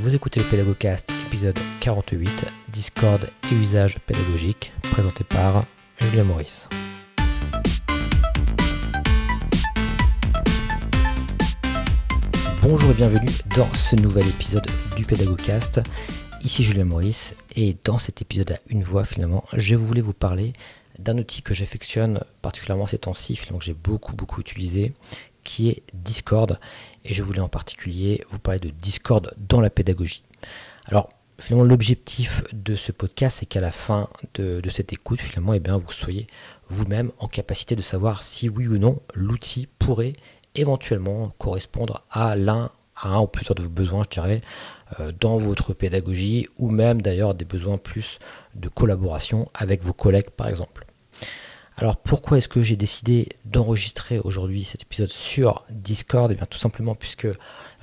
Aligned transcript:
Vous 0.00 0.14
écoutez 0.14 0.38
le 0.38 0.46
Pédagogcast 0.46 1.10
épisode 1.26 1.58
48, 1.80 2.30
Discord 2.68 3.28
et 3.50 3.54
usage 3.56 3.98
pédagogique, 3.98 4.72
présenté 4.92 5.24
par 5.24 5.64
Julien 6.00 6.22
Maurice. 6.22 6.68
Bonjour 12.62 12.92
et 12.92 12.94
bienvenue 12.94 13.32
dans 13.56 13.74
ce 13.74 13.96
nouvel 13.96 14.28
épisode 14.28 14.68
du 14.96 15.04
Pédagogcast. 15.04 15.80
Ici 16.42 16.62
Julien 16.62 16.84
Maurice 16.84 17.34
et 17.56 17.76
dans 17.82 17.98
cet 17.98 18.22
épisode 18.22 18.52
à 18.52 18.58
une 18.68 18.84
voix 18.84 19.04
finalement, 19.04 19.42
je 19.56 19.74
voulais 19.74 20.00
vous 20.00 20.14
parler 20.14 20.52
d'un 21.00 21.18
outil 21.18 21.42
que 21.42 21.54
j'affectionne 21.54 22.20
particulièrement 22.40 22.86
ces 22.86 22.98
temps-ci, 22.98 23.36
que 23.36 23.42
j'ai 23.60 23.74
beaucoup 23.74 24.14
beaucoup 24.14 24.40
utilisé, 24.40 24.92
qui 25.42 25.70
est 25.70 25.82
Discord. 25.92 26.60
Et 27.08 27.14
je 27.14 27.22
voulais 27.22 27.40
en 27.40 27.48
particulier 27.48 28.22
vous 28.30 28.38
parler 28.38 28.60
de 28.60 28.68
Discord 28.68 29.34
dans 29.38 29.62
la 29.62 29.70
pédagogie. 29.70 30.22
Alors 30.84 31.08
finalement 31.38 31.66
l'objectif 31.66 32.44
de 32.52 32.76
ce 32.76 32.92
podcast 32.92 33.38
c'est 33.40 33.46
qu'à 33.46 33.60
la 33.60 33.70
fin 33.70 34.08
de, 34.34 34.60
cette 34.70 34.92
écoute 34.92 35.20
finalement 35.20 35.54
eh 35.54 35.60
bien, 35.60 35.78
vous 35.78 35.90
soyez 35.90 36.26
vous-même 36.68 37.10
en 37.18 37.26
capacité 37.26 37.76
de 37.76 37.82
savoir 37.82 38.22
si 38.22 38.50
oui 38.50 38.68
ou 38.68 38.76
non 38.76 39.00
l'outil 39.14 39.68
pourrait 39.78 40.12
éventuellement 40.54 41.30
correspondre 41.38 42.04
à 42.10 42.36
l'un 42.36 42.70
à 43.00 43.08
un 43.08 43.20
ou 43.20 43.26
plusieurs 43.26 43.54
de 43.54 43.62
vos 43.62 43.68
besoins, 43.68 44.02
je 44.02 44.20
dirais, 44.20 44.40
euh, 44.98 45.12
dans 45.20 45.38
votre 45.38 45.72
pédagogie, 45.72 46.48
ou 46.58 46.68
même 46.68 47.00
d'ailleurs 47.00 47.36
des 47.36 47.44
besoins 47.44 47.78
plus 47.78 48.18
de 48.56 48.68
collaboration 48.68 49.48
avec 49.54 49.84
vos 49.84 49.92
collègues, 49.92 50.30
par 50.30 50.48
exemple. 50.48 50.87
Alors 51.80 51.96
pourquoi 51.96 52.38
est-ce 52.38 52.48
que 52.48 52.60
j'ai 52.60 52.74
décidé 52.74 53.28
d'enregistrer 53.44 54.18
aujourd'hui 54.18 54.64
cet 54.64 54.82
épisode 54.82 55.10
sur 55.10 55.64
Discord? 55.70 56.32
Eh 56.32 56.34
bien 56.34 56.44
tout 56.44 56.58
simplement 56.58 56.96
puisque 56.96 57.28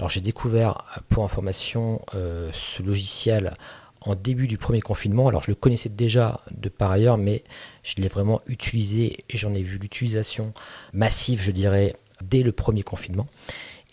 j'ai 0.10 0.20
découvert 0.20 1.02
pour 1.08 1.24
information 1.24 2.02
euh, 2.14 2.52
ce 2.52 2.84
logiciel 2.84 3.54
en 4.02 4.16
début 4.16 4.48
du 4.48 4.58
premier 4.58 4.82
confinement. 4.82 5.30
Alors 5.30 5.44
je 5.44 5.52
le 5.52 5.56
connaissais 5.56 5.88
déjà 5.88 6.42
de 6.52 6.68
par 6.68 6.92
ailleurs, 6.92 7.18
mais 7.18 7.46
je 7.84 7.96
l'ai 8.02 8.10
vraiment 8.10 8.42
utilisé 8.48 9.24
et 9.30 9.38
j'en 9.38 9.54
ai 9.54 9.62
vu 9.62 9.78
l'utilisation 9.78 10.54
massive, 10.92 11.42
je 11.42 11.52
dirais, 11.52 11.96
dès 12.22 12.44
le 12.44 12.52
premier 12.52 12.84
confinement. 12.84 13.28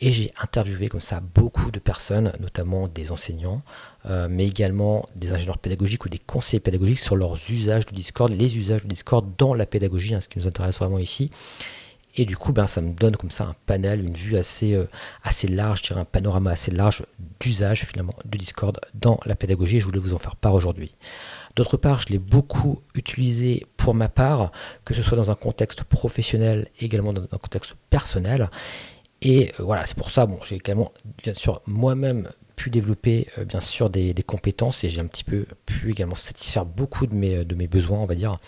Et 0.04 0.10
j'ai 0.10 0.32
interviewé 0.42 0.88
comme 0.88 1.00
ça 1.00 1.20
beaucoup 1.20 1.70
de 1.70 1.78
personnes, 1.78 2.32
notamment 2.40 2.88
des 2.88 3.12
enseignants, 3.12 3.62
euh, 4.06 4.26
mais 4.28 4.48
également 4.48 5.06
des 5.14 5.32
ingénieurs 5.32 5.58
pédagogiques 5.58 6.04
ou 6.04 6.08
des 6.08 6.18
conseillers 6.18 6.58
pédagogiques 6.58 6.98
sur 6.98 7.14
leurs 7.14 7.36
usages 7.48 7.86
de 7.86 7.94
Discord, 7.94 8.32
les 8.32 8.58
usages 8.58 8.82
de 8.82 8.88
Discord 8.88 9.24
dans 9.38 9.54
la 9.54 9.64
pédagogie, 9.64 10.16
hein, 10.16 10.20
ce 10.20 10.28
qui 10.28 10.40
nous 10.40 10.48
intéresse 10.48 10.78
vraiment 10.78 10.98
ici. 10.98 11.30
Et 12.16 12.26
du 12.26 12.36
coup, 12.36 12.52
ben, 12.52 12.66
ça 12.66 12.80
me 12.80 12.92
donne 12.92 13.16
comme 13.16 13.30
ça 13.30 13.44
un 13.44 13.54
panel, 13.66 14.04
une 14.04 14.14
vue 14.14 14.36
assez, 14.36 14.74
euh, 14.74 14.88
assez 15.22 15.46
large, 15.46 15.78
je 15.82 15.86
dirais 15.86 16.00
un 16.00 16.04
panorama 16.04 16.50
assez 16.50 16.72
large 16.72 17.06
d'usage 17.38 17.84
finalement 17.84 18.14
de 18.24 18.36
Discord 18.36 18.80
dans 18.94 19.20
la 19.24 19.36
pédagogie. 19.36 19.78
Je 19.78 19.86
voulais 19.86 20.00
vous 20.00 20.14
en 20.14 20.18
faire 20.18 20.34
part 20.34 20.54
aujourd'hui. 20.54 20.96
D'autre 21.54 21.76
part, 21.76 22.02
je 22.02 22.08
l'ai 22.08 22.18
beaucoup 22.18 22.80
utilisé 22.96 23.66
pour 23.76 23.94
ma 23.94 24.08
part, 24.08 24.50
que 24.84 24.94
ce 24.94 25.02
soit 25.02 25.16
dans 25.16 25.30
un 25.30 25.36
contexte 25.36 25.84
professionnel, 25.84 26.66
également 26.80 27.12
dans 27.12 27.22
un 27.22 27.38
contexte 27.38 27.76
personnel. 27.88 28.50
Et 29.22 29.52
euh, 29.58 29.62
voilà, 29.62 29.86
c'est 29.86 29.96
pour 29.96 30.10
ça, 30.10 30.26
bon, 30.26 30.38
j'ai 30.44 30.56
également, 30.56 30.92
bien 31.22 31.32
sûr, 31.32 31.62
moi-même 31.66 32.28
pu 32.56 32.70
développer 32.70 33.28
euh, 33.38 33.44
bien 33.44 33.60
sûr 33.60 33.88
des, 33.88 34.14
compétences 34.26 34.84
et 34.84 34.88
j'ai 34.88 35.00
un 35.00 35.06
petit 35.06 35.24
peu 35.24 35.46
pu 35.64 35.92
également 35.92 36.16
satisfaire 36.16 36.66
beaucoup 36.66 37.06
de 37.06 37.14
mes, 37.14 37.44
de 37.44 37.54
mes 37.54 37.68
besoins, 37.68 37.98
on 37.98 38.06
va 38.06 38.16
dire, 38.16 38.38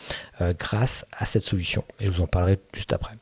euh, 0.40 0.52
grâce 0.58 1.06
à 1.12 1.24
cette 1.24 1.42
solution. 1.42 1.84
Et 2.00 2.06
je 2.06 2.10
vous 2.10 2.22
en 2.22 2.26
parlerai 2.26 2.58
juste 2.74 2.92
après. 2.92 3.14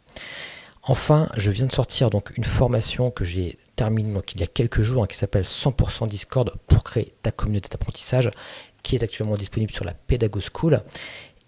Enfin, 0.82 1.28
je 1.36 1.50
viens 1.50 1.66
de 1.66 1.72
sortir 1.72 2.10
donc 2.10 2.36
une 2.36 2.44
formation 2.44 3.10
que 3.10 3.22
j'ai 3.24 3.58
terminée 3.76 4.12
donc, 4.12 4.34
il 4.34 4.40
y 4.40 4.44
a 4.44 4.48
quelques 4.48 4.82
jours 4.82 5.04
hein, 5.04 5.06
qui 5.06 5.16
s'appelle 5.16 5.44
100% 5.44 6.08
Discord 6.08 6.52
pour 6.66 6.82
créer 6.82 7.12
ta 7.22 7.30
communauté 7.30 7.68
d'apprentissage 7.68 8.30
qui 8.82 8.96
est 8.96 9.02
actuellement 9.02 9.36
disponible 9.36 9.70
sur 9.70 9.84
la 9.84 9.94
Pedago 9.94 10.40
School. 10.40 10.82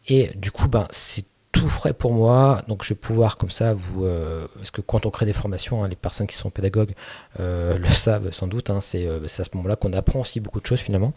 Et 0.07 0.31
du 0.37 0.51
coup, 0.51 0.69
ben, 0.69 0.87
c'est 0.91 1.25
tout 1.55 1.69
frais 1.69 1.95
pour 1.95 2.13
moi. 2.13 2.63
Donc 2.69 2.85
je 2.85 2.91
vais 2.91 2.99
pouvoir 2.99 3.37
comme 3.37 3.51
ça 3.51 3.73
vous... 3.73 4.05
Euh, 4.05 4.47
parce 4.57 4.71
que 4.71 4.81
quand 4.81 5.07
on 5.07 5.11
crée 5.11 5.25
des 5.25 5.33
formations, 5.33 5.83
hein, 5.83 5.89
les 5.89 5.97
personnes 5.97 6.27
qui 6.27 6.37
sont 6.37 6.51
pédagogues 6.51 6.93
euh, 7.41 7.79
le 7.79 7.89
savent 7.89 8.31
sans 8.33 8.47
doute, 8.47 8.69
hein, 8.71 8.81
euh, 8.97 9.27
c'est 9.27 9.41
à 9.41 9.45
ce 9.45 9.51
moment-là 9.55 9.77
qu'on 9.77 9.93
apprend 9.93 10.21
aussi 10.21 10.41
beaucoup 10.41 10.61
de 10.61 10.67
choses 10.67 10.81
finalement. 10.81 11.15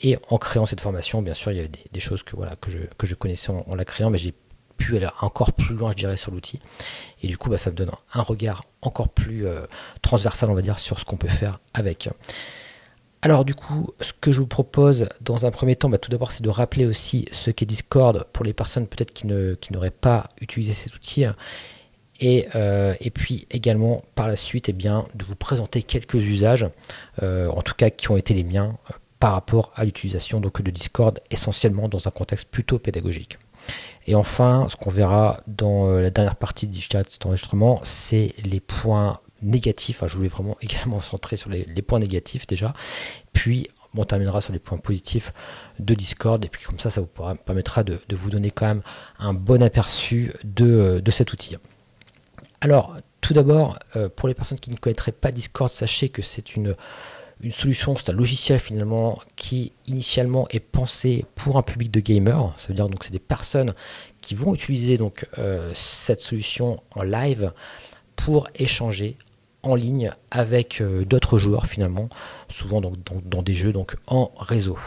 Et 0.00 0.18
en 0.28 0.38
créant 0.38 0.66
cette 0.66 0.80
formation, 0.80 1.22
bien 1.22 1.34
sûr, 1.34 1.52
il 1.52 1.56
y 1.56 1.60
avait 1.60 1.70
des, 1.92 2.00
choses 2.00 2.22
que, 2.22 2.36
voilà, 2.36 2.56
que, 2.56 2.70
je, 2.70 2.78
que 2.98 3.06
je 3.06 3.14
connaissais 3.14 3.50
en, 3.50 3.74
la 3.74 3.84
créant, 3.84 4.10
mais 4.10 4.18
j'ai 4.18 4.34
pu 4.76 4.96
aller 4.96 5.08
encore 5.22 5.52
plus 5.52 5.74
loin, 5.74 5.92
je 5.92 5.96
dirais, 5.96 6.18
sur 6.18 6.32
l'outil. 6.32 6.60
Et 7.22 7.28
du 7.28 7.38
coup, 7.38 7.48
bah, 7.48 7.56
ça 7.56 7.70
me 7.70 7.76
donne 7.76 7.90
un 8.12 8.22
regard 8.22 8.64
encore 8.82 9.08
plus 9.08 9.46
transversal, 10.02 10.50
on 10.50 10.54
va 10.54 10.60
dire, 10.60 10.78
sur 10.78 11.00
ce 11.00 11.06
qu'on 11.06 11.16
peut 11.16 11.28
faire 11.28 11.60
avec. 11.72 12.10
Alors 13.22 13.44
du 13.44 13.54
coup, 13.54 13.88
ce 14.00 14.12
que 14.20 14.30
je 14.30 14.40
vous 14.40 14.46
propose 14.46 15.08
dans 15.20 15.46
un 15.46 15.50
premier 15.50 15.74
temps, 15.74 15.88
bah, 15.88 15.98
tout 15.98 16.10
d'abord, 16.10 16.32
c'est 16.32 16.44
de 16.44 16.50
rappeler 16.50 16.86
aussi 16.86 17.28
ce 17.32 17.50
qu'est 17.50 17.66
Discord 17.66 18.26
pour 18.32 18.44
les 18.44 18.52
personnes 18.52 18.86
peut-être 18.86 19.12
qui, 19.12 19.26
n'auraient 19.26 19.90
pas 19.90 20.28
utilisé 20.40 20.74
cet 20.74 20.94
outil. 20.94 21.24
Et, 22.20 22.48
euh, 22.54 22.94
et, 23.00 23.10
puis 23.10 23.46
également 23.50 24.02
par 24.14 24.26
la 24.26 24.36
suite, 24.36 24.68
eh 24.68 24.72
bien, 24.72 25.04
de 25.14 25.24
vous 25.24 25.34
présenter 25.34 25.82
quelques 25.82 26.14
usages, 26.14 26.66
euh, 27.22 27.48
en 27.48 27.60
tout 27.60 27.74
cas 27.74 27.90
qui 27.90 28.10
ont 28.10 28.16
été 28.16 28.32
les 28.32 28.44
miens 28.44 28.76
euh, 28.90 28.94
par 29.18 29.32
rapport 29.32 29.72
à 29.74 29.84
l'utilisation 29.84 30.40
donc, 30.40 30.62
de 30.62 30.70
Discord, 30.70 31.20
essentiellement 31.30 31.88
dans 31.88 32.08
un 32.08 32.10
contexte 32.10 32.48
plutôt 32.48 32.78
pédagogique. 32.78 33.38
Et 34.06 34.14
enfin, 34.14 34.66
ce 34.70 34.76
qu'on 34.76 34.90
verra 34.90 35.40
dans 35.46 35.90
la 35.90 36.10
dernière 36.10 36.36
partie 36.36 36.68
de 36.68 36.78
cet 36.78 37.26
enregistrement, 37.26 37.80
c'est 37.82 38.34
les 38.44 38.60
points 38.60 39.18
négatifs. 39.42 40.02
je 40.06 40.16
voulais 40.16 40.28
vraiment 40.28 40.56
également 40.62 41.00
centrer 41.00 41.36
sur 41.36 41.50
les, 41.50 41.64
points 41.82 41.98
négatifs 41.98 42.46
déjà. 42.46 42.74
Puis 43.32 43.68
on 43.98 44.04
terminera 44.04 44.42
sur 44.42 44.52
les 44.52 44.58
points 44.58 44.78
positifs 44.78 45.32
de 45.78 45.94
Discord. 45.94 46.44
Et 46.44 46.48
puis 46.48 46.64
comme 46.64 46.78
ça, 46.78 46.90
ça 46.90 47.00
vous 47.00 47.34
permettra 47.44 47.82
de, 47.82 48.00
vous 48.10 48.30
donner 48.30 48.50
quand 48.50 48.66
même 48.66 48.82
un 49.18 49.32
bon 49.32 49.62
aperçu 49.62 50.32
de, 50.44 51.02
cet 51.10 51.32
outil. 51.32 51.56
Alors, 52.60 52.96
tout 53.22 53.32
d'abord, 53.32 53.78
euh, 53.96 54.08
pour 54.08 54.28
les 54.28 54.34
personnes 54.34 54.58
qui 54.58 54.70
ne 54.70 54.76
connaîtraient 54.76 55.12
pas 55.12 55.32
Discord, 55.32 55.70
sachez 55.70 56.10
que 56.10 56.20
c'est 56.20 56.56
une, 56.56 56.74
une 57.42 57.52
solution, 57.52 57.96
c'est 57.96 58.10
un 58.10 58.14
logiciel 58.14 58.58
finalement 58.58 59.18
qui 59.36 59.72
initialement 59.86 60.46
est 60.50 60.60
pensé 60.60 61.24
pour 61.34 61.58
un 61.58 61.62
public 61.62 61.90
de 61.90 62.00
gamers. 62.00 62.54
Ça 62.58 62.68
veut 62.68 62.74
dire 62.74 62.88
donc 62.88 63.04
c'est 63.04 63.12
des 63.12 63.18
personnes 63.18 63.74
qui 64.20 64.34
vont 64.34 64.54
utiliser 64.54 64.96
donc 64.96 65.26
euh, 65.38 65.70
cette 65.74 66.20
solution 66.20 66.82
en 66.94 67.02
live 67.02 67.52
pour 68.16 68.48
échanger 68.54 69.16
en 69.66 69.74
ligne 69.74 70.12
avec 70.30 70.80
euh, 70.80 71.04
d'autres 71.04 71.38
joueurs 71.38 71.66
finalement, 71.66 72.08
souvent 72.48 72.80
donc, 72.80 72.96
dans, 73.24 73.42
des 73.42 73.52
jeux 73.52 73.72
donc 73.72 73.96
en 74.06 74.30
réseau. 74.38 74.78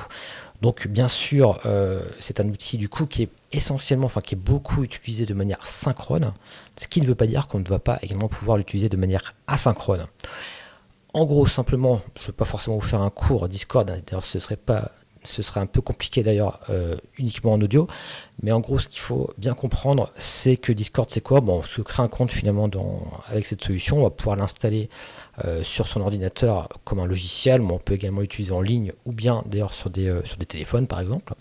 Donc 0.61 0.87
bien 0.87 1.07
sûr, 1.07 1.59
euh, 1.65 2.03
c'est 2.19 2.39
un 2.39 2.47
outil 2.49 2.77
du 2.77 2.89
coup 2.89 3.05
qui 3.05 3.23
est 3.23 3.29
essentiellement, 3.51 4.05
enfin 4.05 4.21
qui 4.21 4.35
est 4.35 4.37
beaucoup 4.37 4.83
utilisé 4.83 5.25
de 5.25 5.33
manière 5.33 5.65
synchrone, 5.65 6.33
ce 6.77 6.87
qui 6.87 7.01
ne 7.01 7.05
veut 7.05 7.15
pas 7.15 7.27
dire 7.27 7.47
qu'on 7.47 7.59
ne 7.59 7.67
va 7.67 7.79
pas 7.79 7.99
également 8.01 8.27
pouvoir 8.27 8.57
l'utiliser 8.57 8.89
de 8.89 8.97
manière 8.97 9.33
asynchrone. 9.47 10.05
En 11.13 11.25
gros, 11.25 11.47
simplement, 11.47 12.01
je 12.17 12.23
ne 12.23 12.27
vais 12.27 12.33
pas 12.33 12.45
forcément 12.45 12.77
vous 12.77 12.85
faire 12.85 13.01
un 13.01 13.09
cours 13.09 13.49
Discord, 13.49 13.87
d'ailleurs 13.87 14.25
ce 14.25 14.39
serait 14.39 14.57
pas 14.57 14.91
ce 15.23 15.41
serait 15.41 15.59
un 15.59 15.65
peu 15.65 15.81
compliqué 15.81 16.23
d'ailleurs 16.23 16.61
euh, 16.69 16.95
uniquement 17.17 17.53
en 17.53 17.61
audio. 17.61 17.87
Mais 18.41 18.51
en 18.51 18.59
gros, 18.59 18.79
ce 18.79 18.87
qu'il 18.87 19.01
faut 19.01 19.33
bien 19.37 19.53
comprendre, 19.53 20.11
c'est 20.17 20.55
que 20.55 20.71
Discord, 20.71 21.09
c'est 21.09 21.21
quoi? 21.21 21.41
Bon, 21.41 21.57
on 21.57 21.61
se 21.61 21.81
crée 21.81 22.03
un 22.03 22.07
compte 22.07 22.31
finalement 22.31 22.69
avec 23.27 23.45
cette 23.45 23.63
solution. 23.63 23.99
On 23.99 24.03
va 24.03 24.09
pouvoir 24.09 24.37
l'installer 24.37 24.89
euh, 25.45 25.63
sur 25.63 25.87
son 25.87 26.01
ordinateur 26.01 26.69
comme 26.83 26.99
un 26.99 27.05
logiciel, 27.05 27.61
mais 27.61 27.71
on 27.71 27.79
peut 27.79 27.93
également 27.93 28.21
l'utiliser 28.21 28.51
en 28.51 28.61
ligne 28.61 28.93
ou 29.05 29.11
bien 29.11 29.43
d'ailleurs 29.45 29.73
sur 29.73 29.89
des, 29.89 30.07
euh, 30.07 30.23
sur 30.25 30.37
des 30.37 30.45
téléphones 30.45 30.87
par 30.87 30.99
exemple. 30.99 31.33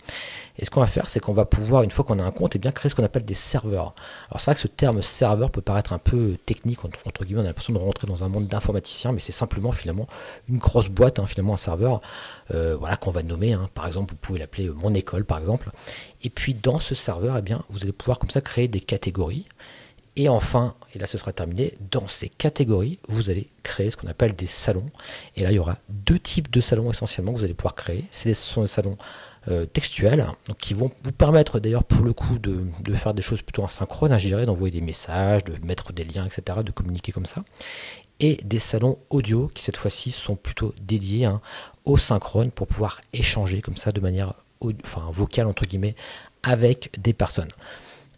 Et 0.57 0.65
ce 0.65 0.71
qu'on 0.71 0.79
va 0.79 0.87
faire, 0.87 1.09
c'est 1.09 1.19
qu'on 1.19 1.33
va 1.33 1.45
pouvoir, 1.45 1.83
une 1.83 1.91
fois 1.91 2.05
qu'on 2.05 2.19
a 2.19 2.23
un 2.23 2.31
compte, 2.31 2.55
eh 2.55 2.59
bien 2.59 2.71
créer 2.71 2.89
ce 2.89 2.95
qu'on 2.95 3.03
appelle 3.03 3.25
des 3.25 3.33
serveurs. 3.33 3.93
Alors 4.29 4.39
c'est 4.39 4.51
vrai 4.51 4.55
que 4.55 4.61
ce 4.61 4.67
terme 4.67 5.01
serveur 5.01 5.51
peut 5.51 5.61
paraître 5.61 5.93
un 5.93 5.97
peu 5.99 6.37
technique, 6.45 6.83
entre, 6.85 7.25
guillemets, 7.25 7.41
on 7.41 7.45
a 7.45 7.47
l'impression 7.47 7.73
de 7.73 7.77
rentrer 7.77 8.07
dans 8.07 8.23
un 8.23 8.29
monde 8.29 8.47
d'informaticiens, 8.47 9.11
mais 9.11 9.19
c'est 9.19 9.31
simplement 9.31 9.71
finalement 9.71 10.07
une 10.47 10.57
grosse 10.57 10.89
boîte, 10.89 11.19
hein, 11.19 11.25
finalement 11.27 11.53
un 11.53 11.57
serveur, 11.57 12.01
voilà, 12.49 12.95
qu'on 12.97 13.11
va 13.11 13.23
nommer. 13.23 13.53
Hein. 13.53 13.68
Par 13.69 13.87
exemple, 13.87 14.13
vous 14.13 14.19
pouvez 14.19 14.39
l'appeler 14.39 14.69
mon 14.69 14.93
école, 14.93 15.25
par 15.25 15.39
exemple. 15.39 15.69
Et 16.23 16.29
puis 16.29 16.53
dans 16.53 16.79
ce 16.79 16.95
serveur, 16.95 17.37
eh 17.37 17.41
bien, 17.41 17.63
vous 17.69 17.83
allez 17.83 17.91
pouvoir 17.91 18.19
comme 18.19 18.29
ça 18.29 18.41
créer 18.41 18.67
des 18.67 18.81
catégories. 18.81 19.45
Et 20.15 20.27
enfin, 20.27 20.75
et 20.93 20.99
là 20.99 21.05
ce 21.05 21.17
sera 21.17 21.31
terminé, 21.31 21.77
dans 21.91 22.07
ces 22.07 22.27
catégories, 22.27 22.99
vous 23.07 23.29
allez 23.29 23.47
créer 23.63 23.89
ce 23.89 23.95
qu'on 23.95 24.07
appelle 24.07 24.35
des 24.35 24.47
salons. 24.47 24.87
Et 25.35 25.43
là, 25.43 25.51
il 25.51 25.55
y 25.55 25.59
aura 25.59 25.77
deux 25.87 26.19
types 26.19 26.51
de 26.51 26.59
salons 26.59 26.91
essentiellement 26.91 27.31
que 27.31 27.37
vous 27.37 27.45
allez 27.45 27.53
pouvoir 27.53 27.75
créer. 27.75 28.05
Ce 28.11 28.33
sont 28.33 28.61
des 28.61 28.67
salons 28.67 28.97
euh, 29.47 29.65
textuels, 29.65 30.27
qui 30.57 30.73
vont 30.73 30.91
vous 31.03 31.13
permettre 31.13 31.61
d'ailleurs 31.61 31.85
pour 31.85 32.03
le 32.03 32.11
coup 32.11 32.37
de, 32.37 32.93
faire 32.93 33.13
des 33.13 33.21
choses 33.21 33.41
plutôt 33.41 33.63
asynchrones, 33.63 34.11
à 34.11 34.17
gérer, 34.17 34.45
d'envoyer 34.45 34.71
des 34.71 34.85
messages, 34.85 35.45
de 35.45 35.53
mettre 35.65 35.93
des 35.93 36.03
liens, 36.03 36.25
etc., 36.25 36.59
de 36.65 36.71
communiquer 36.71 37.13
comme 37.13 37.25
ça. 37.25 37.45
Et 38.19 38.35
des 38.43 38.59
salons 38.59 38.99
audio 39.09 39.49
qui 39.53 39.63
cette 39.63 39.77
fois-ci 39.77 40.11
sont 40.11 40.35
plutôt 40.35 40.75
dédiés 40.81 41.23
hein, 41.23 41.39
synchrone 41.97 42.51
pour 42.51 42.67
pouvoir 42.67 43.01
échanger 43.13 43.61
comme 43.61 43.77
ça 43.77 43.91
de 43.91 43.99
manière 43.99 44.33
enfin, 44.83 45.09
vocale 45.11 45.47
entre 45.47 45.65
guillemets 45.65 45.95
avec 46.43 46.91
des 46.99 47.13
personnes. 47.13 47.51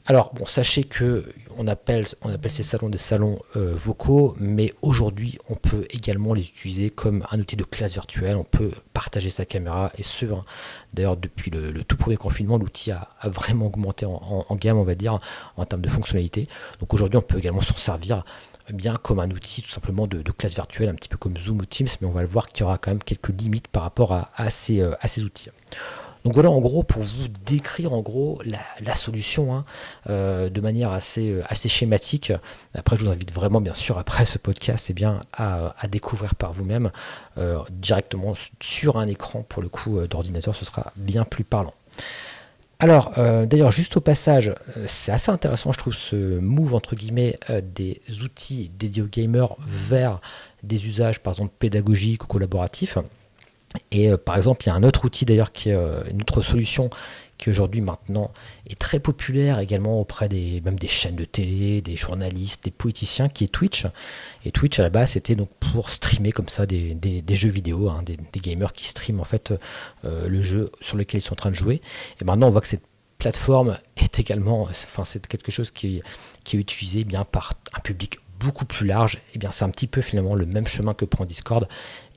Alors, 0.07 0.33
bon, 0.33 0.45
sachez 0.45 0.83
que 0.83 1.25
on 1.57 1.67
appelle, 1.67 2.05
on 2.23 2.33
appelle 2.33 2.51
ces 2.51 2.63
salons 2.63 2.89
des 2.89 2.97
salons 2.97 3.39
euh, 3.55 3.75
vocaux, 3.75 4.35
mais 4.39 4.73
aujourd'hui, 4.81 5.37
on 5.47 5.55
peut 5.55 5.85
également 5.91 6.33
les 6.33 6.41
utiliser 6.41 6.89
comme 6.89 7.23
un 7.29 7.39
outil 7.39 7.55
de 7.55 7.63
classe 7.63 7.93
virtuelle. 7.93 8.35
On 8.35 8.43
peut 8.43 8.71
partager 8.93 9.29
sa 9.29 9.45
caméra 9.45 9.91
et 9.97 10.03
ce, 10.03 10.25
hein, 10.25 10.43
d'ailleurs, 10.93 11.17
depuis 11.17 11.51
le, 11.51 11.71
tout 11.83 11.97
premier 11.97 12.17
confinement, 12.17 12.57
l'outil 12.57 12.91
a, 12.91 13.09
vraiment 13.25 13.67
augmenté 13.67 14.05
en, 14.07 14.55
gamme, 14.55 14.77
on 14.77 14.83
va 14.83 14.95
dire, 14.95 15.19
en 15.55 15.65
termes 15.65 15.83
de 15.83 15.89
fonctionnalité. 15.89 16.47
Donc 16.79 16.93
aujourd'hui, 16.95 17.17
on 17.17 17.21
peut 17.21 17.37
également 17.37 17.61
s'en 17.61 17.77
servir 17.77 18.25
bien 18.69 18.95
comme 18.95 19.19
un 19.19 19.29
outil 19.31 19.61
tout 19.61 19.69
simplement 19.69 20.07
de, 20.07 20.21
classe 20.31 20.55
virtuelle, 20.55 20.89
un 20.89 20.95
petit 20.95 21.09
peu 21.09 21.17
comme 21.17 21.37
Zoom 21.37 21.59
ou 21.59 21.65
Teams, 21.65 21.87
mais 22.01 22.07
on 22.07 22.11
va 22.11 22.21
le 22.21 22.27
voir 22.27 22.47
qu'il 22.47 22.61
y 22.61 22.63
aura 22.63 22.77
quand 22.77 22.91
même 22.91 23.03
quelques 23.03 23.29
limites 23.29 23.67
par 23.67 23.83
rapport 23.83 24.13
à, 24.13 24.49
ces, 24.49 24.81
euh, 24.81 24.93
ces 25.05 25.23
outils. 25.23 25.49
Donc 26.23 26.35
voilà 26.35 26.51
en 26.51 26.59
gros 26.59 26.83
pour 26.83 27.01
vous 27.01 27.27
décrire 27.47 27.93
en 27.93 28.01
gros 28.01 28.39
la, 28.45 28.93
solution 28.93 29.55
hein, 29.55 29.65
euh, 30.07 30.49
de 30.49 30.61
manière 30.61 30.91
assez, 30.91 31.31
euh, 31.31 31.41
assez 31.47 31.67
schématique. 31.67 32.31
Après 32.75 32.95
je 32.95 33.03
vous 33.03 33.09
invite 33.09 33.31
vraiment 33.31 33.59
bien 33.59 33.73
sûr 33.73 33.97
après 33.97 34.25
ce 34.25 34.37
podcast 34.37 34.87
eh 34.91 34.93
bien, 34.93 35.23
à, 35.33 35.73
découvrir 35.89 36.35
par 36.35 36.53
vous-même 36.53 36.91
directement 37.71 38.35
sur 38.59 38.97
un 38.97 39.07
écran 39.07 39.43
pour 39.49 39.63
le 39.63 39.69
coup 39.69 39.99
d'ordinateur 40.07 40.55
ce 40.55 40.63
sera 40.63 40.93
bien 40.95 41.23
plus 41.23 41.43
parlant. 41.43 41.73
Alors, 42.81 43.13
d'ailleurs, 43.45 43.71
juste 43.71 43.95
au 43.95 44.01
passage, 44.01 44.53
c'est 44.87 45.11
assez 45.11 45.31
intéressant, 45.31 45.71
je 45.71 45.77
trouve, 45.77 45.93
ce 45.93 46.39
move 46.39 46.73
entre 46.73 46.95
guillemets 46.95 47.37
des 47.61 48.01
outils 48.23 48.71
dédiés 48.77 49.03
aux 49.03 49.07
gamers 49.07 49.55
vers 49.59 50.19
des 50.63 50.87
usages, 50.87 51.19
par 51.19 51.33
exemple, 51.33 51.53
pédagogiques 51.59 52.23
ou 52.23 52.27
collaboratifs. 52.27 52.97
Et 53.91 54.11
euh, 54.11 54.17
par 54.17 54.37
exemple, 54.37 54.63
il 54.65 54.67
y 54.67 54.71
a 54.71 54.75
un 54.75 54.83
autre 54.83 55.05
outil 55.05 55.25
d'ailleurs 55.25 55.51
qui 55.51 55.69
est 55.69 55.75
euh, 55.75 56.03
une 56.09 56.21
autre 56.21 56.41
solution 56.41 56.89
qui 57.41 57.49
aujourd'hui 57.49 57.81
maintenant 57.81 58.31
est 58.69 58.79
très 58.79 58.99
populaire 58.99 59.59
également 59.59 59.99
auprès 59.99 60.29
des 60.29 60.61
même 60.61 60.79
des 60.79 60.87
chaînes 60.87 61.15
de 61.15 61.25
télé, 61.25 61.81
des 61.81 61.97
journalistes, 61.97 62.63
des 62.63 62.71
politiciens, 62.71 63.27
qui 63.27 63.43
est 63.43 63.47
Twitch. 63.47 63.87
Et 64.45 64.51
Twitch 64.51 64.79
à 64.79 64.83
la 64.83 64.89
base 64.89 65.11
c'était 65.11 65.35
donc 65.35 65.49
pour 65.59 65.89
streamer 65.89 66.31
comme 66.31 66.47
ça 66.47 66.65
des, 66.65 67.23
jeux 67.33 67.49
vidéo, 67.49 67.89
hein, 67.89 68.03
des, 68.05 68.39
gamers 68.39 68.71
qui 68.71 68.85
streament 68.87 69.19
en 69.19 69.25
fait 69.25 69.53
euh, 70.05 70.27
le 70.27 70.41
jeu 70.41 70.71
sur 70.79 70.95
lequel 70.95 71.19
ils 71.19 71.23
sont 71.23 71.33
en 71.33 71.35
train 71.35 71.51
de 71.51 71.55
jouer. 71.55 71.81
Et 72.21 72.23
maintenant 72.23 72.47
on 72.47 72.51
voit 72.51 72.61
que 72.61 72.67
cette 72.67 72.85
plateforme 73.17 73.77
est 73.97 74.19
également, 74.19 74.61
enfin 74.61 75.03
c'est 75.03 75.25
quelque 75.27 75.51
chose 75.51 75.71
qui, 75.71 76.01
qui 76.43 76.57
est 76.57 76.59
utilisé 76.59 77.01
eh 77.01 77.03
bien 77.03 77.23
par 77.25 77.53
un 77.73 77.79
public 77.79 78.19
beaucoup 78.39 78.65
plus 78.65 78.87
large, 78.87 79.15
et 79.15 79.35
eh 79.35 79.37
bien 79.37 79.51
c'est 79.51 79.65
un 79.65 79.69
petit 79.69 79.87
peu 79.87 80.01
finalement 80.01 80.35
le 80.35 80.45
même 80.45 80.67
chemin 80.67 80.93
que 80.93 81.05
prend 81.05 81.25
Discord. 81.25 81.67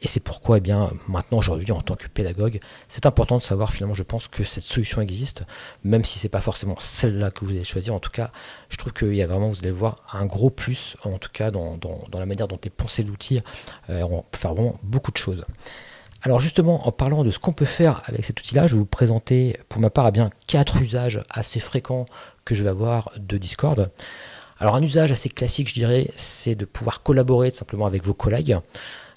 Et 0.05 0.07
c'est 0.07 0.21
pourquoi, 0.21 0.59
eh 0.59 0.61
bien, 0.61 0.91
maintenant, 1.09 1.39
aujourd'hui, 1.39 1.73
en 1.73 1.81
tant 1.81 1.97
que 1.97 2.09
pédagogue, 2.09 2.61
c'est 2.89 3.07
important 3.07 3.39
de 3.39 3.43
savoir, 3.43 3.73
finalement, 3.73 3.95
je 3.95 4.03
pense 4.03 4.29
que 4.29 4.45
cette 4.45 4.63
solution 4.63 5.01
existe, 5.01 5.45
même 5.83 6.05
si 6.05 6.19
c'est 6.19 6.29
pas 6.29 6.43
forcément 6.43 6.77
celle-là 6.79 7.31
que 7.31 7.43
vous 7.43 7.53
allez 7.53 7.65
choisir. 7.65 7.95
En 7.95 8.01
tout 8.01 8.11
cas, 8.11 8.31
je 8.69 8.77
trouve 8.77 8.93
qu'il 8.93 9.15
y 9.15 9.23
a 9.23 9.27
vraiment, 9.27 9.49
vous 9.49 9.61
allez 9.61 9.71
voir, 9.71 9.97
un 10.13 10.27
gros 10.27 10.51
plus, 10.51 10.99
en 11.05 11.17
tout 11.17 11.31
cas, 11.33 11.51
dans, 11.51 11.79
la 12.13 12.27
manière 12.27 12.49
dont 12.49 12.59
est 12.63 12.71
pensé 12.71 13.03
l'outil. 13.03 13.41
Euh, 13.89 14.03
on 14.03 14.21
peut 14.31 14.39
faire 14.39 14.53
vraiment 14.53 14.79
beaucoup 14.83 15.11
de 15.11 15.17
choses. 15.17 15.47
Alors 16.21 16.39
justement, 16.39 16.87
en 16.87 16.93
parlant 16.93 17.25
de 17.25 17.31
ce 17.31 17.39
qu'on 17.39 17.53
peut 17.53 17.65
faire 17.65 18.03
avec 18.05 18.27
cet 18.27 18.41
outil-là, 18.41 18.67
je 18.67 18.75
vais 18.75 18.81
vous 18.81 18.87
présenter 18.87 19.59
pour 19.71 19.81
ma 19.81 19.91
part 19.91 20.09
eh 20.09 20.13
bien, 20.13 20.31
quatre 20.47 20.81
usages 20.81 21.23
assez 21.31 21.61
fréquents 21.61 22.07
que 22.45 22.55
je 22.55 22.63
vais 22.63 22.71
avoir 22.71 23.11
de 23.19 23.37
Discord. 23.37 23.91
Alors 24.59 24.75
un 24.75 24.83
usage 24.83 25.13
assez 25.13 25.29
classique, 25.29 25.69
je 25.69 25.75
dirais, 25.75 26.11
c'est 26.17 26.55
de 26.55 26.65
pouvoir 26.65 27.03
collaborer 27.03 27.51
simplement 27.51 27.85
avec 27.85 28.05
vos 28.05 28.15
collègues. 28.15 28.57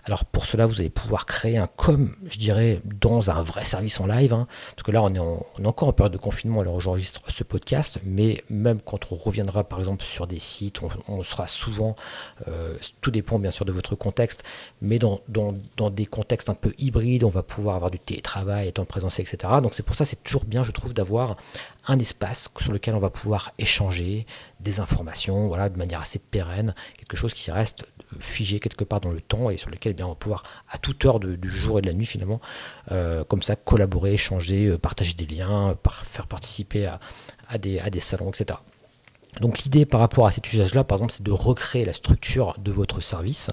Alors 0.07 0.23
pour 0.23 0.45
cela, 0.45 0.65
vous 0.65 0.79
allez 0.79 0.89
pouvoir 0.89 1.25
créer 1.25 1.57
un 1.57 1.67
com, 1.67 2.15
je 2.29 2.39
dirais, 2.39 2.81
dans 2.85 3.29
un 3.29 3.41
vrai 3.41 3.65
service 3.65 3.99
en 3.99 4.07
live. 4.07 4.33
Hein. 4.33 4.47
parce 4.73 4.83
que 4.83 4.91
là, 4.91 5.03
on 5.03 5.13
est, 5.13 5.65
encore 5.65 5.89
en 5.89 5.93
période 5.93 6.13
de 6.13 6.17
confinement 6.17 6.61
alors 6.61 6.79
j'enregistre 6.79 7.21
ce 7.27 7.43
podcast. 7.43 7.99
Mais 8.05 8.41
même 8.49 8.79
quand 8.81 9.11
on 9.11 9.15
reviendra 9.15 9.65
par 9.65 9.79
exemple 9.79 10.03
sur 10.05 10.25
des 10.25 10.39
sites, 10.39 10.79
on, 11.09 11.23
sera 11.23 11.45
souvent, 11.45 11.95
euh, 12.47 12.77
tout 13.01 13.11
dépend 13.11 13.37
bien 13.37 13.51
sûr 13.51 13.65
de 13.65 13.73
votre 13.73 13.95
contexte, 13.95 14.43
mais 14.81 14.97
dans, 14.97 15.19
des 15.91 16.05
contextes 16.05 16.49
un 16.49 16.53
peu 16.53 16.73
hybrides, 16.77 17.25
on 17.25 17.29
va 17.29 17.43
pouvoir 17.43 17.75
avoir 17.75 17.91
du 17.91 17.99
télétravail, 17.99 18.69
être 18.69 18.79
en 18.79 18.85
présence, 18.85 19.19
etc. 19.19 19.37
Donc 19.61 19.73
c'est 19.73 19.83
pour 19.83 19.95
ça 19.95 20.05
c'est 20.05 20.23
toujours 20.23 20.45
bien, 20.45 20.63
je 20.63 20.71
trouve, 20.71 20.93
d'avoir 20.93 21.35
un 21.85 21.99
espace 21.99 22.49
sur 22.59 22.71
lequel 22.71 22.95
on 22.95 22.99
va 22.99 23.09
pouvoir 23.09 23.51
échanger 23.57 24.25
des 24.61 24.79
informations, 24.79 25.47
voilà, 25.47 25.69
de 25.69 25.77
manière 25.77 25.99
assez 26.01 26.19
pérenne, 26.19 26.73
quelque 26.97 27.17
chose 27.17 27.33
qui 27.33 27.51
reste 27.51 27.85
figé 28.19 28.59
quelque 28.59 28.83
part 28.83 29.01
dans 29.01 29.11
le 29.11 29.21
temps 29.21 29.49
et 29.49 29.57
sur 29.57 29.69
lequel 29.69 29.91
eh 29.91 29.93
bien, 29.93 30.05
on 30.05 30.09
va 30.09 30.15
pouvoir 30.15 30.43
à 30.69 30.77
toute 30.77 31.03
heure 31.05 31.19
du 31.19 31.49
jour 31.49 31.79
et 31.79 31.81
de 31.81 31.87
la 31.87 31.93
nuit 31.93 32.05
finalement, 32.05 32.39
euh, 32.91 33.23
comme 33.23 33.41
ça, 33.41 33.55
collaborer, 33.55 34.13
échanger, 34.13 34.67
euh, 34.67 34.77
partager 34.77 35.13
des 35.13 35.25
liens, 35.25 35.75
faire 36.05 36.27
participer 36.27 36.85
à, 36.85 37.57
des, 37.57 37.99
salons, 37.99 38.29
etc. 38.29 38.59
Donc 39.41 39.59
l'idée 39.59 39.85
par 39.85 39.99
rapport 39.99 40.25
à 40.25 40.31
cet 40.31 40.51
usage-là, 40.51 40.83
par 40.83 40.97
exemple, 40.97 41.13
c'est 41.13 41.23
de 41.23 41.31
recréer 41.31 41.85
la 41.85 41.93
structure 41.93 42.55
de 42.57 42.71
votre 42.71 43.01
service 43.01 43.49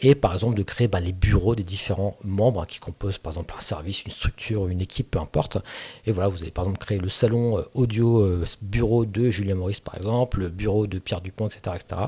et 0.00 0.14
par 0.14 0.32
exemple 0.32 0.56
de 0.56 0.62
créer 0.62 0.86
bah, 0.86 1.00
les 1.00 1.10
bureaux 1.12 1.56
des 1.56 1.64
différents 1.64 2.16
membres 2.22 2.66
qui 2.66 2.78
composent 2.78 3.18
par 3.18 3.32
exemple 3.32 3.54
un 3.58 3.60
service, 3.60 4.04
une 4.04 4.12
structure, 4.12 4.68
une 4.68 4.80
équipe, 4.80 5.10
peu 5.10 5.18
importe. 5.18 5.58
Et 6.06 6.12
voilà, 6.12 6.28
vous 6.28 6.42
allez 6.42 6.52
par 6.52 6.64
exemple 6.64 6.78
créer 6.78 6.98
le 6.98 7.08
salon 7.08 7.58
euh, 7.58 7.62
audio 7.74 8.24
bureau 8.62 9.06
de 9.06 9.30
Julien 9.30 9.56
Maurice 9.56 9.80
par 9.80 9.96
exemple, 9.96 10.38
le 10.40 10.50
bureau 10.50 10.86
de 10.86 11.00
Pierre 11.00 11.20
Dupont, 11.20 11.48
etc. 11.48 11.74
etc. 11.74 12.02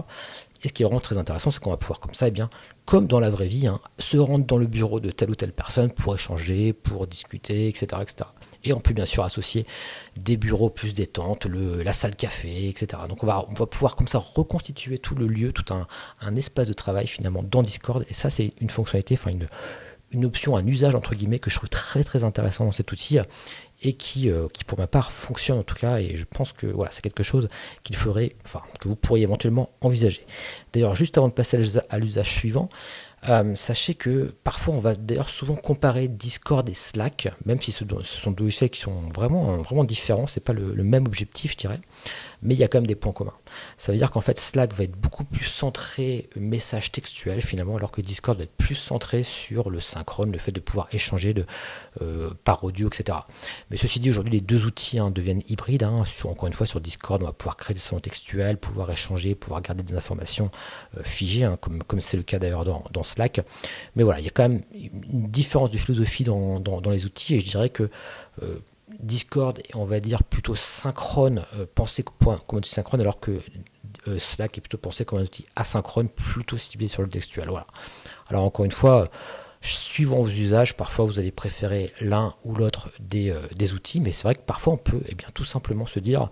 Et 0.63 0.69
ce 0.69 0.73
qui 0.73 0.83
vraiment 0.83 1.01
très 1.01 1.17
intéressant, 1.17 1.51
c'est 1.51 1.61
qu'on 1.61 1.71
va 1.71 1.79
pouvoir 1.79 2.01
comme 2.01 2.13
ça, 2.13 2.29
eh 2.29 2.31
bien, 2.31 2.51
comme 2.85 3.07
dans 3.07 3.21
la 3.21 3.31
vraie 3.31 3.47
vie, 3.47 3.67
hein, 3.67 3.81
se 3.99 4.19
rendre 4.19 4.45
dans 4.45 4.59
le 4.59 4.67
bureau 4.67 5.01
de 5.01 5.11
telle 5.11 5.31
ou 5.31 5.35
telle 5.35 5.53
personne 5.53 5.91
pour 5.91 6.15
échanger, 6.15 6.73
pour 6.75 7.07
discuter, 7.07 7.69
etc. 7.69 7.87
etc. 8.03 8.31
Et 8.65 8.75
on 8.75 8.81
peut 8.81 8.93
bien 8.93 9.07
sûr 9.07 9.25
associer 9.25 9.65
des 10.17 10.37
bureaux 10.37 10.69
plus 10.69 10.93
détente, 10.93 11.47
le, 11.47 11.83
la 11.83 11.95
salle 11.95 12.15
café, 12.15 12.69
etc. 12.69 13.03
Donc 13.09 13.23
on 13.23 13.27
va, 13.27 13.47
on 13.49 13.55
va 13.55 13.67
pouvoir 13.67 13.97
comme 13.97 14.09
ça 14.09 14.19
reconstituer 14.19 14.99
tout 14.99 15.15
le 15.15 15.27
lieu, 15.27 15.53
tout 15.53 15.73
un, 15.73 15.87
un 16.21 16.37
espace 16.37 16.69
de 16.69 16.75
travail 16.75 17.07
finalement 17.07 17.43
dans 17.43 17.63
Discord. 17.63 18.05
Et 18.11 18.15
ça, 18.15 18.29
c'est 18.29 18.53
une 18.61 18.71
fonctionnalité, 18.71 19.15
enfin 19.15 19.31
une, 19.31 19.49
une 20.11 20.25
option, 20.25 20.57
un 20.57 20.67
usage 20.67 20.95
entre 20.95 21.15
guillemets 21.15 21.39
que 21.39 21.51
je 21.51 21.57
trouve 21.57 21.69
très 21.69 22.05
très 22.05 22.25
intéressant 22.25 22.65
dans 22.65 22.73
cet 22.73 22.93
outil 22.93 23.19
et 23.83 23.95
qui, 23.95 24.31
euh, 24.31 24.49
qui 24.53 24.65
pour 24.65 24.79
ma 24.79 24.87
part 24.87 25.13
fonctionne 25.13 25.59
en 25.59 25.63
tout 25.63 25.75
cas 25.75 25.99
et 25.99 26.17
je 26.17 26.25
pense 26.25 26.53
que 26.53 26.67
voilà 26.67 26.91
c'est 26.91 27.03
quelque 27.03 27.23
chose 27.23 27.49
qu'il 27.83 27.97
ferait, 27.97 28.37
enfin 28.45 28.63
que 28.79 28.89
vous 28.89 28.97
pourriez 28.97 29.25
éventuellement 29.25 29.71
envisager. 29.81 30.27
D'ailleurs 30.73 30.95
juste 30.95 31.19
avant 31.19 31.29
de 31.29 31.33
passer 31.33 31.59
à 31.89 31.99
l'usage 31.99 32.31
suivant, 32.31 32.69
euh, 33.29 33.55
sachez 33.55 33.95
que 33.95 34.35
parfois 34.45 34.75
on 34.75 34.79
va 34.79 34.95
d'ailleurs 34.95 35.29
souvent 35.29 35.55
comparer 35.55 36.09
Discord 36.09 36.67
et 36.69 36.75
Slack, 36.75 37.29
même 37.45 37.61
si 37.61 37.71
ce, 37.71 37.85
sont 38.03 38.31
deux 38.31 38.45
logiciels 38.45 38.71
qui 38.71 38.81
sont 38.81 39.03
vraiment, 39.15 39.59
vraiment 39.59 39.85
différents, 39.85 40.27
c'est 40.27 40.41
pas 40.43 40.55
le, 40.55 40.75
même 40.83 41.07
objectif 41.07 41.53
je 41.53 41.59
dirais, 41.59 41.81
mais 42.43 42.55
il 42.55 42.59
y 42.59 42.65
a 42.65 42.69
quand 42.69 42.79
même 42.79 42.87
des 42.87 42.95
points 42.95 43.13
communs. 43.13 43.35
Ça 43.77 43.93
veut 43.93 43.99
dire 43.99 44.11
qu'en 44.11 44.21
fait 44.21 44.39
Slack 44.39 44.73
va 44.75 44.85
être 44.85 44.97
beaucoup 44.97 45.25
plus 45.25 45.45
centré 45.45 46.29
message 46.37 46.93
textuel 46.93 47.43
finalement, 47.43 47.77
alors 47.77 47.91
que 47.91 48.01
Discord 48.01 48.39
va 48.39 48.45
être 48.45 48.57
plus 48.57 48.75
centré 48.75 49.23
sur 49.23 49.71
le 49.71 49.81
synchrone, 49.81 50.33
le 50.33 50.39
fait 50.39 50.53
de 50.53 50.61
pouvoir 50.61 50.89
échanger 50.93 51.35
de, 51.35 51.45
euh, 52.03 52.31
par 52.45 52.65
audio, 52.65 52.89
etc. 52.89 53.19
Mais 53.71 53.77
ceci 53.77 54.01
dit, 54.01 54.11
aujourd'hui 54.11 54.33
les 54.33 54.41
deux 54.41 54.67
outils 54.67 54.99
hein, 54.99 55.11
deviennent 55.11 55.43
hybrides. 55.49 55.83
Hein. 55.83 56.05
Encore 56.25 56.47
une 56.47 56.55
fois 56.55 56.67
sur 56.67 56.81
Discord, 56.81 57.23
on 57.23 57.27
va 57.27 57.33
pouvoir 57.33 57.57
créer 57.57 57.75
des 57.75 57.81
salons 57.81 58.01
textuels, 58.01 58.57
pouvoir 58.57 58.91
échanger, 58.91 59.35
pouvoir 59.35 59.63
garder 59.63 59.83
des 59.83 59.95
informations 59.95 60.51
euh, 60.97 61.03
figées, 61.03 61.45
hein, 61.45 61.59
comme 61.59 62.01
c'est 62.01 62.17
le 62.17 62.23
cas 62.23 62.39
d'ailleurs 62.39 62.65
dans, 62.65 62.85
dans 62.93 63.05
Slack. 63.05 63.41
Mais 63.97 64.03
voilà, 64.03 64.21
il 64.21 64.25
y 64.25 64.29
a 64.29 64.31
quand 64.31 64.49
même 64.49 64.63
une 64.73 65.29
différence 65.29 65.71
de 65.71 65.79
philosophie 65.79 66.25
dans, 66.25 66.91
les 66.91 67.05
outils 67.05 67.37
et 67.37 67.41
je 67.41 67.47
dirais 67.47 67.71
que 67.71 67.89
euh, 68.43 68.59
Discord 69.03 69.59
est, 69.59 69.75
on 69.75 69.85
va 69.85 70.01
dire, 70.01 70.23
plutôt 70.23 70.55
synchrone, 70.55 71.45
euh, 71.55 71.67
pensé 71.75 72.03
comme 72.03 72.35
un 72.35 72.57
outil 72.57 72.71
synchrone, 72.71 73.01
alors 73.01 73.21
que 73.21 73.41
euh, 74.09 74.19
Slack 74.19 74.59
est 74.59 74.61
plutôt 74.61 74.79
pensé 74.79 75.05
comme 75.05 75.19
un 75.19 75.23
outil 75.23 75.47
asynchrone, 75.57 76.09
plutôt 76.09 76.57
ciblé 76.57 76.89
sur 76.89 77.03
le 77.03 77.09
textuel. 77.09 77.49
Voilà. 77.49 77.67
Alors 78.29 78.45
encore 78.45 78.65
une 78.65 78.71
fois, 78.71 79.09
suivant 79.63 80.23
vos 80.23 80.29
usages, 80.29 80.75
parfois 80.75 81.05
vous 81.05 81.19
allez 81.19 81.31
préférer 81.31 81.93
l'un 82.01 82.35
ou 82.45 82.55
l'autre 82.55 82.91
des, 82.99 83.31
euh, 83.31 83.75
outils, 83.75 84.01
mais 84.01 84.11
c'est 84.11 84.23
vrai 84.23 84.35
que 84.35 84.41
parfois 84.41 84.73
on 84.73 84.79
peut 84.79 85.03
eh 85.07 85.15
bien, 85.15 85.29
tout 85.35 85.45
simplement 85.45 85.85
se 85.85 85.99
dire, 85.99 86.31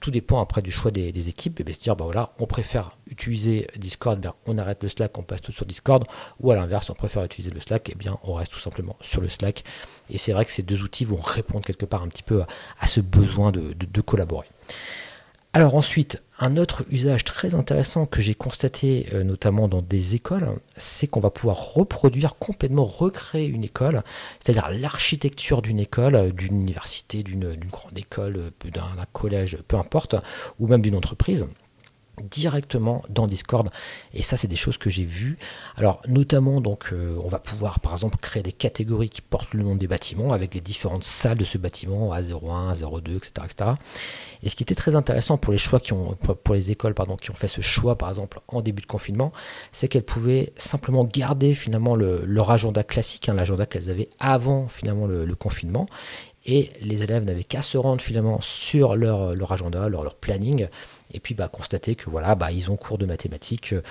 tout 0.00 0.10
dépend 0.10 0.40
après 0.40 0.60
du 0.60 0.72
choix 0.72 0.90
des, 0.90 1.28
équipes, 1.28 1.60
et 1.60 1.62
eh 1.62 1.64
bien, 1.64 1.74
se 1.74 1.80
dire, 1.80 1.94
bah 1.94 2.04
voilà, 2.04 2.32
on 2.40 2.46
préfère 2.46 2.96
utiliser 3.08 3.68
Discord, 3.76 4.18
bien, 4.20 4.34
on 4.46 4.58
arrête 4.58 4.82
le 4.82 4.88
Slack, 4.88 5.16
on 5.18 5.22
passe 5.22 5.42
tout 5.42 5.52
sur 5.52 5.66
Discord, 5.66 6.04
ou 6.40 6.50
à 6.50 6.56
l'inverse, 6.56 6.90
on 6.90 6.94
préfère 6.94 7.22
utiliser 7.24 7.52
le 7.52 7.60
Slack, 7.60 7.90
et 7.90 7.92
eh 7.94 7.98
bien, 7.98 8.18
on 8.24 8.34
reste 8.34 8.52
tout 8.52 8.58
simplement 8.58 8.96
sur 9.00 9.20
le 9.20 9.28
Slack. 9.28 9.62
Et 10.10 10.18
c'est 10.18 10.32
vrai 10.32 10.44
que 10.44 10.50
ces 10.50 10.62
deux 10.62 10.82
outils 10.82 11.04
vont 11.04 11.20
répondre 11.20 11.64
quelque 11.64 11.86
part 11.86 12.02
un 12.02 12.08
petit 12.08 12.24
peu 12.24 12.42
à, 12.80 12.86
ce 12.86 13.00
besoin 13.00 13.52
de 13.52 14.00
collaborer. 14.00 14.48
Alors 15.56 15.76
ensuite, 15.76 16.20
un 16.40 16.56
autre 16.56 16.84
usage 16.90 17.22
très 17.22 17.54
intéressant 17.54 18.06
que 18.06 18.20
j'ai 18.20 18.34
constaté 18.34 19.06
euh, 19.14 19.22
notamment 19.22 19.68
dans 19.68 19.82
des 19.82 20.16
écoles, 20.16 20.48
c'est 20.76 21.06
qu'on 21.06 21.20
va 21.20 21.30
pouvoir 21.30 21.74
reproduire 21.74 22.34
complètement, 22.34 22.84
recréer 22.84 23.46
une 23.46 23.62
école, 23.62 24.02
c'est-à-dire 24.40 24.68
l'architecture 24.68 25.62
d'une 25.62 25.78
école, 25.78 26.16
euh, 26.16 26.32
d'une 26.32 26.60
université, 26.60 27.22
d'une 27.22 27.54
grande 27.70 27.96
école, 27.96 28.36
euh, 28.36 28.70
d'un 28.72 29.06
collège, 29.12 29.58
peu 29.68 29.76
importe, 29.76 30.16
ou 30.58 30.66
même 30.66 30.82
d'une 30.82 30.96
entreprise. 30.96 31.46
Directement 32.22 33.02
dans 33.08 33.26
Discord. 33.26 33.70
Et 34.12 34.22
ça 34.22 34.36
c'est 34.36 34.48
des 34.48 34.56
choses 34.56 34.78
que 34.78 34.90
j'ai 34.90 35.04
vues. 35.04 35.38
Alors 35.76 36.00
notamment 36.06 36.60
donc 36.60 36.90
euh, 36.92 37.18
on 37.22 37.28
va 37.28 37.38
pouvoir 37.38 37.80
par 37.80 37.92
exemple 37.92 38.18
créer 38.20 38.42
des 38.42 38.52
catégories 38.52 39.08
qui 39.08 39.22
portent 39.22 39.54
le 39.54 39.62
nom 39.62 39.76
des 39.76 39.86
bâtiments 39.86 40.32
avec 40.32 40.54
les 40.54 40.60
différentes 40.60 41.04
salles 41.04 41.38
de 41.38 41.44
ce 41.44 41.58
bâtiment 41.58 42.14
A01 42.14 42.80
A02 42.80 43.16
etc 43.16 43.30
etc 43.44 43.70
et 44.42 44.48
ce 44.48 44.56
qui 44.56 44.62
était 44.62 44.74
très 44.74 44.94
intéressant 44.94 45.36
pour 45.36 45.52
les 45.52 45.58
choix 45.58 45.80
qui 45.80 45.92
ont 45.92 46.16
pour 46.16 46.54
les 46.54 46.70
écoles 46.70 46.94
pardon 46.94 47.16
qui 47.16 47.30
ont 47.30 47.34
fait 47.34 47.48
ce 47.48 47.60
choix 47.60 47.96
par 47.96 48.08
exemple 48.08 48.40
en 48.48 48.60
début 48.60 48.82
de 48.82 48.86
confinement 48.86 49.32
c'est 49.72 49.88
qu'elles 49.88 50.04
pouvaient 50.04 50.52
simplement 50.56 51.04
garder 51.04 51.54
finalement 51.54 51.96
leur 51.96 52.50
agenda 52.50 52.84
classique 52.84 53.28
hein, 53.28 53.34
l'agenda 53.34 53.66
qu'elles 53.66 53.90
avaient 53.90 54.10
avant 54.18 54.68
finalement 54.68 55.06
le 55.06 55.34
confinement 55.34 55.86
et 56.46 56.70
les 56.80 57.02
élèves 57.02 57.24
n'avaient 57.24 57.44
qu'à 57.44 57.62
se 57.62 57.78
rendre 57.78 58.02
finalement 58.02 58.40
sur 58.40 58.96
leur, 58.96 59.34
leur 59.34 59.52
agenda, 59.52 59.88
leur, 59.88 60.02
leur, 60.02 60.14
planning, 60.14 60.68
et 61.12 61.20
puis 61.20 61.34
bah, 61.34 61.48
constater 61.48 61.94
que 61.94 62.10
voilà, 62.10 62.34
bah, 62.34 62.52
ils 62.52 62.70
ont 62.70 62.76
cours 62.76 62.98
de 62.98 63.06
mathématiques 63.06 63.72
euh, 63.72 63.82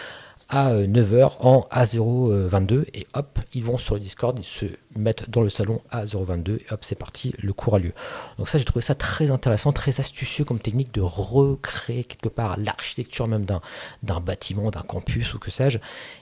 à 0.53 0.71
9h 0.71 1.15
euh, 1.15 1.29
en 1.39 1.67
A022 1.71 2.85
et 2.93 3.07
hop, 3.15 3.39
ils 3.55 3.63
vont 3.63 3.79
sur 3.79 3.95
le 3.95 3.99
Discord, 3.99 4.37
ils 4.37 4.45
se 4.45 4.65
mettent 4.95 5.27
dans 5.27 5.41
le 5.41 5.49
salon 5.49 5.81
A022 5.91 6.57
et 6.57 6.65
hop, 6.69 6.83
c'est 6.83 6.93
parti, 6.93 7.33
le 7.39 7.53
cours 7.53 7.75
a 7.75 7.79
lieu. 7.79 7.91
Donc 8.37 8.47
ça, 8.47 8.59
j'ai 8.59 8.63
trouvé 8.63 8.83
ça 8.83 8.93
très 8.93 9.31
intéressant, 9.31 9.73
très 9.73 9.99
astucieux 9.99 10.45
comme 10.45 10.59
technique 10.59 10.93
de 10.93 11.01
recréer 11.01 12.03
quelque 12.03 12.29
part 12.29 12.57
l'architecture 12.59 13.27
même 13.27 13.45
d'un 13.45 14.19
bâtiment, 14.19 14.69
d'un 14.69 14.83
campus 14.83 15.33
ou 15.33 15.39
que 15.39 15.49
sais-je. 15.49 15.79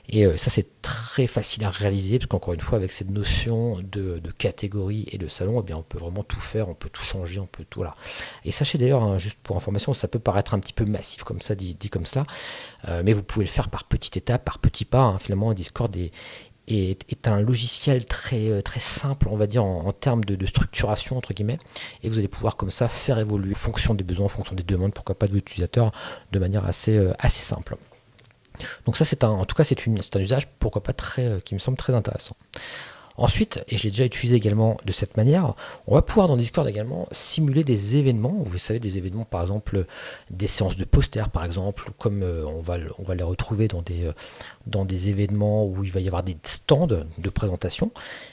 Et 0.07 0.25
euh, 0.25 0.37
ça, 0.37 0.49
c'est 0.49 0.81
très 0.81 1.27
facile 1.27 1.65
à 1.65 1.69
réaliser 1.69 2.17
parce 2.17 2.27
qu'encore 2.27 2.53
une 2.53 2.61
fois, 2.61 2.77
avec 2.77 2.93
cette 2.93 3.09
notion 3.09 3.79
de, 3.81 4.21
catégorie 4.37 5.07
et 5.11 5.17
de 5.17 5.27
salon, 5.27 5.59
eh 5.59 5.63
bien, 5.63 5.77
on 5.77 5.83
peut 5.83 5.97
vraiment 5.97 6.23
tout 6.23 6.39
faire, 6.39 6.69
on 6.69 6.73
peut 6.73 6.89
tout 6.89 7.03
changer, 7.03 7.39
on 7.39 7.47
peut 7.47 7.65
tout. 7.69 7.79
Voilà. 7.79 7.95
Et 8.45 8.51
sachez 8.51 8.77
d'ailleurs, 8.77 9.03
hein, 9.03 9.17
juste 9.17 9.37
pour 9.43 9.57
information, 9.57 9.93
ça 9.93 10.07
peut 10.07 10.19
paraître 10.19 10.53
un 10.53 10.59
petit 10.59 10.73
peu 10.73 10.85
massif 10.85 11.23
comme 11.23 11.41
ça, 11.41 11.53
dit, 11.55 11.75
comme 11.89 12.05
cela, 12.05 12.25
euh, 12.87 13.01
mais 13.05 13.13
vous 13.13 13.23
pouvez 13.23 13.45
le 13.45 13.51
faire 13.51 13.69
par 13.69 13.83
petites 13.83 14.17
par 14.21 14.59
petits 14.59 14.85
pas. 14.85 15.03
Hein. 15.03 15.19
Finalement, 15.19 15.53
Discord 15.53 15.95
est, 15.95 16.11
est, 16.67 17.27
un 17.27 17.41
logiciel 17.41 18.05
très, 18.05 18.49
euh, 18.49 18.61
très 18.61 18.79
simple, 18.79 19.27
on 19.29 19.35
va 19.35 19.47
dire, 19.47 19.63
en, 19.63 19.91
termes 19.91 20.23
de, 20.23 20.45
structuration, 20.45 21.17
entre 21.17 21.33
guillemets, 21.33 21.59
et 22.03 22.09
vous 22.09 22.17
allez 22.17 22.27
pouvoir 22.27 22.55
comme 22.55 22.71
ça 22.71 22.87
faire 22.87 23.19
évoluer 23.19 23.53
en 23.53 23.57
fonction 23.59 23.93
des 23.93 24.03
besoins, 24.03 24.25
en 24.25 24.29
fonction 24.29 24.55
des 24.55 24.63
demandes, 24.63 24.93
pourquoi 24.93 25.15
pas 25.15 25.27
de 25.27 25.33
l'utilisateur, 25.33 25.91
de 26.31 26.39
manière 26.39 26.65
assez, 26.65 26.97
assez 27.19 27.41
simple. 27.41 27.77
Donc 28.85 28.97
ça, 28.97 29.05
c'est 29.05 29.23
un, 29.23 29.29
en 29.29 29.45
tout 29.45 29.55
cas, 29.55 29.63
c'est, 29.63 29.77
un 29.87 30.19
usage, 30.19 30.47
pourquoi 30.59 30.83
pas 30.83 30.93
très, 30.93 31.25
euh, 31.25 31.39
qui 31.39 31.53
me 31.53 31.59
semble 31.59 31.77
très 31.77 31.93
intéressant. 31.93 32.35
Ensuite, 33.17 33.63
et 33.67 33.77
je 33.77 33.83
l'ai 33.83 33.89
déjà 33.91 34.05
utilisé 34.05 34.35
également 34.35 34.77
de 34.85 34.91
cette 34.91 35.17
manière, 35.17 35.53
on 35.87 35.95
va 35.95 36.01
pouvoir 36.01 36.27
dans 36.27 36.37
Discord 36.37 36.67
également 36.67 37.07
simuler 37.11 37.63
des 37.63 37.97
événements. 37.97 38.37
Vous 38.43 38.57
savez, 38.57 38.79
des 38.79 38.97
événements, 38.97 39.25
par 39.25 39.41
exemple, 39.41 39.85
des 40.29 40.47
séances 40.47 40.77
de 40.77 40.85
posters, 40.85 41.29
par 41.29 41.45
exemple, 41.45 41.91
comme 41.97 42.23
euh, 42.23 42.45
on, 42.45 42.61
va, 42.61 42.77
les 42.77 43.23
retrouver 43.23 43.67
dans 43.67 43.81
des, 43.81 44.05
euh, 44.05 44.13
dans 44.67 44.85
des 44.85 45.09
événements 45.09 45.65
où 45.65 45.83
il 45.83 45.91
va 45.91 45.99
y 45.99 46.07
avoir 46.07 46.23
des 46.23 46.37
stands 46.43 46.87
de 46.87 47.29
présentation. 47.29 47.91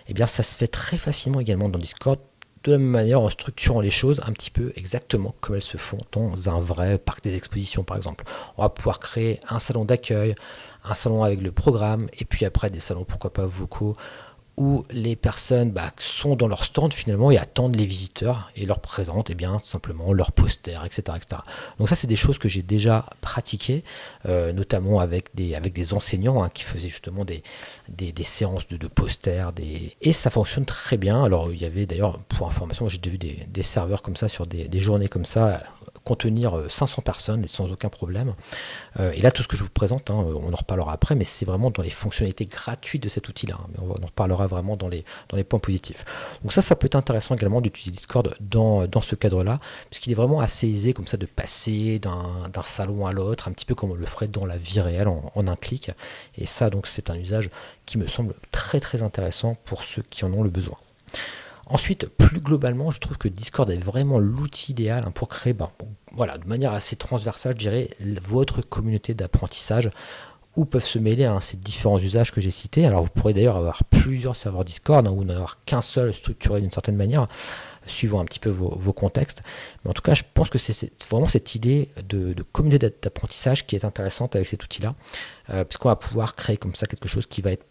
Eh 0.09 0.15
bien, 0.15 0.27
ça 0.27 0.43
se 0.43 0.57
fait 0.57 0.69
très 0.69 0.97
facilement 0.97 1.41
également 1.41 1.69
dans 1.69 1.79
Discord 1.79 2.19
de 2.65 2.73
la 2.73 2.79
même 2.79 2.89
manière 2.89 3.21
en 3.21 3.29
structurant 3.29 3.81
les 3.81 3.91
choses 3.91 4.21
un 4.27 4.33
petit 4.33 4.51
peu 4.51 4.73
exactement 4.77 5.35
comme 5.41 5.57
elles 5.57 5.63
se 5.63 5.77
font 5.77 5.99
dans 6.13 6.49
un 6.49 6.61
vrai 6.61 6.99
parc 6.99 7.23
des 7.23 7.37
expositions 7.37 7.85
par 7.85 7.97
exemple. 7.97 8.25
On 8.57 8.63
va 8.63 8.69
pouvoir 8.69 8.99
créer 8.99 9.41
un 9.49 9.59
salon 9.59 9.85
d'accueil, 9.85 10.35
un 10.85 10.95
salon 10.95 11.23
avec 11.23 11.41
le 11.41 11.53
programme 11.53 12.09
et 12.19 12.25
puis 12.25 12.45
après 12.45 12.71
des 12.71 12.81
salons 12.81 13.05
pourquoi 13.05 13.33
pas 13.33 13.47
vocaux 13.47 13.97
où 14.59 14.85
les 14.91 15.15
personnes 15.15 15.71
bah, 15.71 15.93
sont 15.99 16.35
dans 16.35 16.49
leur 16.49 16.65
stand 16.65 16.93
finalement 16.93 17.31
et 17.31 17.38
attendent 17.38 17.77
les 17.77 17.87
visiteurs 17.87 18.50
et 18.57 18.67
leur 18.67 18.81
présentent 18.81 19.31
eh 19.31 19.35
bien, 19.35 19.61
simplement 19.62 20.12
leurs 20.12 20.33
posters, 20.33 20.85
etc., 20.85 21.03
etc. 21.17 21.43
Donc 21.79 21.88
ça, 21.88 21.95
c'est 21.95 22.09
des 22.09 22.17
choses 22.17 22.38
que 22.38 22.49
j'ai 22.49 22.62
déjà 22.62 23.07
pratiquées, 23.21 23.85
euh, 24.27 24.53
notamment 24.53 24.99
avec 24.99 25.35
des, 25.35 25.55
avec 25.55 25.73
des 25.73 25.95
enseignants 25.95 26.43
hein, 26.43 26.50
qui 26.53 26.65
faisaient 26.65 26.88
justement 26.88 27.25
des, 27.25 27.43
séances 28.25 28.67
de, 28.67 28.88
posters. 28.88 29.53
Et 30.00 30.12
ça 30.12 30.31
fonctionne 30.31 30.65
très 30.65 30.97
bien. 30.97 31.23
Alors 31.23 31.53
il 31.53 31.61
y 31.61 31.65
avait 31.65 31.87
d'ailleurs, 31.87 32.19
pour 32.29 32.49
information, 32.49 32.88
j'ai 32.88 33.00
vu 33.05 33.17
des, 33.19 33.62
serveurs 33.62 34.03
comme 34.03 34.17
ça 34.17 34.29
sur 34.29 34.47
des 34.47 34.81
journées 34.81 35.09
comme 35.09 35.25
ça 35.25 35.62
contenir 36.09 36.65
500 36.69 36.97
euh, 36.99 37.03
personnes 37.03 37.45
et 37.45 37.49
sans 37.49 37.71
aucun 37.71 37.91
problème. 37.91 38.35
Euh, 38.99 39.12
et 39.12 39.21
là, 39.21 39.31
tout 39.31 39.43
ce 39.43 39.49
que 39.49 39.57
je 39.57 39.62
vous 39.62 39.69
présente, 39.69 40.11
hein, 40.11 40.15
on 40.15 40.53
en 40.53 40.57
reparlera 40.57 40.93
après, 40.93 41.15
mais 41.15 41.25
c'est 41.25 41.45
vraiment 41.45 41.71
dans 41.71 41.83
les 41.83 41.91
fonctionnalités 41.91 42.47
gratuites 42.47 43.03
de 43.03 43.11
cet 43.11 43.29
outil-là. 43.29 43.57
Hein. 43.61 43.67
mais 43.73 43.79
on 43.83 44.03
en 44.03 44.07
reparlera 44.07 44.47
vraiment 44.47 44.77
dans 44.77 44.88
les, 44.88 45.05
dans 45.29 45.37
les 45.37 45.45
points 45.45 45.59
positifs. 45.59 46.05
Donc 46.43 46.53
ça, 46.53 46.62
ça 46.62 46.77
peut 46.77 46.87
être 46.87 46.97
intéressant 46.97 47.35
également 47.35 47.61
d'utiliser 47.61 47.91
Discord 47.91 48.35
dans, 48.41 48.87
dans 48.87 49.03
ce 49.03 49.15
cadre-là, 49.15 49.61
puisqu'il 49.91 50.12
est 50.12 50.15
vraiment 50.15 50.41
assez 50.41 50.67
aisé 50.69 50.95
comme 50.95 51.07
ça 51.07 51.19
de 51.19 51.27
passer 51.27 51.99
d'un 51.99 52.62
salon 52.62 53.07
à 53.07 53.12
l'autre, 53.12 53.49
un 53.49 53.53
petit 53.53 53.67
peu 53.67 53.75
comme 53.75 53.91
on 53.91 53.95
le 53.95 54.07
ferait 54.07 54.29
dans 54.29 54.47
la 54.47 54.57
vie 54.57 54.81
réelle 54.81 55.09
en, 55.09 55.31
en 55.35 55.47
un 55.47 55.57
clic. 55.57 55.91
Et 56.37 56.47
ça, 56.47 56.71
donc, 56.71 56.87
c'est 56.87 57.11
un 57.11 57.17
usage 57.17 57.50
qui 57.87 57.99
me 57.99 58.07
semble 58.07 58.35
très 58.50 58.81
très 58.81 59.03
intéressant 59.03 59.57
pour 59.65 59.85
ceux 59.85 60.03
qui 60.09 60.25
en 60.25 60.33
ont 60.33 60.43
le 60.43 60.50
besoin. 60.50 60.77
Ensuite, 61.71 62.07
plus 62.07 62.41
globalement, 62.41 62.91
je 62.91 62.99
trouve 62.99 63.19
que 63.19 63.29
Discord 63.29 63.71
est 63.71 63.77
vraiment 63.77 64.19
l'outil 64.19 64.73
idéal 64.73 65.05
hein, 65.07 65.11
pour 65.11 65.29
créer, 65.29 65.53
ben, 65.53 65.71
voilà, 66.13 66.39
de 66.39 66.47
manière 66.47 66.73
assez 66.73 66.97
transversale, 66.97 67.55
je 67.55 67.59
dirais, 67.59 67.91
votre 68.23 68.63
communauté 68.63 69.13
d'apprentissage 69.13 69.91
où 70.57 70.65
peuvent 70.65 70.85
se 70.85 70.99
mêler 70.99 71.25
hein, 71.25 71.41
ces 71.41 71.57
différents 71.57 71.99
usages 71.99 72.33
que 72.33 72.41
j'ai 72.41 72.51
cités. 72.51 72.85
Alors 72.85 73.05
vous 73.05 73.11
pourrez 73.11 73.33
d'ailleurs 73.33 73.57
avoir 73.57 73.85
plusieurs 73.85 74.35
serveurs 74.35 74.65
Discord 74.65 75.07
hein, 75.07 75.13
ou 75.13 75.25
n'avoir 75.25 75.63
qu'un 75.65 75.83
seul 75.83 76.13
structuré 76.13 76.61
d'une 76.61 76.71
certaine 76.71 76.97
manière, 76.97 77.29
suivant 77.87 78.21
un 78.21 78.25
petit 78.25 78.41
peu 78.41 78.51
vos, 78.51 78.93
contextes. 78.93 79.43
Mais 79.85 79.91
en 79.91 79.95
tout 79.95 80.03
cas, 80.03 80.15
je 80.15 80.25
pense 80.35 80.51
que 80.51 80.59
c'est 80.59 80.91
vraiment 81.09 81.29
cette 81.29 81.55
idée 81.55 81.91
de, 82.09 82.35
communauté 82.53 82.93
d'apprentissage 83.03 83.67
qui 83.67 83.77
est 83.77 83.85
intéressante 83.85 84.35
avec 84.35 84.49
cet 84.49 84.65
outil-là, 84.65 84.95
euh, 85.51 85.65
puisqu'on 85.65 85.91
va 85.91 85.97
pouvoir 85.97 86.35
créer 86.35 86.57
comme 86.57 86.75
ça 86.75 86.87
quelque 86.87 87.09
chose 87.09 87.27
qui 87.27 87.41
va 87.41 87.53
être 87.53 87.65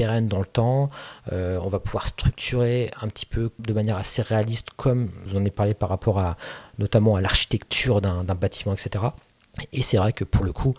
dans 0.00 0.38
le 0.38 0.46
temps. 0.46 0.90
Euh, 1.32 1.58
on 1.62 1.68
va 1.68 1.78
pouvoir 1.78 2.06
structurer 2.08 2.90
un 3.00 3.08
petit 3.08 3.26
peu 3.26 3.50
de 3.58 3.72
manière 3.72 3.96
assez 3.96 4.22
réaliste, 4.22 4.68
comme 4.76 5.10
vous 5.26 5.36
en 5.36 5.44
ai 5.44 5.50
parlé 5.50 5.74
par 5.74 5.88
rapport 5.88 6.18
à 6.18 6.36
notamment 6.78 7.16
à 7.16 7.20
l'architecture 7.20 8.00
d'un 8.00 8.24
bâtiment, 8.34 8.74
etc. 8.74 9.04
Et 9.72 9.82
c'est 9.82 9.96
vrai 9.96 10.12
que 10.12 10.24
pour 10.24 10.44
le 10.44 10.52
coup, 10.52 10.74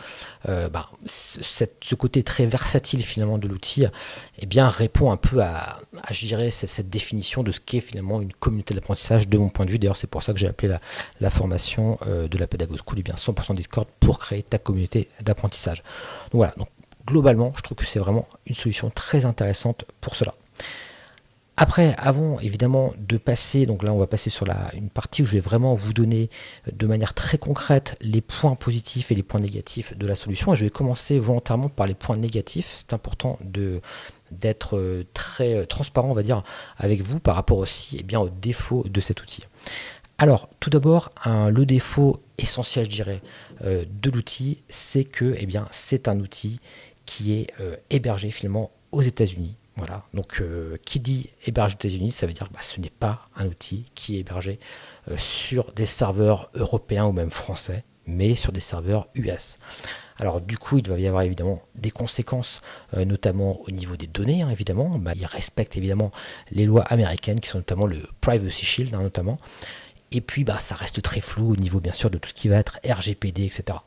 euh, 0.48 0.70
bah, 0.70 0.90
ce 1.06 1.96
côté 1.96 2.24
très 2.24 2.46
versatile 2.46 3.04
finalement 3.04 3.38
de 3.38 3.48
l'outil, 3.48 3.86
eh 4.40 4.46
bien 4.46 4.70
répond 4.70 5.12
un 5.12 5.18
peu 5.18 5.44
à, 5.44 5.82
je 6.10 6.26
dirais, 6.26 6.50
cette, 6.52 6.90
définition 6.90 7.44
de 7.44 7.52
ce 7.52 7.60
qu'est 7.60 7.82
finalement 7.82 8.22
une 8.22 8.34
communauté 8.34 8.74
d'apprentissage 8.74 9.28
de 9.28 9.38
mon 9.38 9.50
point 9.50 9.66
de 9.66 9.72
vue. 9.72 9.78
D'ailleurs, 9.78 9.98
c'est 9.98 10.10
pour 10.10 10.24
ça 10.24 10.34
que 10.34 10.40
j'ai 10.40 10.48
appelé 10.48 10.76
la, 11.20 11.30
formation 11.30 12.00
euh, 12.08 12.28
de 12.28 12.38
la 12.38 12.48
Pédagogue 12.48 12.80
School, 12.84 13.00
eh 13.00 13.04
bien 13.04 13.16
100% 13.16 13.56
Discord 13.56 13.88
pour 14.00 14.20
créer 14.20 14.42
ta 14.42 14.58
communauté 14.58 15.10
d'apprentissage. 15.22 15.84
Donc 16.32 16.40
voilà. 16.40 16.54
Globalement, 17.06 17.54
je 17.56 17.62
trouve 17.62 17.78
que 17.78 17.86
c'est 17.86 18.00
vraiment 18.00 18.28
une 18.46 18.56
solution 18.56 18.90
très 18.90 19.26
intéressante 19.26 19.86
pour 20.00 20.16
cela. 20.16 20.34
Après, 21.58 21.94
avant 22.00 22.40
évidemment 22.40 22.94
de 22.98 23.18
passer, 23.18 23.66
donc 23.68 23.84
là 23.84 23.94
on 23.94 24.00
va 24.00 24.08
passer 24.08 24.30
sur 24.30 24.48
la, 24.48 24.74
une 24.74 24.90
partie 24.90 25.22
où 25.22 25.26
je 25.26 25.34
vais 25.34 25.40
vraiment 25.40 25.76
vous 25.76 25.94
donner 25.94 26.30
de 26.72 26.88
manière 26.88 27.14
très 27.14 27.38
concrète 27.38 27.96
les 28.02 28.22
points 28.22 28.56
positifs 28.56 29.12
et 29.12 29.16
les 29.16 29.22
points 29.22 29.42
négatifs 29.42 29.96
de 29.96 30.08
la 30.08 30.16
solution. 30.16 30.56
Je 30.56 30.64
vais 30.64 30.72
commencer 30.72 31.20
volontairement 31.20 31.70
par 31.70 31.86
les 31.86 31.94
points 31.94 32.18
négatifs. 32.18 32.70
C'est 32.72 32.94
important 32.94 33.38
d'être 34.32 34.78
euh, 34.78 35.06
très 35.14 35.54
euh, 35.54 35.66
transparent, 35.66 36.10
on 36.10 36.16
va 36.16 36.24
dire, 36.24 36.42
avec 36.78 37.04
vous 37.04 37.20
par 37.20 37.36
rapport 37.36 37.60
aussi 37.60 37.98
eh 38.00 38.04
bien, 38.04 38.22
aux 38.22 38.30
défauts 38.30 38.86
de 38.90 39.00
cet 39.00 39.22
outil. 39.22 39.44
Alors, 40.18 40.50
tout 40.60 40.70
d'abord, 40.70 41.12
le 41.26 41.66
défaut 41.66 42.22
essentiel, 42.38 42.86
je 42.86 42.92
dirais, 42.92 43.22
euh, 43.64 43.86
de 43.90 44.12
l'outil, 44.12 44.60
c'est 44.70 45.04
que 45.04 45.36
eh 45.38 45.48
c'est 45.72 46.08
un 46.08 46.20
outil 46.20 46.60
qui 47.12 47.34
est 47.34 47.48
euh, 47.60 47.76
hébergé 47.90 48.32
finalement 48.32 48.72
aux 48.94 49.02
États-Unis. 49.02 49.58
Voilà. 49.76 50.06
Donc, 50.14 50.40
euh, 50.40 50.78
qui 50.86 51.02
dit 51.02 51.30
hébergé 51.46 51.76
aux 51.76 51.80
États-Unis, 51.80 52.12
ça 52.12 52.26
veut 52.26 52.32
dire 52.32 52.48
que 52.48 52.54
bah, 52.54 52.62
ce 52.62 52.80
n'est 52.80 52.90
pas 52.90 53.26
un 53.36 53.48
outil 53.48 53.84
qui 53.96 54.16
est 54.16 54.20
hébergé 54.22 54.60
euh, 55.10 55.18
sur 55.18 55.74
des 55.74 55.86
serveurs 55.86 56.50
européens 56.54 57.06
ou 57.06 57.12
même 57.12 57.30
français, 57.30 57.84
mais 58.08 58.34
sur 58.34 58.54
des 58.54 58.62
serveurs 58.62 59.10
US. 59.16 59.58
Alors 60.20 60.40
du 60.40 60.58
coup, 60.58 60.78
il 60.78 60.88
va 60.88 60.98
y 61.00 61.08
avoir 61.08 61.24
évidemment 61.24 61.62
des 61.76 61.92
conséquences, 61.92 62.62
notamment 62.96 63.60
au 63.62 63.72
niveau 63.72 63.98
des 63.98 64.08
données, 64.08 64.44
hein, 64.44 64.50
évidemment. 64.50 64.90
Bah, 64.90 65.12
il 65.16 65.26
respecte 65.26 65.76
évidemment 65.78 66.12
les 66.52 66.66
lois 66.66 66.84
américaines, 66.84 67.40
qui 67.40 67.50
sont 67.50 67.58
notamment 67.58 67.88
le 67.88 68.08
Privacy 68.22 68.64
Shield, 68.64 68.94
hein, 68.94 69.02
notamment. 69.02 69.40
Et 70.12 70.22
puis, 70.22 70.44
bah, 70.44 70.60
ça 70.60 70.76
reste 70.76 71.02
très 71.02 71.22
flou 71.22 71.54
au 71.54 71.56
niveau, 71.56 71.80
bien 71.80 71.94
sûr, 71.94 72.10
de 72.10 72.18
tout 72.18 72.30
ce 72.30 72.34
qui 72.34 72.50
va 72.50 72.58
être 72.58 72.80
RGPD, 72.86 73.46
etc. 73.46 73.80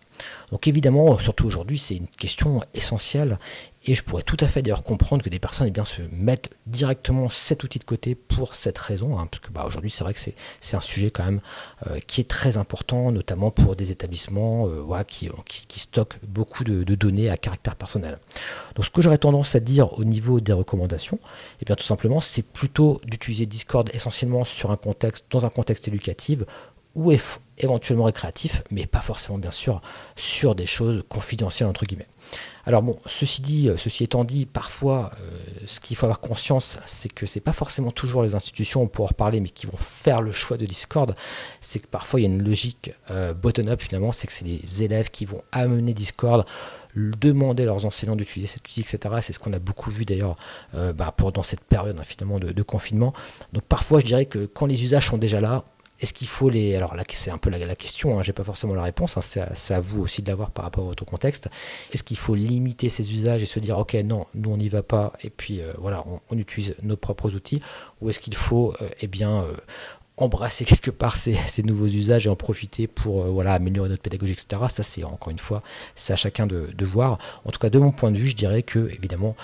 Donc 0.50 0.68
évidemment, 0.68 1.18
surtout 1.18 1.46
aujourd'hui, 1.46 1.78
c'est 1.78 1.96
une 1.96 2.08
question 2.08 2.62
essentielle 2.74 3.38
et 3.86 3.94
je 3.94 4.02
pourrais 4.02 4.22
tout 4.22 4.36
à 4.40 4.48
fait 4.48 4.62
d'ailleurs 4.62 4.82
comprendre 4.82 5.22
que 5.22 5.28
des 5.28 5.38
personnes 5.38 5.70
eh 5.74 5.84
se 5.84 6.00
mettent 6.10 6.50
directement 6.66 7.28
cet 7.28 7.64
outil 7.64 7.78
de 7.78 7.84
côté 7.84 8.14
pour 8.14 8.54
cette 8.54 8.78
raison, 8.78 9.18
hein, 9.18 9.28
parce 9.30 9.42
que 9.42 9.50
bah, 9.50 9.64
aujourd'hui 9.66 9.90
c'est 9.90 10.04
vrai 10.04 10.14
que 10.14 10.20
c'est 10.20 10.76
un 10.76 10.80
sujet 10.80 11.10
quand 11.10 11.24
même 11.24 11.40
euh, 11.86 11.98
qui 12.06 12.22
est 12.22 12.28
très 12.28 12.56
important, 12.56 13.12
notamment 13.12 13.50
pour 13.50 13.76
des 13.76 13.92
établissements 13.92 14.66
euh, 14.68 14.80
voilà, 14.80 15.04
qui, 15.04 15.28
stockent 15.76 16.18
beaucoup 16.26 16.64
de, 16.64 16.82
données 16.94 17.28
à 17.28 17.36
caractère 17.36 17.76
personnel. 17.76 18.18
Donc 18.74 18.86
ce 18.86 18.90
que 18.90 19.02
j'aurais 19.02 19.18
tendance 19.18 19.54
à 19.54 19.60
dire 19.60 19.98
au 19.98 20.04
niveau 20.04 20.40
des 20.40 20.52
recommandations, 20.52 21.18
eh 21.60 21.64
bien 21.66 21.76
tout 21.76 21.84
simplement 21.84 22.20
c'est 22.22 22.42
plutôt 22.42 23.00
d'utiliser 23.04 23.44
Discord 23.44 23.90
essentiellement 23.92 24.44
sur 24.44 24.70
un 24.70 24.76
contexte, 24.76 25.26
dans 25.30 25.44
un 25.44 25.50
contexte 25.50 25.88
éducatif 25.88 26.40
ou 26.94 27.12
éventuellement 27.58 28.04
récréatif, 28.04 28.62
mais 28.70 28.86
pas 28.86 29.00
forcément 29.00 29.38
bien 29.38 29.50
sûr 29.50 29.80
sur 30.16 30.54
des 30.54 30.66
choses 30.66 31.04
confidentielles 31.08 31.68
entre 31.68 31.84
guillemets. 31.84 32.08
Alors 32.66 32.82
bon, 32.82 32.98
ceci 33.06 33.42
dit, 33.42 33.68
euh, 33.68 33.76
ceci 33.76 34.04
étant 34.04 34.24
dit, 34.24 34.46
parfois, 34.46 35.10
euh, 35.20 35.38
ce 35.66 35.80
qu'il 35.80 35.96
faut 35.96 36.06
avoir 36.06 36.20
conscience, 36.20 36.78
c'est 36.86 37.12
que 37.12 37.26
c'est 37.26 37.40
pas 37.40 37.52
forcément 37.52 37.90
toujours 37.90 38.22
les 38.22 38.34
institutions, 38.34 38.82
on 38.82 38.88
pourra 38.88 39.04
en 39.04 39.08
reparler, 39.08 39.40
mais 39.40 39.50
qui 39.50 39.66
vont 39.66 39.76
faire 39.76 40.22
le 40.22 40.32
choix 40.32 40.56
de 40.56 40.64
Discord. 40.64 41.14
C'est 41.60 41.80
que 41.80 41.86
parfois 41.86 42.20
il 42.20 42.22
y 42.22 42.26
a 42.26 42.30
une 42.30 42.42
logique 42.42 42.92
euh, 43.10 43.34
bottom-up 43.34 43.82
finalement, 43.82 44.12
c'est 44.12 44.26
que 44.26 44.32
c'est 44.32 44.46
les 44.46 44.82
élèves 44.82 45.10
qui 45.10 45.26
vont 45.26 45.42
amener 45.52 45.92
Discord 45.92 46.46
demander 46.96 47.64
à 47.64 47.66
leurs 47.66 47.84
enseignants 47.84 48.14
d'utiliser 48.14 48.52
cet 48.52 48.68
outil, 48.68 48.80
etc. 48.80 49.16
C'est 49.20 49.32
ce 49.32 49.40
qu'on 49.40 49.52
a 49.52 49.58
beaucoup 49.58 49.90
vu 49.90 50.04
d'ailleurs 50.04 50.36
bah, 50.72 51.12
dans 51.34 51.42
cette 51.42 51.64
période 51.64 51.98
hein, 51.98 52.04
finalement 52.04 52.38
de, 52.38 52.62
confinement. 52.62 53.12
Donc 53.52 53.64
parfois, 53.64 53.98
je 53.98 54.06
dirais 54.06 54.26
que 54.26 54.46
quand 54.46 54.66
les 54.66 54.84
usages 54.84 55.08
sont 55.08 55.18
déjà 55.18 55.40
là, 55.40 55.64
est-ce 56.00 56.12
qu'il 56.12 56.26
faut 56.26 56.50
les. 56.50 56.74
Alors 56.74 56.94
là, 56.94 57.04
c'est 57.08 57.30
un 57.30 57.38
peu 57.38 57.50
la, 57.50 57.76
question, 57.76 58.18
hein, 58.18 58.22
j'ai 58.22 58.32
pas 58.32 58.44
forcément 58.44 58.74
la 58.74 58.82
réponse, 58.82 59.16
hein, 59.16 59.20
c'est 59.20 59.74
à, 59.74 59.80
vous 59.80 60.02
aussi 60.02 60.22
de 60.22 60.28
l'avoir 60.28 60.50
par 60.50 60.64
rapport 60.64 60.84
à 60.84 60.88
votre 60.88 61.04
contexte. 61.04 61.48
Est-ce 61.92 62.02
qu'il 62.02 62.16
faut 62.16 62.34
limiter 62.34 62.88
ces 62.88 63.12
usages 63.12 63.42
et 63.42 63.46
se 63.46 63.60
dire, 63.60 63.78
ok, 63.78 63.94
non, 64.04 64.26
nous 64.34 64.50
on 64.50 64.56
n'y 64.56 64.68
va 64.68 64.82
pas, 64.82 65.12
et 65.22 65.30
puis 65.30 65.60
euh, 65.60 65.72
voilà, 65.78 66.04
on, 66.30 66.36
utilise 66.36 66.74
nos 66.82 66.96
propres 66.96 67.34
outils, 67.34 67.60
ou 68.00 68.10
est-ce 68.10 68.18
qu'il 68.18 68.34
faut, 68.34 68.74
euh, 68.82 68.88
eh 69.00 69.06
bien, 69.06 69.42
euh, 69.42 69.54
embrasser 70.16 70.64
quelque 70.66 70.90
part 70.90 71.16
ces, 71.16 71.62
nouveaux 71.62 71.86
usages 71.86 72.26
et 72.26 72.30
en 72.30 72.36
profiter 72.36 72.88
pour 72.88 73.24
voilà, 73.26 73.54
améliorer 73.54 73.88
notre 73.88 74.02
pédagogie, 74.02 74.32
etc. 74.32 74.62
Ça, 74.68 74.82
c'est 74.82 75.04
encore 75.04 75.30
une 75.30 75.38
fois, 75.38 75.62
c'est 75.94 76.12
à 76.12 76.16
chacun 76.16 76.46
de, 76.46 76.84
voir. 76.84 77.18
En 77.44 77.50
tout 77.50 77.60
cas, 77.60 77.70
de 77.70 77.78
mon 77.78 77.92
point 77.92 78.10
de 78.10 78.18
vue, 78.18 78.26
je 78.26 78.36
dirais 78.36 78.64
que, 78.64 78.90
évidemment, 78.90 79.36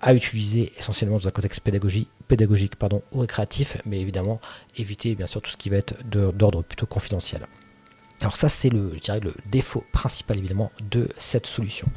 à 0.00 0.14
utiliser 0.14 0.72
essentiellement 0.78 1.18
dans 1.18 1.28
un 1.28 1.30
contexte 1.30 1.60
pédagogique, 1.60 2.08
ou 3.12 3.20
récréatif, 3.20 3.78
mais 3.86 4.00
évidemment 4.00 4.40
éviter 4.76 5.14
bien 5.14 5.26
sûr 5.26 5.40
tout 5.40 5.50
ce 5.50 5.56
qui 5.56 5.70
va 5.70 5.76
être 5.76 5.94
d'ordre 6.06 6.62
plutôt 6.62 6.86
confidentiel. 6.86 7.46
Alors 8.20 8.36
ça 8.36 8.48
c'est 8.48 8.68
le, 8.68 8.92
je 8.94 9.00
dirais, 9.00 9.20
le 9.20 9.32
défaut 9.50 9.84
principal 9.92 10.38
évidemment 10.38 10.70
de 10.90 11.08
cette 11.16 11.46
solution. 11.46 11.88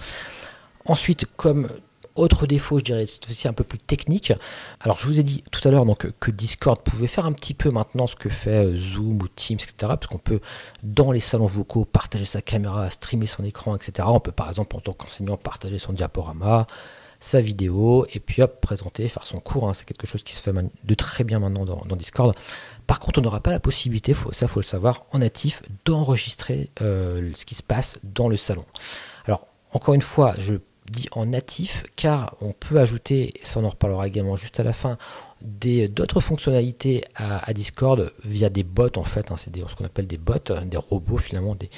Ensuite, 0.85 1.25
comme 1.35 1.67
autre 2.15 2.45
défaut, 2.45 2.79
je 2.79 2.83
dirais, 2.83 3.05
c'est 3.07 3.27
aussi 3.29 3.47
un 3.47 3.53
peu 3.53 3.63
plus 3.63 3.79
technique. 3.79 4.33
Alors, 4.79 4.99
je 4.99 5.07
vous 5.07 5.19
ai 5.19 5.23
dit 5.23 5.43
tout 5.51 5.67
à 5.67 5.71
l'heure 5.71 5.85
donc 5.85 6.11
que 6.19 6.31
Discord 6.31 6.79
pouvait 6.81 7.07
faire 7.07 7.25
un 7.25 7.31
petit 7.31 7.53
peu 7.53 7.71
maintenant 7.71 8.07
ce 8.07 8.15
que 8.15 8.29
fait 8.29 8.65
euh, 8.65 8.77
Zoom 8.77 9.21
ou 9.21 9.27
Teams, 9.27 9.57
etc. 9.57 9.73
Parce 9.79 10.07
qu'on 10.07 10.19
peut, 10.19 10.39
dans 10.83 11.11
les 11.11 11.19
salons 11.19 11.47
vocaux, 11.47 11.85
partager 11.85 12.25
sa 12.25 12.41
caméra, 12.41 12.89
streamer 12.89 13.25
son 13.25 13.43
écran, 13.43 13.75
etc. 13.75 14.07
On 14.11 14.19
peut, 14.19 14.31
par 14.31 14.47
exemple, 14.47 14.75
en 14.75 14.79
tant 14.79 14.93
qu'enseignant, 14.93 15.37
partager 15.37 15.79
son 15.79 15.93
diaporama, 15.93 16.67
sa 17.23 17.39
vidéo 17.39 18.05
et 18.13 18.19
puis 18.19 18.41
hop, 18.41 18.59
présenter, 18.59 19.07
faire 19.07 19.25
son 19.25 19.39
cours. 19.39 19.69
Hein. 19.69 19.73
c'est 19.73 19.85
quelque 19.85 20.05
chose 20.05 20.23
qui 20.23 20.33
se 20.33 20.41
fait 20.41 20.51
de 20.51 20.93
très 20.93 21.23
bien 21.23 21.39
maintenant 21.39 21.63
dans, 21.63 21.95
Discord. 21.95 22.35
Par 22.85 22.99
contre, 22.99 23.19
on 23.19 23.21
n'aura 23.21 23.39
pas 23.39 23.51
la 23.51 23.61
possibilité, 23.61 24.13
ça 24.33 24.49
faut 24.49 24.59
le 24.59 24.65
savoir, 24.65 25.05
en 25.11 25.19
natif, 25.19 25.63
d'enregistrer 25.85 26.69
euh, 26.81 27.31
ce 27.33 27.45
qui 27.45 27.55
se 27.55 27.63
passe 27.63 27.97
dans 28.03 28.27
le 28.27 28.35
salon. 28.35 28.65
Alors, 29.25 29.47
encore 29.71 29.93
une 29.93 30.01
fois, 30.01 30.35
je 30.37 30.55
dis 30.91 31.07
en 31.13 31.27
natif 31.27 31.85
car 31.95 32.35
on 32.41 32.51
peut 32.51 32.77
ajouter, 32.77 33.39
et 33.39 33.45
ça 33.45 33.61
on 33.61 33.63
en 33.63 33.69
reparlera 33.69 34.05
également 34.05 34.35
juste 34.35 34.59
à 34.59 34.63
la 34.63 34.73
fin, 34.73 34.97
d'autres 35.41 36.19
fonctionnalités 36.19 37.05
à, 37.15 37.53
Discord 37.53 38.11
via 38.25 38.49
des 38.49 38.63
bots 38.63 38.97
en 38.97 39.05
fait, 39.05 39.31
hein. 39.31 39.35
c'est 39.37 39.55
ce 39.55 39.75
qu'on 39.75 39.85
appelle 39.85 40.07
des 40.07 40.17
bots, 40.17 40.33
des 40.65 40.77
robots 40.77 41.17
finalement, 41.17 41.55
des, 41.55 41.69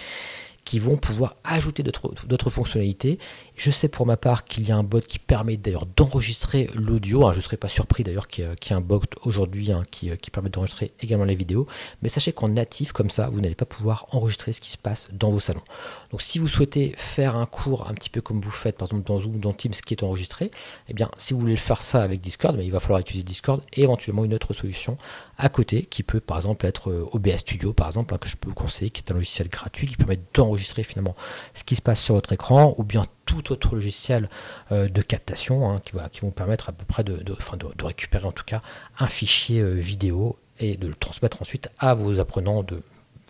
qui 0.66 0.80
vont 0.80 0.98
pouvoir 0.98 1.36
ajouter 1.44 1.84
d'autres 1.84 2.50
fonctionnalités. 2.50 3.20
Je 3.56 3.70
sais 3.70 3.88
pour 3.88 4.08
ma 4.08 4.18
part 4.18 4.46
qu'il 4.46 4.68
y 4.68 4.72
a 4.72 4.76
un 4.76 4.84
bot 4.84 5.00
qui 5.00 5.20
permet 5.20 5.58
d'ailleurs 5.58 5.86
d'enregistrer 5.86 6.70
l'audio. 6.74 7.32
je 7.32 7.38
ne 7.38 7.42
serais 7.42 7.56
pas 7.56 7.70
surpris 7.70 8.04
d'ailleurs 8.04 8.28
qu'il 8.28 8.44
y, 8.44 8.48
ait 8.48 8.74
un 8.74 8.82
bot 8.82 9.04
aujourd'hui 9.22 9.72
hein, 9.72 9.84
qui, 9.92 10.10
qui, 10.18 10.32
permet 10.32 10.50
d'enregistrer 10.50 10.92
également 11.00 11.24
les 11.24 11.36
vidéos. 11.36 11.68
Mais 12.02 12.10
sachez 12.10 12.34
qu'en 12.34 12.50
natif 12.50 12.92
comme 12.92 13.12
ça, 13.12 13.30
vous 13.30 13.40
n'allez 13.42 13.56
pas 13.56 13.66
pouvoir 13.66 14.08
enregistrer 14.12 14.54
ce 14.54 14.60
qui 14.60 14.72
se 14.72 14.78
passe 14.78 15.08
dans 15.14 15.30
vos 15.30 15.40
salons. 15.40 15.62
Donc 16.10 16.24
si 16.24 16.40
vous 16.40 16.48
souhaitez 16.48 16.96
faire 16.98 17.36
un 17.36 17.46
cours 17.46 17.88
un 17.88 17.94
petit 17.94 18.10
peu 18.10 18.22
comme 18.22 18.42
vous 18.42 18.52
faites 18.52 18.78
par 18.78 18.88
exemple 18.88 19.04
dans 19.04 19.20
Zoom 19.20 19.40
dans 19.40 19.54
Teams 19.54 19.72
qui 19.72 19.94
est 19.94 20.04
enregistré, 20.04 20.50
eh 20.90 20.94
bien 20.94 21.12
si 21.20 21.36
vous 21.36 21.40
voulez 21.40 21.58
faire 21.58 21.84
ça 21.84 22.02
avec 22.02 22.22
Discord, 22.22 22.60
il 22.62 22.72
va 22.72 22.80
falloir 22.80 23.00
utiliser 23.00 23.24
Discord 23.24 23.62
et 23.74 23.84
éventuellement 23.84 24.26
une 24.26 24.34
autre 24.34 24.54
solution 24.54 24.98
à 25.38 25.50
côté 25.50 25.84
qui 25.84 26.02
peut 26.02 26.20
par 26.20 26.38
exemple 26.38 26.66
être 26.66 26.90
euh, 26.90 27.08
OBS 27.12 27.38
Studio 27.38 27.72
par 27.72 27.88
exemple 27.88 28.14
hein, 28.16 28.18
que 28.18 28.28
je 28.28 28.36
peux 28.36 28.50
vous 28.50 28.56
conseiller 28.56 28.90
qui 28.90 29.04
est 29.06 29.12
un 29.12 29.16
logiciel 29.16 29.48
gratuit 29.48 29.88
qui 29.88 29.96
permet 29.96 30.20
d'enregistrer 30.34 30.55
finalement 30.58 31.16
ce 31.54 31.64
qui 31.64 31.76
se 31.76 31.82
passe 31.82 32.00
sur 32.00 32.16
votre 32.16 32.34
écran 32.34 32.76
ou 32.78 32.84
bien 32.84 33.06
tout 33.26 33.52
autre 33.52 33.76
logiciel 33.76 34.30
euh, 34.72 34.88
de 34.88 35.02
captation 35.02 35.70
hein, 35.70 35.80
qui, 35.84 35.94
va, 35.94 36.10
qui 36.10 36.22
vont 36.22 36.32
permettre 36.32 36.70
à 36.70 36.72
peu 36.72 36.86
près 36.86 37.04
de, 37.04 37.18
de, 37.18 37.34
de, 37.34 37.86
récupérer 37.86 38.26
en 38.26 38.32
tout 38.32 38.46
cas 38.46 38.62
un 39.00 39.08
fichier 39.08 39.62
euh, 39.62 39.74
vidéo 39.74 40.38
et 40.60 40.78
de 40.78 40.88
le 40.88 40.96
transmettre 40.96 41.42
ensuite 41.42 41.70
à 41.80 41.94
vos 41.94 42.20
apprenants 42.20 42.64
de 42.64 42.82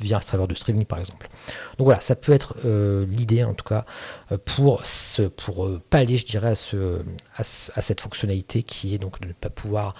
via 0.02 0.18
un 0.18 0.22
serveur 0.22 0.48
de 0.48 0.56
streaming 0.56 0.86
par 0.86 1.00
exemple. 1.00 1.28
Donc 1.78 1.86
voilà, 1.86 2.02
ça 2.02 2.16
peut 2.16 2.34
être 2.34 2.56
euh, 2.66 3.06
l'idée 3.08 3.44
en 3.44 3.54
tout 3.54 3.66
cas 3.66 3.86
euh, 4.32 4.38
pour, 4.44 4.86
ce, 4.86 5.24
pour 5.24 5.66
euh, 5.66 5.82
pallier, 5.90 6.18
je 6.18 6.26
dirais, 6.26 6.50
à, 6.50 6.56
ce, 6.56 7.02
à, 7.36 7.44
cette 7.82 8.02
fonctionnalité 8.02 8.64
qui 8.64 8.96
est 8.96 8.98
donc 8.98 9.20
de 9.22 9.28
ne 9.28 9.34
pas 9.34 9.50
pouvoir 9.50 9.96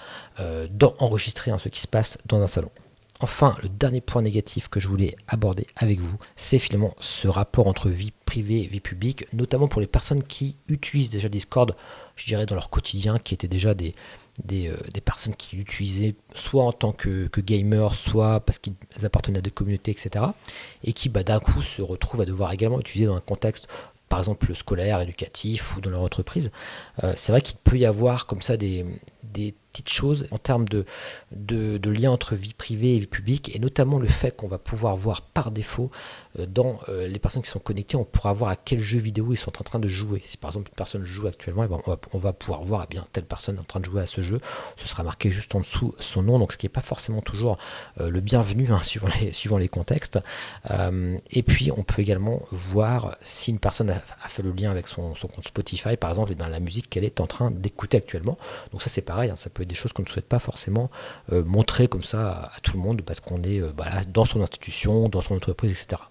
enregistrer 0.98 1.50
hein, 1.50 1.58
ce 1.58 1.68
qui 1.68 1.80
se 1.80 1.88
passe 1.88 2.18
dans 2.26 2.40
un 2.42 2.46
salon. 2.46 2.70
Enfin, 3.20 3.56
le 3.62 3.68
dernier 3.68 4.00
point 4.00 4.22
négatif 4.22 4.68
que 4.68 4.80
je 4.80 4.88
voulais 4.88 5.16
aborder 5.26 5.66
avec 5.76 6.00
vous, 6.00 6.18
c'est 6.36 6.58
finalement 6.58 6.94
ce 7.00 7.28
rapport 7.28 7.66
entre 7.66 7.88
vie 7.88 8.12
privée 8.26 8.62
et 8.62 8.66
vie 8.66 8.80
publique, 8.80 9.26
notamment 9.32 9.68
pour 9.68 9.80
les 9.80 9.86
personnes 9.86 10.22
qui 10.22 10.58
utilisent 10.68 11.10
déjà 11.10 11.28
Discord, 11.28 11.74
je 12.16 12.26
dirais, 12.26 12.46
dans 12.46 12.54
leur 12.54 12.68
quotidien, 12.68 13.18
qui 13.18 13.32
étaient 13.32 13.48
déjà 13.48 13.74
des, 13.74 13.94
euh, 14.52 14.76
personnes 15.04 15.34
qui 15.34 15.56
l'utilisaient 15.56 16.14
soit 16.34 16.64
en 16.64 16.72
tant 16.72 16.92
que, 16.92 17.30
gamer, 17.38 17.94
soit 17.94 18.40
parce 18.40 18.58
qu'ils 18.58 18.74
appartenaient 19.02 19.38
à 19.38 19.42
des 19.42 19.50
communautés, 19.50 19.92
etc. 19.92 20.26
Et 20.84 20.92
qui 20.92 21.08
bah, 21.08 21.22
d'un 21.22 21.40
coup 21.40 21.62
se 21.62 21.80
retrouvent 21.80 22.20
à 22.20 22.26
devoir 22.26 22.52
également 22.52 22.80
utiliser 22.80 23.06
dans 23.06 23.16
un 23.16 23.20
contexte 23.20 23.66
par 24.08 24.20
exemple 24.20 24.54
scolaire, 24.54 25.00
éducatif 25.00 25.76
ou 25.76 25.80
dans 25.80 25.90
leur 25.90 26.02
entreprise. 26.02 26.52
Euh, 27.02 27.12
c'est 27.16 27.32
vrai 27.32 27.40
qu'il 27.40 27.56
peut 27.56 27.76
y 27.76 27.86
avoir 27.86 28.26
comme 28.26 28.40
ça 28.40 28.56
des 28.56 28.84
petites 29.76 29.90
choses 29.90 30.26
en 30.30 30.38
termes 30.38 30.66
de, 30.68 30.86
de, 31.32 31.90
lien 31.90 32.10
entre 32.10 32.34
vie 32.34 32.54
privée 32.54 32.96
et 32.96 32.98
vie 32.98 33.06
publique, 33.06 33.54
et 33.54 33.58
notamment 33.58 33.98
le 33.98 34.08
fait 34.08 34.34
qu'on 34.34 34.46
va 34.46 34.58
pouvoir 34.58 34.96
voir 34.96 35.20
par 35.20 35.50
défaut 35.50 35.90
euh, 36.38 36.46
dans 36.46 36.80
euh, 36.88 37.06
les 37.06 37.18
personnes 37.18 37.42
qui 37.42 37.50
sont 37.50 37.58
connectées, 37.58 37.96
on 37.96 38.04
pourra 38.04 38.32
voir 38.32 38.50
à 38.50 38.56
quel 38.56 38.80
jeu 38.80 38.98
vidéo 38.98 39.32
ils 39.32 39.36
sont 39.36 39.60
en 39.60 39.64
train 39.64 39.78
de 39.78 39.88
jouer. 39.88 40.22
Si 40.24 40.38
par 40.38 40.50
exemple 40.50 40.70
une 40.70 40.76
personne 40.76 41.04
joue 41.04 41.26
actuellement, 41.26 41.64
eh 41.64 41.68
ben, 41.68 41.80
on, 42.12 42.18
va, 42.18 42.32
pouvoir 42.32 42.62
voir 42.62 42.84
eh 42.84 42.88
bien 42.88 43.04
telle 43.12 43.24
personne 43.24 43.58
en 43.58 43.64
train 43.64 43.80
de 43.80 43.84
jouer 43.84 44.00
à 44.00 44.06
ce 44.06 44.22
jeu. 44.22 44.40
Ce 44.76 44.88
sera 44.88 45.02
marqué 45.02 45.30
juste 45.30 45.54
en 45.54 45.60
dessous 45.60 45.94
son 46.00 46.22
nom, 46.22 46.38
donc 46.38 46.52
ce 46.52 46.58
qui 46.58 46.64
n'est 46.64 46.70
pas 46.70 46.80
forcément 46.80 47.20
toujours 47.20 47.58
euh, 48.00 48.08
le 48.08 48.20
bienvenu 48.20 48.68
hein, 48.70 48.80
suivant, 48.82 49.08
les, 49.20 49.32
suivant 49.32 49.58
les 49.58 49.68
contextes. 49.68 50.18
et 51.30 51.42
puis 51.42 51.70
on 51.70 51.82
peut 51.82 52.00
également 52.00 52.42
voir 52.50 53.16
si 53.20 53.50
une 53.50 53.58
personne 53.58 53.90
a, 53.90 54.00
fait 54.28 54.42
le 54.42 54.52
lien 54.52 54.70
avec 54.70 54.88
son, 54.88 55.12
compte 55.14 55.44
Spotify, 55.44 55.96
par 55.96 56.10
exemple, 56.10 56.32
eh 56.32 56.50
la 56.50 56.60
musique 56.60 56.88
qu'elle 56.88 57.04
est 57.04 57.20
en 57.20 57.26
train 57.26 57.50
d'écouter 57.50 57.98
actuellement. 57.98 58.38
Donc 58.72 58.82
ça 58.82 58.88
c'est 58.88 59.02
pareil, 59.02 59.30
hein, 59.30 59.36
ça 59.36 59.50
peut 59.50 59.65
des 59.66 59.74
choses 59.74 59.92
qu'on 59.92 60.02
ne 60.02 60.08
souhaite 60.08 60.28
pas 60.28 60.38
forcément 60.38 60.90
euh, 61.32 61.44
montrer 61.44 61.88
comme 61.88 62.02
ça 62.02 62.50
à, 62.54 62.60
tout 62.60 62.72
le 62.76 62.82
monde 62.82 63.02
parce 63.02 63.20
qu'on 63.20 63.42
est 63.42 63.60
euh, 63.60 63.72
bah, 63.76 63.86
dans 64.12 64.24
son 64.24 64.40
institution, 64.42 65.08
dans 65.08 65.20
son 65.20 65.34
entreprise, 65.36 65.72
etc. 65.72 66.02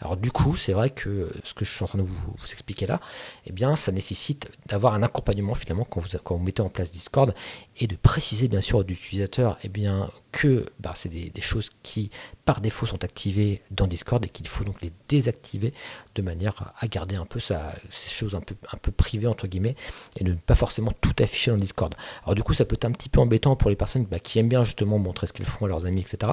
Alors 0.00 0.16
du 0.16 0.30
coup, 0.30 0.56
c'est 0.56 0.72
vrai 0.72 0.90
que 0.90 1.30
ce 1.44 1.54
que 1.54 1.64
je 1.64 1.72
suis 1.72 1.82
en 1.82 1.86
train 1.86 1.98
de 1.98 2.04
vous, 2.04 2.34
expliquer 2.52 2.86
là, 2.86 3.00
eh 3.46 3.52
bien, 3.52 3.76
ça 3.76 3.92
nécessite 3.92 4.50
d'avoir 4.66 4.94
un 4.94 5.02
accompagnement 5.02 5.54
finalement 5.54 5.84
quand 5.84 6.00
vous, 6.00 6.08
quand 6.22 6.38
mettez 6.38 6.62
en 6.62 6.68
place 6.68 6.90
Discord 6.90 7.34
et 7.78 7.86
de 7.86 7.96
préciser 7.96 8.48
bien 8.48 8.60
sûr 8.60 8.78
aux 8.78 8.84
utilisateurs 8.84 9.58
eh 9.62 9.68
bien, 9.68 10.10
que 10.32 10.66
bah, 10.80 10.92
c'est 10.94 11.08
des, 11.08 11.40
choses 11.40 11.70
qui 11.82 12.10
par 12.44 12.60
défaut 12.60 12.86
sont 12.86 13.04
activées 13.04 13.62
dans 13.70 13.86
Discord 13.86 14.24
et 14.24 14.28
qu'il 14.28 14.46
faut 14.48 14.64
donc 14.64 14.80
les 14.82 14.92
désactiver 15.08 15.72
de 16.14 16.22
manière 16.22 16.72
à 16.78 16.86
garder 16.88 17.16
un 17.16 17.24
peu 17.24 17.40
ces 17.40 17.56
choses 17.90 18.34
un 18.34 18.40
peu, 18.40 18.54
un 18.72 18.76
peu 18.76 18.90
privées 18.90 19.26
entre 19.26 19.46
guillemets 19.46 19.76
et 20.16 20.24
de 20.24 20.32
ne 20.32 20.36
pas 20.36 20.54
forcément 20.54 20.92
tout 21.00 21.14
afficher 21.20 21.50
dans 21.50 21.56
Discord. 21.56 21.94
Alors 22.24 22.34
du 22.34 22.42
coup, 22.42 22.54
ça 22.54 22.64
peut 22.64 22.74
être 22.74 22.84
un 22.84 22.92
petit 22.92 23.08
peu 23.08 23.20
embêtant 23.20 23.56
pour 23.56 23.70
les 23.70 23.76
personnes 23.76 24.04
bah, 24.04 24.18
qui 24.18 24.38
aiment 24.38 24.48
bien 24.48 24.64
justement 24.64 24.98
montrer 24.98 25.26
ce 25.26 25.32
qu'elles 25.32 25.46
font 25.46 25.64
à 25.64 25.68
leurs 25.68 25.86
amis, 25.86 26.00
etc 26.00 26.32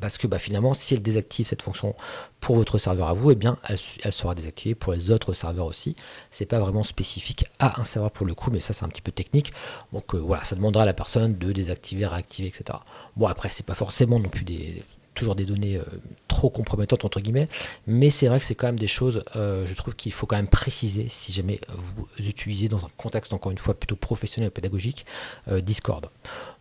parce 0.00 0.18
que 0.18 0.26
bah, 0.26 0.38
finalement, 0.38 0.74
si 0.74 0.94
elle 0.94 1.02
désactive 1.02 1.46
cette 1.46 1.62
fonction 1.62 1.94
pour 2.40 2.56
votre 2.56 2.78
serveur 2.78 3.08
à 3.08 3.14
vous, 3.14 3.30
eh 3.30 3.34
bien, 3.34 3.58
elle, 3.68 3.78
sera 4.12 4.34
désactivée 4.34 4.74
pour 4.74 4.92
les 4.92 5.10
autres 5.10 5.32
serveurs 5.32 5.66
aussi. 5.66 5.96
C'est 6.30 6.46
pas 6.46 6.58
vraiment 6.58 6.84
spécifique 6.84 7.46
à 7.58 7.80
un 7.80 7.84
serveur 7.84 8.10
pour 8.10 8.26
le 8.26 8.34
coup, 8.34 8.50
mais 8.50 8.60
ça 8.60 8.72
c'est 8.72 8.84
un 8.84 8.88
petit 8.88 9.02
peu 9.02 9.12
technique. 9.12 9.52
Donc 9.92 10.14
euh, 10.14 10.18
voilà, 10.18 10.44
ça 10.44 10.56
demandera 10.56 10.82
à 10.82 10.86
la 10.86 10.94
personne 10.94 11.36
de 11.36 11.52
désactiver, 11.52 12.06
réactiver, 12.06 12.48
etc. 12.48 12.78
Bon 13.16 13.26
après, 13.26 13.48
c'est 13.50 13.66
pas 13.66 13.74
forcément 13.74 14.18
non 14.18 14.28
plus 14.28 14.44
des 14.44 14.82
toujours 15.14 15.34
des 15.34 15.44
données 15.44 15.76
euh, 15.76 15.84
trop 16.28 16.50
compromettantes 16.50 17.04
entre 17.04 17.20
guillemets, 17.20 17.48
mais 17.86 18.10
c'est 18.10 18.28
vrai 18.28 18.38
que 18.38 18.44
c'est 18.44 18.54
quand 18.54 18.66
même 18.66 18.78
des 18.78 18.86
choses, 18.86 19.22
euh, 19.36 19.66
je 19.66 19.74
trouve 19.74 19.94
qu'il 19.94 20.12
faut 20.12 20.26
quand 20.26 20.36
même 20.36 20.46
préciser 20.46 21.06
si 21.08 21.32
jamais 21.32 21.60
vous 21.68 22.06
utilisez 22.18 22.68
dans 22.68 22.84
un 22.84 22.90
contexte 22.96 23.32
encore 23.32 23.52
une 23.52 23.58
fois 23.58 23.74
plutôt 23.74 23.96
professionnel 23.96 24.48
et 24.48 24.50
pédagogique 24.50 25.06
Discord. 25.50 26.08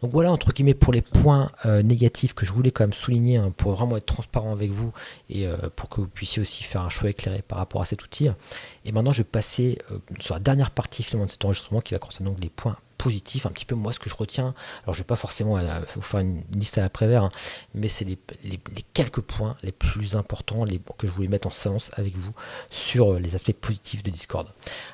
Donc 0.01 0.11
voilà, 0.11 0.31
entre 0.31 0.51
guillemets, 0.51 0.73
pour 0.73 0.93
les 0.93 1.01
points 1.01 1.51
euh, 1.65 1.83
négatifs 1.83 2.33
que 2.33 2.45
je 2.45 2.51
voulais 2.51 2.71
quand 2.71 2.83
même 2.83 2.93
souligner, 2.93 3.37
hein, 3.37 3.53
pour 3.55 3.73
vraiment 3.73 3.97
être 3.97 4.05
transparent 4.05 4.51
avec 4.51 4.71
vous 4.71 4.91
et 5.29 5.45
euh, 5.45 5.57
pour 5.75 5.89
que 5.89 6.01
vous 6.01 6.07
puissiez 6.07 6.41
aussi 6.41 6.63
faire 6.63 6.81
un 6.81 6.89
choix 6.89 7.09
éclairé 7.09 7.43
par 7.43 7.59
rapport 7.59 7.81
à 7.81 7.85
cet 7.85 8.03
outil. 8.03 8.29
Et 8.85 8.91
maintenant, 8.91 9.11
je 9.11 9.19
vais 9.19 9.29
passer 9.29 9.77
euh, 9.91 9.99
sur 10.19 10.33
la 10.33 10.39
dernière 10.39 10.71
partie 10.71 11.03
finalement 11.03 11.27
de 11.27 11.31
cet 11.31 11.45
enregistrement 11.45 11.81
qui 11.81 11.93
va 11.93 11.99
concerner 11.99 12.31
les 12.41 12.49
points 12.49 12.77
positif, 13.01 13.47
un 13.47 13.49
petit 13.49 13.65
peu 13.65 13.73
moi 13.73 13.93
ce 13.93 13.99
que 13.99 14.11
je 14.11 14.15
retiens. 14.15 14.53
Alors 14.83 14.93
je 14.93 14.99
vais 14.99 15.05
pas 15.05 15.15
forcément 15.15 15.57
vous 15.95 16.01
faire 16.03 16.19
une 16.19 16.43
liste 16.51 16.77
à 16.77 16.81
l'après-vert, 16.81 17.23
hein, 17.23 17.31
mais 17.73 17.87
c'est 17.87 18.05
les, 18.05 18.19
quelques 18.93 19.21
points 19.21 19.57
les 19.63 19.71
plus 19.71 20.15
importants 20.15 20.63
les, 20.65 20.79
que 20.99 21.07
je 21.07 21.11
voulais 21.11 21.27
mettre 21.27 21.47
en 21.47 21.51
séance 21.51 21.89
avec 21.95 22.15
vous 22.15 22.33
sur 22.69 23.13
euh, 23.13 23.19
les 23.19 23.33
aspects 23.33 23.53
positifs 23.53 24.03
de 24.03 24.11
Discord. 24.11 24.47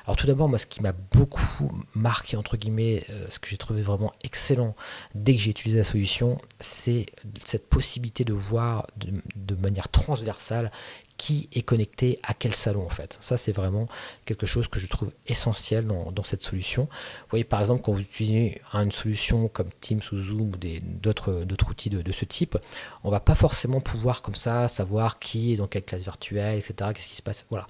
Alors 0.06 0.16
tout 0.16 0.26
d'abord, 0.26 0.48
moi 0.48 0.56
ce 0.56 0.64
qui 0.64 0.80
m'a 0.80 0.92
beaucoup 0.92 1.70
marqué, 1.94 2.38
entre 2.38 2.56
guillemets, 2.56 3.04
euh, 3.10 3.26
ce 3.28 3.38
que 3.38 3.48
j'ai 3.48 3.58
trouvé 3.58 3.82
vraiment 3.82 4.14
excellent 4.22 4.74
dès 5.14 5.34
que 5.34 5.40
j'ai 5.40 5.50
utilisé 5.50 5.76
la 5.76 5.84
solution, 5.84 6.38
c'est 6.60 7.04
cette 7.44 7.68
possibilité 7.68 8.24
de 8.24 8.32
voir 8.32 8.86
de 8.96 9.54
manière 9.54 9.88
transversale 9.90 10.70
qui 11.18 11.48
est 11.52 11.62
connecté 11.62 12.20
à 12.22 12.32
quel 12.32 12.54
salon 12.54 12.86
en 12.86 12.88
fait. 12.88 13.18
Ça 13.20 13.36
c'est 13.36 13.52
vraiment 13.52 13.88
quelque 14.24 14.46
chose 14.46 14.68
que 14.68 14.78
je 14.78 14.86
trouve 14.86 15.10
essentiel 15.26 15.86
dans, 15.86 16.24
cette 16.24 16.42
solution. 16.42 16.84
Vous 16.84 17.30
voyez 17.30 17.44
par 17.44 17.60
exemple 17.60 17.82
quand 17.82 17.92
vous 17.92 18.00
utilisez 18.00 18.62
une 18.72 18.92
solution 18.92 19.48
comme 19.48 19.68
Teams 19.80 20.00
ou 20.12 20.18
Zoom 20.18 20.52
ou 20.52 20.56
d'autres 20.56 21.44
outils 21.68 21.90
de, 21.90 22.12
ce 22.12 22.24
type, 22.24 22.56
on 23.04 23.10
va 23.10 23.20
pas 23.20 23.34
forcément 23.34 23.80
pouvoir 23.80 24.22
comme 24.22 24.36
ça 24.36 24.68
savoir 24.68 25.18
qui 25.18 25.52
est 25.52 25.56
dans 25.56 25.66
quelle 25.66 25.84
classe 25.84 26.02
virtuelle, 26.02 26.58
etc. 26.58 26.90
Qu'est-ce 26.94 27.08
qui 27.08 27.16
se 27.16 27.22
passe. 27.22 27.44
Voilà. 27.50 27.66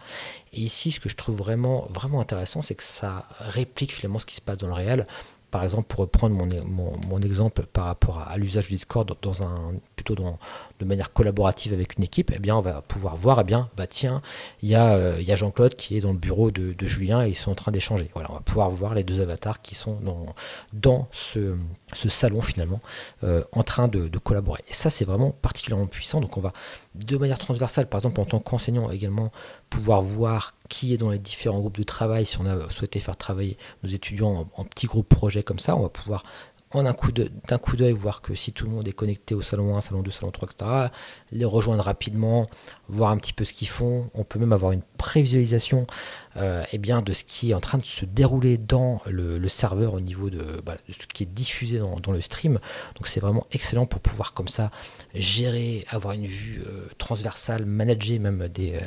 Et 0.53 0.61
ici 0.61 0.93
ce 0.93 1.01
que 1.01 1.09
je 1.09 1.17
trouve 1.17 1.37
vraiment, 1.37 1.89
vraiment 1.91 2.21
intéressant 2.21 2.61
c'est 2.61 2.75
que 2.75 2.83
ça 2.83 3.27
réplique 3.41 3.95
finalement 3.95 4.19
ce 4.19 4.27
qui 4.27 4.37
se 4.37 4.43
passe 4.43 4.59
dans 4.59 4.69
le 4.69 4.75
réel 4.75 5.07
par 5.51 5.65
exemple, 5.65 5.87
pour 5.89 6.01
reprendre 6.01 6.35
mon, 6.35 7.21
exemple 7.23 7.63
par 7.73 7.87
rapport 7.87 8.21
à, 8.21 8.37
l'usage 8.37 8.69
du 8.69 8.75
Discord 8.75 9.11
dans 9.23 9.43
un, 9.43 9.73
plutôt 9.97 10.15
de 10.79 10.85
manière 10.85 11.13
collaborative 11.13 11.73
avec 11.73 11.97
une 11.97 12.05
équipe, 12.05 12.31
eh 12.35 12.39
bien, 12.39 12.57
on 12.57 12.61
va 12.61 12.83
pouvoir 12.83 13.17
voir, 13.17 13.41
eh 13.41 13.45
bien, 13.45 13.69
bah 13.77 13.87
tiens, 13.87 14.23
il 14.63 14.69
y 14.69 14.75
a, 14.75 14.95
euh, 14.95 15.37
Jean-Claude 15.37 15.75
qui 15.75 15.97
est 15.97 16.01
dans 16.01 16.13
le 16.13 16.19
bureau 16.19 16.51
de, 16.51 16.75
Julien 16.87 17.25
et 17.25 17.31
ils 17.31 17.37
sont 17.37 17.51
en 17.51 17.55
train 17.55 17.73
d'échanger. 17.73 18.11
Voilà, 18.15 18.31
on 18.31 18.35
va 18.35 18.41
pouvoir 18.41 18.71
voir 18.71 18.95
les 18.95 19.05
deux 19.05 19.21
avatars 19.21 19.61
qui 19.61 19.75
sont 19.75 19.99
dans, 20.73 21.09
ce, 21.13 21.57
salon 22.09 22.41
finalement 22.41 22.81
euh, 23.25 23.45
en 23.53 23.63
train 23.63 23.89
de, 23.89 24.09
de, 24.09 24.19
collaborer. 24.19 24.63
Et 24.69 24.73
ça, 24.73 24.91
c'est 24.91 25.05
vraiment 25.05 25.31
particulièrement 25.31 25.87
puissant. 25.87 26.21
Donc, 26.21 26.37
on 26.37 26.41
va 26.41 26.53
de 26.95 27.17
manière 27.17 27.39
transversale, 27.39 27.89
par 27.89 27.99
exemple, 27.99 28.21
en 28.21 28.25
tant 28.25 28.41
qu'enseignant 28.41 28.91
également, 28.91 29.31
pouvoir 29.71 30.03
voir 30.03 30.55
qui 30.69 30.93
est 30.93 30.97
dans 30.97 31.11
les 31.11 31.19
différents 31.19 31.59
groupes 31.59 31.79
de 31.79 31.83
travail. 31.83 32.27
Si 32.27 32.39
on 32.41 32.47
a 32.47 32.71
souhaité 32.71 33.01
faire 33.01 33.17
travailler 33.17 33.57
nos 33.83 33.91
étudiants 33.91 34.49
en, 34.57 34.65
petits 34.65 34.87
groupes 34.87 35.09
projets 35.09 35.43
comme 35.43 35.59
ça, 35.59 35.77
on 35.77 35.83
va 35.83 35.89
pouvoir 35.89 36.25
en 36.73 36.85
un 36.85 36.93
coup 36.93 37.13
d'un 37.13 37.59
coup 37.59 37.77
d'œil 37.77 37.93
voir 37.93 38.21
que 38.21 38.35
si 38.35 38.53
tout 38.53 38.67
le 38.67 38.73
monde 38.73 38.89
est 38.89 38.93
connecté 38.93 39.35
au 39.35 39.43
salon 39.43 39.77
1, 39.77 39.81
salon 39.81 40.03
2, 40.03 40.11
salon 40.11 40.31
3, 40.31 40.49
etc., 40.51 40.71
les 41.33 41.45
rejoindre 41.45 41.83
rapidement, 41.83 42.47
voir 42.89 43.11
un 43.11 43.17
petit 43.17 43.33
peu 43.33 43.45
ce 43.45 43.53
qu'ils 43.53 43.69
font. 43.69 44.07
On 44.15 44.25
peut 44.25 44.39
même 44.39 44.53
avoir 44.53 44.73
une 44.73 44.83
prévisualisation 44.99 45.87
euh, 46.37 46.65
eh 46.73 46.79
de 46.79 47.13
ce 47.13 47.25
qui 47.25 47.51
est 47.51 47.55
en 47.55 47.61
train 47.61 47.79
de 47.79 47.85
se 47.85 48.05
dérouler 48.05 48.59
dans 48.59 49.01
le, 49.07 49.49
serveur 49.49 49.95
au 49.95 50.01
niveau 50.01 50.29
bah, 50.65 50.77
de, 50.89 50.93
ce 50.93 51.07
qui 51.07 51.23
est 51.23 51.27
diffusé 51.27 51.79
dans, 51.79 52.13
le 52.13 52.21
stream. 52.21 52.59
Donc 52.97 53.07
c'est 53.07 53.21
vraiment 53.21 53.47
excellent 53.53 53.87
pour 53.87 54.01
pouvoir 54.01 54.35
comme 54.35 54.49
ça 54.49 54.71
gérer, 55.15 55.85
avoir 55.89 56.15
une 56.15 56.27
vue 56.27 56.63
euh, 56.67 56.87
transversale, 56.99 57.65
manager 57.65 58.21
même 58.21 58.43
euh, 58.59 58.81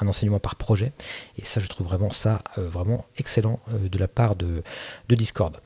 un 0.00 0.08
enseignement 0.08 0.40
par 0.40 0.56
projet. 0.56 0.92
Et 1.38 1.44
ça, 1.44 1.60
je 1.60 1.68
trouve 1.68 1.86
vraiment 1.86 2.12
ça 2.12 2.42
vraiment 2.56 3.04
excellent 3.16 3.60
de 3.70 3.98
la 3.98 4.08
part 4.08 4.34
de 4.36 4.62
Discord. 5.08 5.60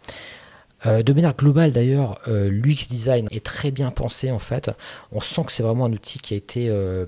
Euh, 0.86 1.02
de 1.02 1.12
manière 1.12 1.34
globale 1.34 1.72
d'ailleurs, 1.72 2.20
euh, 2.28 2.48
l'UX 2.50 2.88
design 2.88 3.28
est 3.30 3.44
très 3.44 3.70
bien 3.70 3.90
pensé 3.90 4.30
en 4.30 4.38
fait. 4.38 4.70
On 5.12 5.20
sent 5.20 5.44
que 5.44 5.52
c'est 5.52 5.62
vraiment 5.62 5.86
un 5.86 5.92
outil 5.92 6.18
qui 6.18 6.34
a 6.34 6.36
été, 6.36 6.68
euh, 6.68 7.06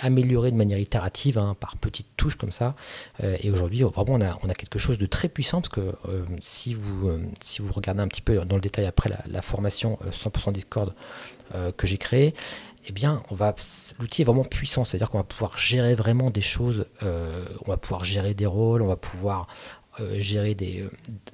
amélioré 0.00 0.50
de 0.52 0.56
manière 0.56 0.78
itérative, 0.78 1.38
hein, 1.38 1.56
par 1.58 1.76
petites 1.76 2.06
touches 2.16 2.36
comme 2.36 2.52
ça. 2.52 2.76
et 3.20 3.50
aujourd'hui, 3.50 3.82
vraiment, 3.82 4.16
on 4.42 4.48
a, 4.48 4.54
quelque 4.54 4.78
chose 4.78 4.96
de 4.96 5.06
très 5.06 5.28
puissant 5.28 5.60
parce 5.60 5.70
que 5.70 5.92
si, 6.38 6.72
vous, 6.74 7.18
regardez 7.72 8.00
un 8.00 8.06
petit 8.06 8.20
peu 8.20 8.36
dans 8.44 8.54
le 8.54 8.60
détail 8.60 8.86
après 8.86 9.10
la, 9.26 9.42
formation 9.42 9.98
100% 10.12 10.52
Discord 10.52 10.94
que 11.76 11.84
j'ai 11.84 11.98
créée, 11.98 12.32
eh 12.86 12.92
bien, 12.92 13.24
l'outil 13.98 14.22
est 14.22 14.24
vraiment 14.24 14.44
puissant, 14.44 14.84
c'est-à-dire 14.84 15.10
qu'on 15.10 15.18
va 15.18 15.24
pouvoir 15.24 15.58
gérer 15.58 15.96
vraiment 15.96 16.30
des 16.30 16.40
choses, 16.40 16.86
on 17.02 17.68
va 17.68 17.76
pouvoir 17.76 18.04
gérer 18.04 18.34
des 18.34 18.46
rôles, 18.46 18.82
on 18.82 18.86
va 18.86 18.94
pouvoir 18.94 19.48
gérer 20.18 20.54
des, 20.54 20.82
euh, 20.82 20.90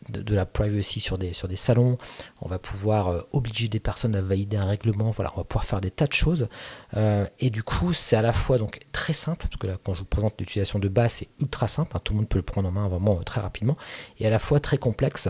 de, 0.08 0.34
la 0.34 0.46
privacy 0.46 1.00
sur 1.00 1.18
des, 1.18 1.32
salons, 1.56 1.98
on 2.40 2.48
va 2.48 2.58
pouvoir 2.58 3.08
euh, 3.08 3.20
obliger 3.32 3.68
des 3.68 3.80
personnes 3.80 4.14
à 4.14 4.22
valider 4.22 4.56
un 4.56 4.66
règlement, 4.66 5.10
voilà, 5.10 5.32
on 5.34 5.38
va 5.38 5.44
pouvoir 5.44 5.64
faire 5.64 5.80
des 5.80 5.90
tas 5.90 6.06
de 6.06 6.12
choses. 6.12 6.48
et 6.94 7.50
du 7.50 7.62
coup, 7.62 7.92
c'est 7.92 8.16
à 8.16 8.22
la 8.22 8.32
fois 8.32 8.58
donc 8.58 8.80
très 8.92 9.12
simple, 9.12 9.46
parce 9.46 9.56
que 9.56 9.66
là, 9.66 9.78
quand 9.82 9.94
je 9.94 10.00
vous 10.00 10.06
présente 10.06 10.34
l'utilisation 10.38 10.78
de 10.78 10.88
base, 10.88 11.12
c'est 11.12 11.28
ultra 11.40 11.66
simple, 11.66 11.96
hein, 11.96 12.00
tout 12.02 12.12
le 12.12 12.18
monde 12.18 12.28
peut 12.28 12.38
le 12.38 12.44
prendre 12.44 12.68
en 12.68 12.72
main 12.72 12.88
vraiment 12.88 13.16
très 13.22 13.40
rapidement, 13.40 13.76
et 14.18 14.26
à 14.26 14.30
la 14.30 14.38
fois 14.38 14.60
très 14.60 14.78
complexe. 14.78 15.28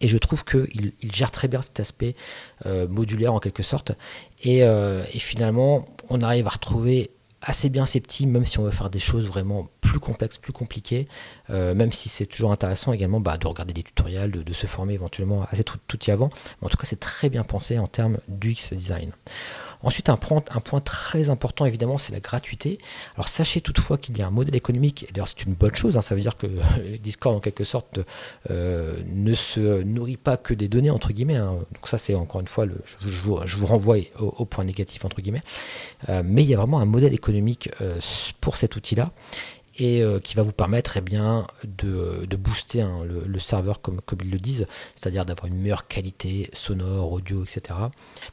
Et 0.00 0.08
je 0.08 0.18
trouve 0.18 0.44
qu'il 0.44 0.92
il 1.00 1.12
gère 1.12 1.30
très 1.30 1.48
bien 1.48 1.62
cet 1.62 1.80
aspect 1.80 2.16
modulaire 2.66 3.32
en 3.32 3.40
quelque 3.40 3.62
sorte. 3.62 3.92
Et, 4.44 4.62
finalement, 5.18 5.86
on 6.10 6.20
arrive 6.20 6.46
à 6.46 6.50
retrouver 6.50 7.10
assez 7.46 7.70
bien 7.70 7.86
ces 7.86 8.02
même 8.26 8.44
si 8.44 8.58
on 8.58 8.64
veut 8.64 8.72
faire 8.72 8.90
des 8.90 8.98
choses 8.98 9.26
vraiment 9.26 9.68
plus 9.80 10.00
complexes, 10.00 10.36
plus 10.36 10.52
compliquées, 10.52 11.06
euh, 11.50 11.74
même 11.74 11.92
si 11.92 12.08
c'est 12.08 12.26
toujours 12.26 12.52
intéressant 12.52 12.92
également 12.92 13.20
bah, 13.20 13.38
de 13.38 13.46
regarder 13.46 13.72
des 13.72 13.84
tutoriels, 13.84 14.30
de, 14.30 14.52
se 14.52 14.66
former 14.66 14.94
éventuellement 14.94 15.42
à 15.42 15.56
tout 15.62 16.04
y 16.06 16.10
avant. 16.10 16.28
Mais 16.60 16.66
en 16.66 16.68
tout 16.68 16.76
cas, 16.76 16.86
c'est 16.86 17.00
très 17.00 17.30
bien 17.30 17.44
pensé 17.44 17.78
en 17.78 17.86
termes 17.86 18.18
d'UX 18.28 18.72
design. 18.72 19.12
Ensuite, 19.82 20.08
un 20.08 20.16
point, 20.16 20.40
très 20.80 21.30
important, 21.30 21.64
évidemment, 21.64 21.98
c'est 21.98 22.12
la 22.12 22.20
gratuité. 22.20 22.78
Alors, 23.14 23.28
sachez 23.28 23.60
toutefois 23.60 23.98
qu'il 23.98 24.16
y 24.18 24.22
a 24.22 24.26
un 24.26 24.30
modèle 24.30 24.54
économique, 24.54 25.04
et 25.04 25.12
d'ailleurs, 25.12 25.28
c'est 25.28 25.44
une 25.44 25.54
bonne 25.54 25.74
chose, 25.74 25.96
hein, 25.96 26.02
ça 26.02 26.14
veut 26.14 26.20
dire 26.20 26.36
que 26.36 26.46
Discord, 27.02 27.36
en 27.36 27.40
quelque 27.40 27.64
sorte, 27.64 28.00
euh, 28.50 28.98
ne 29.06 29.34
se 29.34 29.82
nourrit 29.82 30.16
pas 30.16 30.36
que 30.36 30.54
des 30.54 30.68
données, 30.68 30.90
entre 30.90 31.12
guillemets. 31.12 31.36
Hein. 31.36 31.58
Donc, 31.74 31.88
ça, 31.88 31.98
c'est 31.98 32.14
encore 32.14 32.40
une 32.40 32.48
fois, 32.48 32.66
je, 33.00 33.20
vous, 33.22 33.66
renvoie 33.66 33.98
au, 34.18 34.44
point 34.44 34.64
négatif, 34.64 35.04
entre 35.04 35.20
guillemets. 35.20 35.42
Euh, 36.08 36.22
mais 36.24 36.42
il 36.42 36.48
y 36.48 36.54
a 36.54 36.58
vraiment 36.58 36.80
un 36.80 36.86
modèle 36.86 37.14
économique 37.14 37.70
euh, 37.80 38.00
pour 38.40 38.56
cet 38.56 38.76
outil-là 38.76 39.12
et 39.78 40.02
euh, 40.02 40.18
qui 40.18 40.34
va 40.34 40.42
vous 40.42 40.52
permettre 40.52 40.96
eh 40.96 41.00
bien, 41.00 41.46
de, 41.64 42.26
booster 42.36 42.82
hein, 42.82 43.02
le, 43.04 43.38
serveur 43.38 43.80
comme, 43.80 44.00
ils 44.22 44.30
le 44.30 44.38
disent, 44.38 44.66
c'est-à-dire 44.94 45.24
d'avoir 45.24 45.46
une 45.46 45.58
meilleure 45.58 45.86
qualité 45.86 46.48
sonore, 46.52 47.12
audio, 47.12 47.44
etc. 47.44 47.78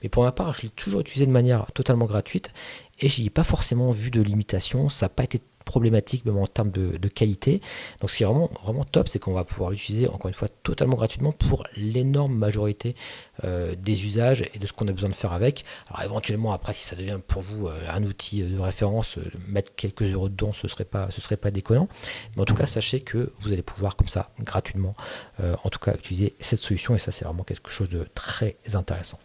Mais 0.01 0.09
pour 0.09 0.23
ma 0.23 0.31
part, 0.31 0.53
je 0.53 0.63
l'ai 0.63 0.69
toujours 0.69 1.01
utilisé 1.01 1.25
de 1.25 1.31
manière 1.31 1.71
totalement 1.73 2.05
gratuite 2.05 2.51
et 2.99 3.09
je 3.09 3.21
n'y 3.21 3.27
ai 3.27 3.29
pas 3.29 3.43
forcément 3.43 3.91
vu 3.91 4.11
de 4.11 4.21
limitation, 4.21 4.89
ça 4.89 5.05
n'a 5.05 5.09
pas 5.09 5.23
été 5.23 5.41
problématique 5.63 6.25
même 6.25 6.37
en 6.37 6.47
termes 6.47 6.71
de, 6.71 7.07
qualité. 7.07 7.61
Donc 8.01 8.09
ce 8.09 8.17
qui 8.17 8.23
est 8.23 8.25
vraiment, 8.25 8.49
vraiment 8.63 8.83
top, 8.83 9.07
c'est 9.07 9.19
qu'on 9.19 9.33
va 9.33 9.43
pouvoir 9.43 9.69
l'utiliser 9.69 10.07
encore 10.07 10.27
une 10.27 10.33
fois 10.33 10.47
totalement 10.63 10.95
gratuitement 10.95 11.31
pour 11.31 11.65
l'énorme 11.75 12.33
majorité 12.33 12.95
euh, 13.43 13.75
des 13.75 14.05
usages 14.05 14.43
et 14.53 14.59
de 14.59 14.65
ce 14.65 14.73
qu'on 14.73 14.87
a 14.87 14.91
besoin 14.91 15.09
de 15.09 15.15
faire 15.15 15.33
avec. 15.33 15.65
Alors 15.89 16.03
éventuellement 16.03 16.53
après 16.53 16.73
si 16.73 16.85
ça 16.85 16.95
devient 16.95 17.19
pour 17.27 17.41
vous 17.41 17.67
euh, 17.67 17.87
un 17.89 18.03
outil 18.03 18.41
de 18.41 18.59
référence, 18.59 19.17
euh, 19.17 19.31
mettre 19.47 19.75
quelques 19.75 20.03
euros 20.03 20.29
dedans, 20.29 20.53
ce 20.53 20.67
serait 20.67 20.85
pas, 20.85 21.11
ce 21.11 21.21
serait 21.21 21.37
pas 21.37 21.51
déconnant. 21.51 21.87
Mais 22.35 22.41
en 22.41 22.45
tout 22.45 22.55
cas 22.55 22.65
sachez 22.65 23.01
que 23.01 23.31
vous 23.39 23.51
allez 23.53 23.61
pouvoir 23.61 23.95
comme 23.95 24.07
ça 24.07 24.31
gratuitement, 24.39 24.95
en 25.41 25.69
tout 25.69 25.79
cas 25.79 25.93
utiliser 25.93 26.33
cette 26.39 26.59
solution 26.59 26.95
et 26.95 26.99
ça 26.99 27.11
c'est 27.11 27.25
vraiment 27.25 27.43
quelque 27.43 27.69
chose 27.69 27.89
de 27.89 28.07
très 28.15 28.57
intéressant. 28.73 29.19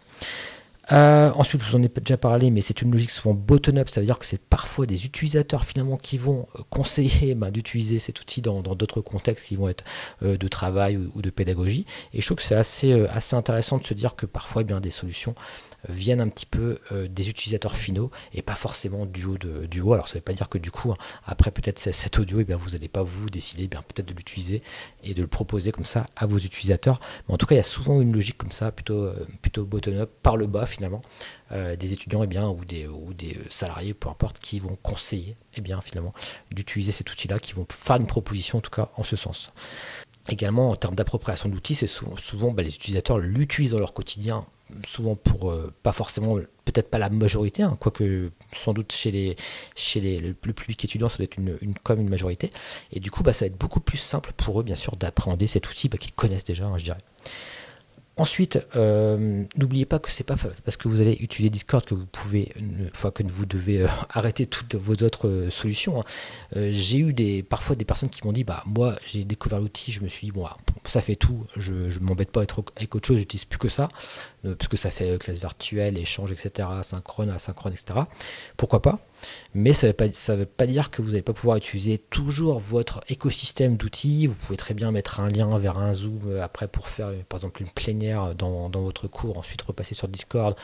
Euh, 0.92 1.30
ensuite, 1.34 1.62
je 1.62 1.70
vous 1.70 1.76
en 1.76 1.82
ai 1.82 1.88
déjà 1.88 2.16
parlé, 2.16 2.50
mais 2.50 2.60
c'est 2.60 2.80
une 2.82 2.90
logique 2.90 3.10
souvent 3.10 3.34
bottom-up. 3.34 3.88
Ça 3.88 4.00
veut 4.00 4.06
dire 4.06 4.18
que 4.18 4.26
c'est 4.26 4.42
parfois 4.42 4.86
des 4.86 5.04
utilisateurs 5.04 5.64
finalement 5.64 5.96
qui 5.96 6.18
vont 6.18 6.46
euh, 6.56 6.62
conseiller 6.70 7.34
bah, 7.36 7.50
d'utiliser 7.50 7.98
cet 7.98 8.20
outil 8.20 8.40
dans 8.40 8.62
d'autres 8.62 9.00
contextes 9.00 9.46
qui 9.46 9.56
vont 9.56 9.68
être 9.68 9.84
euh, 10.22 10.36
de 10.36 10.48
travail 10.48 10.96
ou, 10.96 11.22
de 11.22 11.30
pédagogie. 11.30 11.84
Et 12.14 12.20
je 12.20 12.26
trouve 12.26 12.38
que 12.38 12.42
c'est 12.42 12.54
assez, 12.54 12.92
assez 13.08 13.36
intéressant 13.36 13.78
de 13.78 13.84
se 13.84 13.94
dire 13.94 14.16
que 14.16 14.26
parfois, 14.26 14.62
eh 14.62 14.64
bien, 14.64 14.80
des 14.80 14.90
solutions 14.90 15.34
viennent 15.88 16.20
un 16.20 16.28
petit 16.28 16.46
peu 16.46 16.78
euh, 16.92 17.08
des 17.08 17.30
utilisateurs 17.30 17.76
finaux 17.76 18.10
et 18.32 18.42
pas 18.42 18.54
forcément 18.54 19.06
du 19.06 19.24
haut. 19.24 19.38
De, 19.38 19.66
du 19.66 19.80
haut. 19.80 19.92
Alors 19.92 20.08
ça 20.08 20.14
ne 20.14 20.18
veut 20.18 20.24
pas 20.24 20.32
dire 20.32 20.48
que 20.48 20.58
du 20.58 20.70
coup, 20.70 20.90
hein, 20.90 20.96
après 21.24 21.50
peut-être 21.50 21.78
cet 21.78 22.18
audio, 22.18 22.38
et 22.38 22.42
eh 22.42 22.44
bien, 22.44 22.56
vous 22.56 22.70
n'allez 22.70 22.88
pas 22.88 23.02
vous 23.02 23.30
décider 23.30 23.64
eh 23.64 23.68
peut-être 23.68 24.06
de 24.06 24.14
l'utiliser 24.14 24.62
et 25.04 25.14
de 25.14 25.22
le 25.22 25.28
proposer 25.28 25.72
comme 25.72 25.84
ça 25.84 26.08
à 26.16 26.26
vos 26.26 26.38
utilisateurs. 26.38 27.00
Mais 27.28 27.34
en 27.34 27.36
tout 27.36 27.46
cas, 27.46 27.54
il 27.54 27.58
y 27.58 27.60
a 27.60 27.64
souvent 27.64 28.00
une 28.00 28.12
logique 28.12 28.38
comme 28.38 28.52
ça, 28.52 28.72
plutôt, 28.72 29.04
euh, 29.04 29.26
bottom-up, 29.58 30.10
par 30.22 30.36
le 30.36 30.46
bas 30.46 30.66
finalement, 30.66 31.02
euh, 31.52 31.76
des 31.76 31.92
étudiants 31.92 32.22
eh 32.22 32.26
bien, 32.26 32.48
ou, 32.48 32.64
des, 32.64 32.88
salariés, 33.50 33.94
peu 33.94 34.08
importe, 34.08 34.38
qui 34.38 34.60
vont 34.60 34.76
conseiller 34.82 35.36
bien, 35.60 35.80
finalement 35.80 36.12
d'utiliser 36.50 36.92
cet 36.92 37.10
outil-là, 37.10 37.38
qui 37.38 37.52
vont 37.52 37.66
faire 37.68 37.96
une 37.96 38.06
proposition 38.06 38.58
en 38.58 38.60
tout 38.60 38.70
cas 38.70 38.90
en 38.96 39.02
ce 39.02 39.16
sens. 39.16 39.52
Également, 40.28 40.70
en 40.70 40.76
termes 40.76 40.94
d'appropriation 40.94 41.48
d'outils, 41.48 41.74
c'est 41.74 41.86
souvent, 41.86 42.16
souvent 42.16 42.52
bah, 42.52 42.62
les 42.62 42.74
utilisateurs 42.74 43.18
l'utilisent 43.18 43.72
dans 43.72 43.78
leur 43.78 43.94
quotidien 43.94 44.46
souvent 44.84 45.14
pour 45.14 45.50
euh, 45.50 45.72
pas 45.82 45.92
forcément 45.92 46.36
peut-être 46.64 46.90
pas 46.90 46.98
la 46.98 47.08
majorité 47.08 47.62
hein, 47.62 47.76
quoique 47.80 48.30
sans 48.52 48.72
doute 48.72 48.92
chez 48.92 49.10
les 49.10 49.36
chez 49.74 50.00
les 50.00 50.18
le, 50.18 50.34
public 50.34 50.84
étudiant 50.84 51.08
ça 51.08 51.18
doit 51.18 51.24
être 51.24 51.38
une, 51.38 51.58
une 51.60 51.74
comme 51.74 52.00
une 52.00 52.08
majorité. 52.08 52.52
Et 52.92 53.00
du 53.00 53.10
coup 53.10 53.22
bah, 53.22 53.32
ça 53.32 53.44
va 53.44 53.46
être 53.48 53.58
beaucoup 53.58 53.80
plus 53.80 53.98
simple 53.98 54.32
pour 54.36 54.60
eux 54.60 54.62
bien 54.62 54.74
sûr 54.74 54.96
d'appréhender 54.96 55.46
cet 55.46 55.68
outil 55.68 55.88
bah, 55.88 55.98
qu'ils 55.98 56.12
connaissent 56.12 56.44
déjà 56.44 56.66
hein, 56.66 56.78
je 56.78 56.84
dirais 56.84 56.98
Ensuite, 58.18 58.58
euh, 58.74 59.44
n'oubliez 59.56 59.86
pas 59.86 60.00
que 60.00 60.10
c'est 60.10 60.24
pas 60.24 60.34
parce 60.64 60.76
que 60.76 60.88
vous 60.88 61.00
allez 61.00 61.16
utiliser 61.20 61.50
Discord 61.50 61.84
que 61.84 61.94
vous 61.94 62.06
pouvez, 62.06 62.52
enfin 62.92 63.12
que 63.12 63.22
vous 63.22 63.46
devez 63.46 63.82
euh, 63.82 63.88
arrêter 64.10 64.44
toutes 64.46 64.74
vos 64.74 64.94
autres 64.94 65.28
euh, 65.28 65.50
solutions. 65.50 66.00
Hein. 66.00 66.04
j'ai 66.70 66.98
eu 66.98 67.12
des, 67.12 67.44
parfois 67.44 67.76
des 67.76 67.84
personnes 67.84 68.10
qui 68.10 68.26
m'ont 68.26 68.32
dit, 68.32 68.42
bah 68.42 68.64
moi 68.66 68.96
j'ai 69.06 69.24
découvert 69.24 69.60
l'outil, 69.60 69.92
je 69.92 70.00
me 70.00 70.08
suis 70.08 70.26
dit 70.26 70.32
bon, 70.32 70.44
ah, 70.46 70.56
ça 70.84 71.00
fait 71.00 71.14
tout, 71.14 71.46
je, 71.56 71.72
ne 71.72 71.98
m'embête 72.00 72.32
pas 72.32 72.42
être 72.42 72.64
avec 72.76 72.92
autre 72.96 73.06
chose, 73.06 73.18
j'utilise 73.18 73.44
plus 73.44 73.58
que 73.58 73.68
ça, 73.68 73.88
puisque 74.58 74.76
ça 74.76 74.90
fait 74.90 75.16
classe 75.18 75.38
virtuelle, 75.38 75.96
échange, 75.96 76.32
etc., 76.32 76.68
synchrone, 76.82 77.30
asynchrone, 77.30 77.72
etc. 77.72 78.00
Pourquoi 78.56 78.82
pas? 78.82 78.98
Mais 79.54 79.72
ça 79.72 79.88
ne 79.88 80.36
veut, 80.36 80.46
pas 80.46 80.66
dire 80.66 80.90
que 80.90 81.02
vous 81.02 81.10
n'allez 81.10 81.22
pas 81.22 81.32
pouvoir 81.32 81.56
utiliser 81.56 81.98
toujours 81.98 82.58
votre 82.58 83.00
écosystème 83.08 83.76
d'outils. 83.76 84.26
Vous 84.26 84.34
pouvez 84.34 84.56
très 84.56 84.74
bien 84.74 84.92
mettre 84.92 85.20
un 85.20 85.28
lien 85.28 85.58
vers 85.58 85.78
un 85.78 85.94
Zoom 85.94 86.20
euh, 86.26 86.42
après 86.42 86.68
pour 86.68 86.88
faire 86.88 87.12
par 87.28 87.38
exemple 87.38 87.62
une 87.62 87.70
plénière 87.70 88.34
dans, 88.34 88.68
votre 88.68 89.08
cours, 89.08 89.38
ensuite 89.38 89.62
repasser 89.62 89.94
sur 89.94 90.08
Discord. 90.08 90.56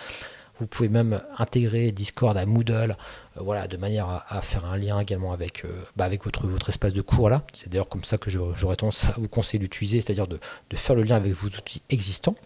Vous 0.61 0.67
pouvez 0.67 0.89
même 0.89 1.21
intégrer 1.39 1.91
Discord 1.91 2.37
à 2.37 2.47
Moodle, 2.47 2.97
euh, 3.37 3.41
voilà, 3.41 3.67
de 3.67 3.77
manière 3.77 4.25
à, 4.29 4.41
faire 4.41 4.65
un 4.67 4.77
lien 4.77 5.01
également 5.01 5.33
avec, 5.33 5.65
euh, 5.65 5.83
bah, 5.97 6.05
avec 6.05 6.25
votre, 6.25 6.47
votre 6.47 6.69
espace 6.69 6.93
de 6.93 7.03
cours 7.03 7.29
là. 7.29 7.43
C'est 7.53 7.69
d'ailleurs 7.71 7.89
comme 7.89 8.05
ça 8.05 8.19
que 8.19 8.31
j'aurais 8.31 8.77
tendance 8.77 9.05
à 9.07 9.15
vous 9.19 9.29
conseiller 9.29 9.59
d'utiliser, 9.59 10.01
c'est-à-dire 10.01 10.29
de, 10.29 10.39
de 10.71 10.77
faire 10.77 10.95
le 10.95 11.03
lien 11.03 11.17
avec 11.17 11.33
vos 11.33 11.49
outils 11.49 11.83
existants. 11.91 12.37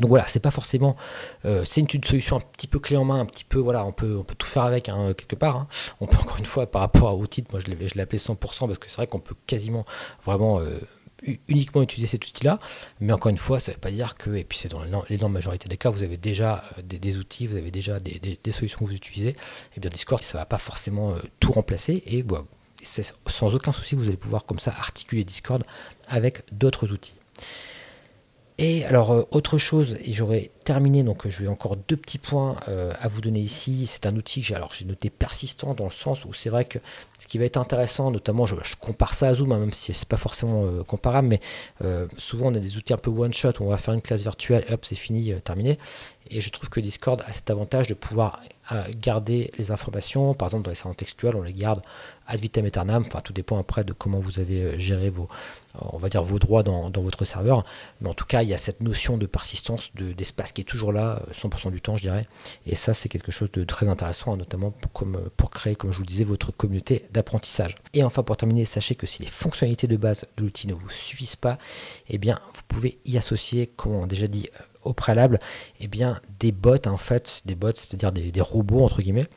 Donc 0.00 0.08
voilà, 0.08 0.26
c'est 0.26 0.40
pas 0.40 0.50
forcément, 0.50 0.96
euh, 1.44 1.64
c'est 1.66 1.80
une, 1.92 2.02
solution 2.02 2.36
un 2.36 2.40
petit 2.40 2.66
peu 2.66 2.78
clé 2.78 2.96
en 2.96 3.04
main, 3.04 3.20
un 3.20 3.26
petit 3.26 3.44
peu, 3.44 3.58
voilà, 3.58 3.84
on 3.84 3.92
peut, 3.92 4.16
on 4.16 4.24
peut 4.24 4.34
tout 4.34 4.46
faire 4.46 4.62
avec 4.62 4.88
hein, 4.88 5.12
quelque 5.12 5.36
part. 5.36 5.56
Hein. 5.56 5.68
On 6.00 6.06
peut 6.06 6.16
encore 6.16 6.38
une 6.38 6.46
fois, 6.46 6.66
par 6.66 6.80
rapport 6.80 7.18
au 7.18 7.26
titre, 7.26 7.50
moi 7.52 7.60
je 7.60 7.66
l'ai 7.66 8.00
appelé 8.00 8.18
100% 8.18 8.36
parce 8.38 8.78
que 8.78 8.88
c'est 8.88 8.96
vrai 8.96 9.06
qu'on 9.06 9.20
peut 9.20 9.34
quasiment 9.46 9.84
vraiment 10.24 10.60
euh, 10.60 10.80
uniquement 11.46 11.82
utiliser 11.82 12.06
cet 12.06 12.26
outil-là. 12.26 12.58
Mais 13.00 13.12
encore 13.12 13.28
une 13.28 13.36
fois, 13.36 13.60
ça 13.60 13.70
ne 13.72 13.74
veut 13.74 13.80
pas 13.80 13.90
dire 13.90 14.16
que, 14.16 14.30
et 14.34 14.44
puis 14.44 14.56
c'est 14.56 14.70
dans 14.70 14.82
l'énorme 15.10 15.32
majorité 15.32 15.68
des 15.68 15.76
cas, 15.76 15.90
vous 15.90 16.02
avez 16.02 16.16
déjà 16.16 16.64
euh, 16.78 16.82
des, 16.82 17.18
outils, 17.18 17.46
vous 17.46 17.56
avez 17.56 17.70
déjà 17.70 18.00
des, 18.00 18.38
solutions 18.50 18.78
que 18.78 18.84
vous 18.86 18.94
utilisez. 18.94 19.30
Et 19.30 19.36
eh 19.76 19.80
bien 19.80 19.90
Discord, 19.90 20.22
ça 20.22 20.38
ne 20.38 20.40
va 20.40 20.46
pas 20.46 20.58
forcément 20.58 21.14
tout 21.38 21.52
remplacer 21.52 22.02
et 22.06 22.22
bah, 22.22 22.46
sans 22.82 23.54
aucun 23.54 23.72
souci, 23.72 23.94
vous 23.94 24.08
allez 24.08 24.16
pouvoir 24.16 24.46
comme 24.46 24.58
ça 24.58 24.70
articuler 24.70 25.22
Discord 25.24 25.62
avec 26.08 26.44
d'autres 26.50 26.92
outils. 26.92 27.16
Et 28.62 28.84
alors, 28.84 29.12
euh, 29.12 29.22
autre 29.32 29.58
chose, 29.58 29.98
j'aurais 30.08 30.52
terminé, 30.64 31.02
donc 31.02 31.28
je 31.28 31.42
vais 31.42 31.48
encore 31.48 31.76
deux 31.76 31.96
petits 31.96 32.18
points 32.18 32.56
euh, 32.68 32.92
à 33.00 33.08
vous 33.08 33.20
donner 33.20 33.40
ici. 33.40 33.86
C'est 33.86 34.06
un 34.06 34.16
outil 34.16 34.40
que 34.40 34.46
j'ai, 34.48 34.54
alors 34.54 34.72
j'ai 34.72 34.84
noté 34.84 35.10
persistant 35.10 35.74
dans 35.74 35.84
le 35.84 35.90
sens 35.90 36.24
où 36.24 36.32
c'est 36.32 36.50
vrai 36.50 36.64
que 36.64 36.78
ce 37.18 37.26
qui 37.26 37.38
va 37.38 37.44
être 37.44 37.56
intéressant, 37.56 38.10
notamment, 38.10 38.46
je, 38.46 38.54
compare 38.80 39.14
ça 39.14 39.28
à 39.28 39.34
Zoom, 39.34 39.52
hein, 39.52 39.58
même 39.58 39.72
si 39.72 39.92
c'est 39.92 40.08
pas 40.08 40.16
forcément 40.16 40.64
euh, 40.64 40.82
comparable, 40.82 41.28
mais 41.28 41.40
souvent 42.16 42.46
on 42.46 42.54
a 42.54 42.58
des 42.58 42.76
outils 42.76 42.92
un 42.92 42.98
peu 42.98 43.10
one 43.10 43.34
shot 43.34 43.50
où 43.60 43.64
on 43.64 43.70
va 43.70 43.76
faire 43.76 43.94
une 43.94 44.02
classe 44.02 44.22
virtuelle, 44.22 44.64
hop, 44.70 44.84
c'est 44.84 44.94
fini, 44.94 45.32
terminé. 45.42 45.78
Et 46.30 46.40
je 46.40 46.50
trouve 46.50 46.70
que 46.70 46.80
Discord 46.80 47.22
a 47.26 47.32
cet 47.32 47.50
avantage 47.50 47.88
de 47.88 47.94
pouvoir 47.94 48.40
garder 49.00 49.50
les 49.58 49.70
informations. 49.70 50.34
Par 50.34 50.48
exemple, 50.48 50.64
dans 50.64 50.70
les 50.70 50.76
salons 50.76 50.94
textuels, 50.94 51.36
on 51.36 51.42
les 51.42 51.52
garde 51.52 51.82
ad 52.26 52.40
vitam 52.40 52.64
aeternam. 52.64 53.04
Enfin, 53.06 53.20
tout 53.20 53.32
dépend 53.32 53.58
après 53.58 53.84
de 53.84 53.92
comment 53.92 54.20
vous 54.20 54.38
avez 54.38 54.62
euh, 54.62 54.78
géré 54.78 55.10
vos, 55.10 55.28
on 55.80 55.98
va 55.98 56.08
dire, 56.08 56.22
vos 56.22 56.38
droits 56.38 56.62
dans, 56.62 56.90
votre 56.90 57.24
serveur. 57.24 57.64
Mais 58.00 58.08
en 58.08 58.14
tout 58.14 58.24
cas, 58.24 58.42
il 58.42 58.48
y 58.48 58.54
a 58.54 58.58
cette 58.58 58.80
notion 58.80 59.18
de 59.18 59.26
persistance, 59.26 59.90
d'espace 59.94 60.51
qui 60.52 60.62
est 60.62 60.64
toujours 60.64 60.92
là, 60.92 61.22
100% 61.32 61.68
euh, 61.68 61.70
du 61.70 61.80
temps, 61.80 61.96
je 61.96 62.02
dirais. 62.02 62.26
Et 62.66 62.74
ça, 62.74 62.94
c'est 62.94 63.08
quelque 63.08 63.32
chose 63.32 63.50
de 63.52 63.64
très 63.64 63.88
intéressant, 63.88 64.36
notamment 64.36 64.70
pour, 64.70 64.92
comme, 64.92 65.16
euh, 65.16 65.28
pour 65.36 65.50
créer, 65.50 65.74
comme 65.74 65.92
je 65.92 65.96
vous 65.96 66.02
le 66.02 66.08
disais, 66.08 66.24
votre 66.24 66.52
communauté 66.52 67.06
d'apprentissage. 67.12 67.74
Et 67.94 68.04
enfin, 68.04 68.22
pour 68.22 68.36
terminer, 68.36 68.64
sachez 68.64 68.94
que 68.94 69.06
si 69.06 69.22
les 69.22 69.28
fonctionnalités 69.28 69.86
de 69.86 69.96
base 69.96 70.26
de 70.36 70.42
l'outil 70.42 70.68
ne 70.68 70.74
vous 70.74 70.88
suffisent 70.88 71.36
pas, 71.36 71.58
eh 72.08 72.18
bien, 72.18 72.40
vous 72.54 72.62
pouvez 72.68 72.98
y 73.04 73.16
associer, 73.16 73.66
comme 73.76 73.92
on 73.92 74.04
a 74.04 74.06
déjà 74.06 74.26
dit, 74.26 74.48
au 74.84 74.92
préalable, 74.92 75.38
eh 75.80 75.88
bien, 75.88 76.20
des 76.40 76.52
bots, 76.52 76.86
en 76.86 76.96
fait, 76.96 77.42
des 77.44 77.54
bots, 77.54 77.72
c'est-à-dire 77.74 78.12
des, 78.12 78.40
robots, 78.40 78.84
entre 78.84 79.00
guillemets, 79.00 79.28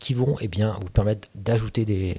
qui 0.00 0.14
vont 0.14 0.36
eh 0.40 0.48
bien, 0.48 0.76
vous 0.80 0.90
permettre 0.90 1.28
d'ajouter 1.34 1.84
des, 1.84 2.16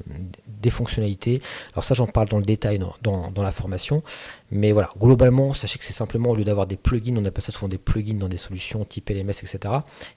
fonctionnalités. 0.70 1.42
Alors 1.74 1.86
ça, 1.86 1.94
j'en 1.94 2.08
parle 2.08 2.28
dans 2.28 2.40
le 2.40 2.46
détail 2.46 2.78
dans, 2.78 3.32
dans, 3.32 3.44
la 3.44 3.52
formation. 3.52 4.04
Mais 4.50 4.72
voilà, 4.72 4.90
globalement, 4.98 5.54
sachez 5.54 5.78
que 5.78 5.84
c'est 5.84 5.94
simplement, 5.94 6.30
au 6.30 6.36
lieu 6.36 6.46
d'avoir 6.46 6.68
des 6.68 6.78
plugins, 6.78 7.18
on 7.18 7.26
appelle 7.26 7.44
ça 7.44 7.52
souvent 7.52 7.68
des 7.68 7.78
plugins 7.78 8.18
dans 8.18 8.30
des 8.30 8.38
solutions 8.38 8.86
type 8.86 9.10
LMS, 9.10 9.32
etc. 9.32 9.60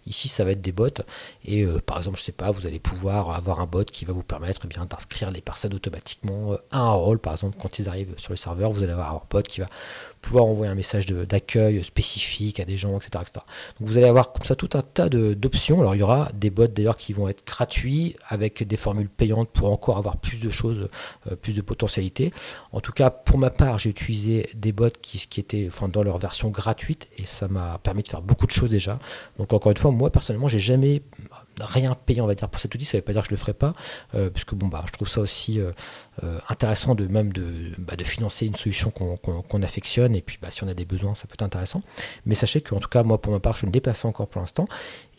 Ici, 0.06 0.28
ça 0.28 0.44
va 0.44 0.52
être 0.52 0.60
des 0.60 0.72
bots. 0.72 0.88
Et 1.44 1.62
euh, 1.62 1.80
par 1.80 1.96
exemple, 1.96 2.18
je 2.18 2.22
sais 2.22 2.32
pas, 2.32 2.50
vous 2.50 2.66
allez 2.66 2.78
pouvoir 2.78 3.32
avoir 3.32 3.60
un 3.60 3.66
bot 3.66 3.84
qui 3.84 4.04
va 4.04 4.12
vous 4.12 4.22
permettre 4.22 4.60
eh 4.64 4.68
bien 4.68 4.86
d'inscrire 4.86 5.30
les 5.32 5.40
personnes 5.40 5.74
automatiquement 5.74 6.56
à 6.70 6.78
un 6.78 6.92
rôle. 6.92 7.18
Par 7.18 7.32
exemple, 7.32 7.56
quand 7.60 7.78
ils 7.78 7.88
arrivent 7.88 8.14
sur 8.18 8.30
le 8.30 8.36
serveur, 8.36 8.70
vous 8.70 8.82
allez 8.82 8.92
avoir 8.92 9.14
un 9.14 9.22
bot 9.28 9.42
qui 9.42 9.60
va 9.60 9.66
pouvoir 10.22 10.44
envoyer 10.44 10.70
un 10.70 10.74
message 10.74 11.06
d'accueil 11.06 11.82
spécifique 11.82 12.60
à 12.60 12.64
des 12.64 12.76
gens, 12.76 12.96
etc., 12.98 13.24
Donc 13.78 13.88
vous 13.88 13.96
allez 13.96 14.06
avoir 14.06 14.32
comme 14.32 14.44
ça 14.44 14.54
tout 14.54 14.70
un 14.74 14.82
tas 14.82 15.08
d'options. 15.08 15.80
Alors 15.80 15.94
il 15.94 15.98
y 15.98 16.02
aura 16.02 16.30
des 16.34 16.50
bots 16.50 16.66
d'ailleurs 16.66 16.96
qui 16.96 17.12
vont 17.12 17.28
être 17.28 17.44
gratuits 17.44 18.16
avec 18.28 18.62
des 18.62 18.76
formules 18.76 19.08
payantes 19.08 19.48
pour 19.48 19.72
encore 19.72 19.98
avoir 19.98 20.18
plus 20.18 20.40
de 20.40 20.50
choses, 20.50 20.88
euh, 21.30 21.36
plus 21.36 21.54
de 21.54 21.62
potentialités. 21.62 22.32
En 22.72 22.80
tout 22.80 22.92
cas, 22.92 23.10
pour 23.10 23.38
ma 23.38 23.50
part, 23.50 23.78
j'ai 23.78 23.90
utilisé 23.90 24.19
des 24.54 24.72
bots 24.72 24.88
qui, 25.02 25.40
étaient 25.40 25.68
dans 25.92 26.02
leur 26.02 26.18
version 26.18 26.50
gratuite 26.50 27.08
et 27.18 27.26
ça 27.26 27.48
m'a 27.48 27.78
permis 27.82 28.02
de 28.02 28.08
faire 28.08 28.22
beaucoup 28.22 28.46
de 28.46 28.50
choses 28.50 28.70
déjà. 28.70 28.98
Donc 29.38 29.52
encore 29.52 29.70
une 29.70 29.78
fois, 29.78 29.90
moi 29.90 30.10
personnellement, 30.10 30.48
j'ai 30.48 30.58
jamais 30.58 31.02
rien 31.60 31.94
payé 31.94 32.20
on 32.20 32.26
va 32.26 32.34
dire 32.34 32.48
pour 32.48 32.60
cet 32.60 32.74
outil 32.74 32.84
ça 32.84 32.96
ne 32.96 33.00
veut 33.00 33.04
pas 33.04 33.12
dire 33.12 33.22
que 33.22 33.28
je 33.28 33.34
le 33.34 33.36
ferai 33.36 33.52
pas 33.52 33.74
euh, 34.14 34.30
puisque 34.30 34.54
bon 34.54 34.68
bah 34.68 34.82
je 34.86 34.92
trouve 34.92 35.08
ça 35.08 35.20
aussi 35.20 35.60
euh, 35.60 35.72
euh, 36.22 36.38
intéressant 36.48 36.94
de 36.94 37.06
même 37.06 37.32
de, 37.32 37.72
bah, 37.78 37.94
financer 38.04 38.46
une 38.46 38.54
solution 38.54 38.90
qu'on 38.90 39.62
affectionne 39.62 40.14
et 40.14 40.22
puis 40.22 40.38
bah, 40.40 40.50
si 40.50 40.64
on 40.64 40.68
a 40.68 40.74
des 40.74 40.84
besoins 40.84 41.14
ça 41.14 41.26
peut 41.26 41.34
être 41.34 41.42
intéressant 41.42 41.82
mais 42.26 42.34
sachez 42.34 42.60
qu'en 42.60 42.80
tout 42.80 42.88
cas 42.88 43.02
moi 43.02 43.20
pour 43.20 43.32
ma 43.32 43.40
part 43.40 43.56
je 43.56 43.66
ne 43.66 43.72
l'ai 43.72 43.80
pas 43.80 43.94
fait 43.94 44.08
encore 44.08 44.28
pour 44.28 44.40
l'instant 44.40 44.66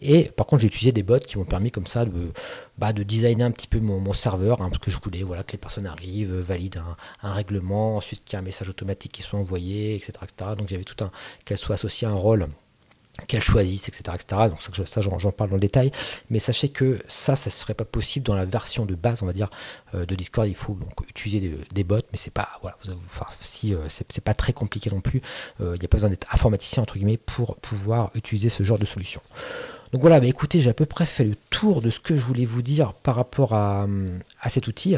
et 0.02 0.24
par 0.24 0.48
contre 0.48 0.62
j'ai 0.62 0.68
utilisé 0.68 0.92
des 0.92 1.04
bots 1.04 1.20
qui 1.20 1.38
m'ont 1.38 1.46
permis 1.46 1.72
comme 1.72 1.88
ça 1.88 2.06
de, 2.06 2.32
bah, 2.78 2.94
de 2.94 3.04
designer 3.04 3.46
un 3.46 3.52
petit 3.52 3.68
peu 3.68 3.80
mon, 3.80 4.14
serveur 4.14 4.62
hein, 4.62 4.70
parce 4.70 4.80
que 4.80 4.92
je 4.92 4.98
voulais 5.02 5.24
voilà 5.24 5.44
que 5.44 5.54
les 5.54 5.58
personnes 5.58 5.86
arrivent 5.86 6.34
valident 6.34 6.84
un, 7.24 7.34
règlement 7.34 7.98
ensuite 7.98 8.24
qu'il 8.26 8.34
y 8.34 8.36
ait 8.36 8.40
un 8.40 8.46
message 8.46 8.70
automatique 8.70 9.12
qui 9.12 9.22
soit 9.22 9.40
envoyé 9.40 9.96
etc, 9.96 10.14
etc. 10.24 10.52
donc 10.58 10.68
j'avais 10.70 10.84
tout 10.84 11.02
un 11.04 11.12
qu'elle 11.46 11.58
soit 11.58 11.76
associée 11.76 12.08
à 12.08 12.12
un 12.12 12.16
rôle 12.16 12.48
qu'elle 13.28 13.42
choisisse, 13.42 13.88
etc., 13.88 14.16
etc. 14.16 14.50
Donc 14.50 14.88
ça, 14.88 15.02
j'en 15.02 15.32
parle 15.32 15.50
dans 15.50 15.56
le 15.56 15.62
détail. 15.62 15.92
Mais 16.30 16.40
sachez 16.40 16.70
que 16.70 17.00
ça, 17.08 17.36
ça 17.36 17.50
ne 17.50 17.54
serait 17.54 17.74
pas 17.74 17.86
possible 17.86 18.26
dans 18.26 18.36
la 18.36 18.46
version 18.46 18.86
de 18.86 18.96
base, 18.96 19.22
on 19.22 19.26
va 19.26 19.34
dire, 19.34 19.50
euh, 19.94 20.06
de 20.06 20.16
Discord. 20.16 20.48
Il 20.48 20.56
faut 20.56 20.74
donc 20.74 20.92
utiliser 21.10 21.58
des, 21.72 21.84
bots, 21.84 21.98
mais 22.12 22.18
c'est 22.18 22.34
pas, 22.34 22.50
voilà, 22.62 22.78
enfin, 23.06 23.26
si, 23.40 23.74
euh, 23.74 23.88
c'est 23.90 24.24
pas 24.24 24.34
très 24.34 24.54
compliqué 24.54 24.90
non 24.90 25.02
plus. 25.02 25.22
Euh, 25.62 25.76
il 25.76 25.80
n'y 25.80 25.86
a 25.86 25.88
pas 25.88 25.98
besoin 25.98 26.10
d'être 26.10 26.28
informaticien 26.34 26.84
entre 26.84 26.96
guillemets 26.96 27.18
pour 27.18 27.56
pouvoir 27.58 28.12
utiliser 28.16 28.50
ce 28.50 28.64
genre 28.64 28.80
de 28.80 28.86
solution. 28.86 29.22
Donc 29.92 30.02
voilà, 30.02 30.22
bah 30.22 30.28
écoutez, 30.28 30.62
j'ai 30.62 30.70
à 30.70 30.74
peu 30.74 30.86
près 30.86 31.06
fait 31.06 31.26
le 31.26 31.36
tour 31.50 31.82
de 31.82 31.90
ce 31.90 32.00
que 32.00 32.16
je 32.16 32.24
voulais 32.24 32.46
vous 32.46 32.62
dire 32.62 32.94
par 32.94 33.16
rapport 33.16 33.54
à 33.54 33.88
cet 34.48 34.68
outil. 34.68 34.96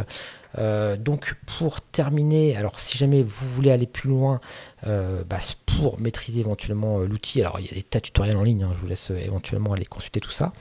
Euh, 0.58 0.98
donc 0.98 1.36
pour 1.58 1.82
terminer, 1.82 2.56
alors 2.56 2.80
si 2.80 2.98
jamais 2.98 3.24
vous 3.24 3.48
voulez 3.50 3.72
aller 3.72 3.88
plus 3.88 4.10
loin 4.10 4.40
euh, 4.86 5.24
bah, 5.24 5.40
pour 5.66 6.00
maîtriser 6.00 6.42
éventuellement 6.42 7.00
euh, 7.00 7.08
l'outil, 7.08 7.42
alors 7.42 7.60
il 7.60 7.66
y 7.66 7.70
a 7.70 7.74
des 7.74 7.84
tas 7.84 8.00
de 8.00 8.04
tutoriels 8.04 8.38
en 8.38 8.44
ligne, 8.44 8.64
hein, 8.64 8.72
je 8.74 8.80
vous 8.80 8.88
laisse 8.88 9.10
éventuellement 9.10 9.74
aller 9.74 9.86
consulter 9.86 10.20
tout 10.20 10.32
ça. 10.32 10.54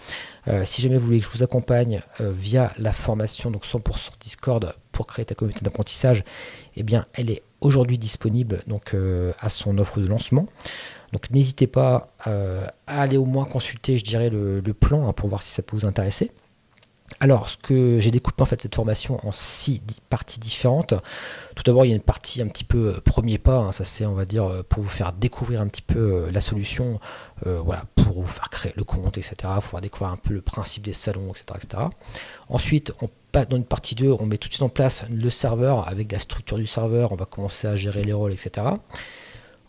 si 0.64 0.83
jamais 0.83 0.96
vous 0.96 1.07
voulez 1.07 1.20
que 1.20 1.26
je 1.26 1.31
vous 1.31 1.42
accompagne 1.42 2.00
via 2.20 2.72
la 2.78 2.92
formation 2.92 3.50
donc 3.50 3.64
100% 3.64 4.11
Discord 4.20 4.74
pour 4.90 5.07
créer 5.07 5.24
ta 5.24 5.35
communauté 5.35 5.64
d'apprentissage, 5.64 6.24
eh 6.76 6.83
bien 6.83 7.07
elle 7.12 7.31
est 7.31 7.42
aujourd'hui 7.61 7.98
disponible 7.98 8.62
donc 8.66 8.96
à 9.38 9.48
son 9.48 9.78
offre 9.78 10.00
de 10.00 10.07
lancement. 10.07 10.46
Donc 11.12 11.31
n'hésitez 11.31 11.66
pas 11.66 12.12
à 12.24 12.72
aller 12.87 13.16
au 13.16 13.24
moins 13.24 13.44
consulter, 13.44 13.96
je 13.96 14.05
dirais, 14.05 14.31
le, 14.31 14.61
plan 14.72 15.09
hein, 15.09 15.12
pour 15.12 15.28
voir 15.28 15.42
si 15.42 15.52
ça 15.52 15.62
peut 15.62 15.76
vous 15.76 15.87
intéresser. 15.87 16.33
Alors, 17.23 17.49
ce 17.49 17.57
que 17.57 18.01
j'ai 18.01 18.11
découpé 18.11 18.43
en 18.43 18.47
fait 18.47 18.61
cette 18.61 18.75
formation 18.75 19.25
en 19.25 19.31
six 19.31 19.81
parties 20.11 20.41
différentes. 20.41 20.93
Tout 21.55 21.63
d'abord, 21.63 21.85
il 21.85 21.91
y 21.91 21.93
a 21.93 21.95
une 21.95 22.03
partie 22.03 22.43
un 22.43 22.49
petit 22.49 22.65
peu 22.65 22.97
euh, 22.97 23.01
premier 23.01 23.39
pas, 23.39 23.59
hein, 23.59 23.71
ça 23.71 23.85
c'est 23.85 24.05
on 24.05 24.15
va 24.15 24.25
dire 24.25 24.45
euh, 24.47 24.65
pour 24.69 24.83
vous 24.83 24.89
faire 24.89 25.13
découvrir 25.13 25.61
un 25.61 25.69
petit 25.69 25.83
peu 25.83 26.01
euh, 26.01 26.31
la 26.33 26.41
solution, 26.41 26.99
voilà, 27.45 27.85
pour 27.95 28.23
vous 28.23 28.27
faire 28.27 28.51
créer 28.51 28.73
le 28.75 28.83
compte, 28.83 29.19
etc. 29.19 29.37
Pour 29.63 29.81
découvrir 29.81 30.13
un 30.13 30.17
peu 30.17 30.35
le 30.35 30.43
principe 30.43 30.83
des 30.83 30.93
salons, 30.93 31.31
etc. 31.31 31.45
etc. 31.63 31.85
Ensuite, 32.49 32.93
on 33.03 33.09
dans 33.33 33.57
une 33.57 33.65
partie 33.65 33.95
2, 33.95 34.11
on 34.19 34.27
met 34.27 34.37
tout 34.37 34.49
de 34.49 34.55
suite 34.55 34.63
en 34.63 34.69
place 34.69 35.05
le 35.09 35.31
serveur 35.31 35.89
avec 35.89 36.11
la 36.11 36.19
structure 36.19 36.59
du 36.59 36.67
serveur, 36.67 37.13
on 37.13 37.17
va 37.17 37.25
commencer 37.25 37.69
à 37.69 37.77
gérer 37.77 38.03
les 38.03 38.13
rôles, 38.13 38.33
etc. 38.33 38.67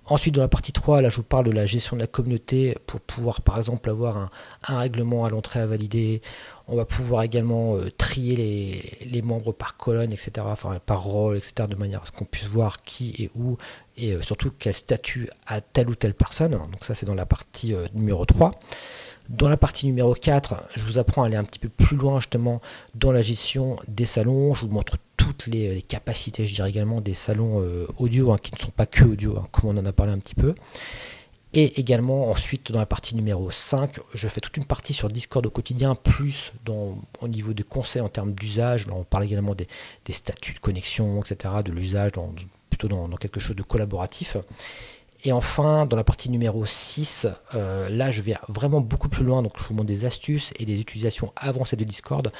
Ensuite, 0.06 0.36
dans 0.36 0.42
la 0.42 0.50
partie 0.50 0.74
3, 0.74 1.02
là, 1.02 1.08
je 1.08 1.16
vous 1.18 1.24
parle 1.24 1.46
de 1.46 1.52
la 1.52 1.66
gestion 1.66 1.96
de 1.96 2.02
la 2.02 2.08
communauté 2.08 2.78
pour 2.88 3.00
pouvoir, 3.00 3.42
par 3.42 3.58
exemple, 3.58 3.90
avoir 3.90 4.18
un, 4.18 4.30
règlement 4.78 5.24
à 5.24 5.30
l'entrée 5.30 5.62
à 5.62 5.66
valider. 5.66 6.22
On 6.68 6.78
va 6.78 6.86
pouvoir 6.86 7.24
également 7.24 7.76
euh, 7.76 7.92
trier 7.98 8.96
les, 9.06 9.22
membres 9.22 9.52
par 9.52 9.76
colonne, 9.76 10.14
etc., 10.14 10.32
enfin, 10.46 10.80
par 10.86 11.04
rôle, 11.04 11.38
etc., 11.38 11.68
de 11.70 11.76
manière 11.76 12.04
à 12.04 12.06
ce 12.06 12.12
qu'on 12.12 12.24
puisse 12.24 12.46
voir 12.46 12.84
qui 12.84 13.14
et 13.20 13.30
où, 13.36 13.58
et 13.98 14.14
euh, 14.14 14.22
surtout 14.22 14.52
quel 14.58 14.74
statut 14.74 15.30
a 15.46 15.60
telle 15.60 15.90
ou 15.90 15.96
telle 15.96 16.14
personne. 16.14 16.52
Donc 16.52 16.84
ça, 16.84 16.96
c'est 16.96 17.06
dans 17.06 17.16
la 17.16 17.26
partie 17.26 17.74
euh, 17.74 17.88
numéro 17.94 18.26
3. 18.26 18.52
Dans 19.28 19.50
la 19.50 19.58
partie 19.58 19.86
numéro 19.86 20.14
4, 20.14 20.56
je 20.76 20.84
vous 20.84 21.00
apprends 21.00 21.24
à 21.24 21.26
aller 21.28 21.36
un 21.36 21.44
petit 21.44 21.60
peu 21.60 21.70
plus 21.70 21.98
loin 21.98 22.20
justement 22.20 22.62
dans 22.96 23.12
la 23.12 23.22
gestion 23.22 23.78
des 23.90 24.06
salons. 24.06 24.54
Je 24.54 24.62
vous 24.66 24.72
montre 24.72 24.98
toutes 25.18 25.48
les, 25.48 25.82
capacités, 25.82 26.46
je 26.46 26.56
dirais 26.56 26.70
également, 26.70 27.02
des 27.02 27.14
salons 27.14 27.64
audio, 27.98 28.34
hein, 28.34 28.38
qui 28.42 28.54
ne 28.54 28.60
sont 28.60 28.72
pas 28.72 28.86
que 28.86 29.06
audio, 29.06 29.38
hein, 29.38 29.48
comme 29.52 29.70
on 29.70 29.80
en 29.80 29.86
a 29.86 29.94
parlé 29.94 30.12
un 30.12 30.20
petit 30.20 30.36
peu. 30.36 30.54
Et 31.56 31.80
également, 31.80 32.32
ensuite, 32.32 32.72
dans 32.72 32.80
la 32.80 32.88
partie 32.88 33.16
numéro 33.16 33.52
5, 33.52 34.00
je 34.14 34.28
fais 34.28 34.42
toute 34.42 34.58
une 34.58 34.66
partie 34.66 34.94
sur 34.94 35.08
Discord 35.10 35.46
au 35.46 35.52
quotidien, 35.52 35.94
plus 35.94 36.52
au 36.68 37.28
niveau 37.28 37.54
des 37.54 37.62
conseils 37.62 38.02
en 38.02 38.10
termes 38.10 38.34
d'usage. 38.34 38.88
On 38.92 39.04
parle 39.04 39.26
également 39.26 39.54
des, 39.54 39.68
statuts 40.10 40.54
de 40.54 40.60
connexion, 40.60 41.22
etc., 41.22 41.54
de 41.64 41.72
l'usage, 41.72 42.12
plutôt 42.72 42.88
dans, 42.88 43.08
quelque 43.18 43.40
chose 43.40 43.56
de 43.56 43.62
collaboratif. 43.62 44.36
Et 45.26 45.32
enfin, 45.32 45.86
dans 45.86 45.96
la 45.96 46.04
partie 46.04 46.30
numéro 46.30 46.66
6, 46.66 47.28
euh, 47.54 47.88
là, 47.88 48.10
je 48.10 48.22
vais 48.22 48.36
vraiment 48.50 48.82
beaucoup 48.82 49.08
plus 49.08 49.24
loin. 49.24 49.44
Donc, 49.44 49.54
je 49.58 49.64
vous 49.68 49.76
montre 49.76 49.88
des 49.88 50.06
astuces 50.06 50.54
et 50.58 50.66
des 50.66 50.82
utilisations 50.82 51.32
avancées 51.36 51.76
de 51.76 51.84
Discord. 51.84 52.32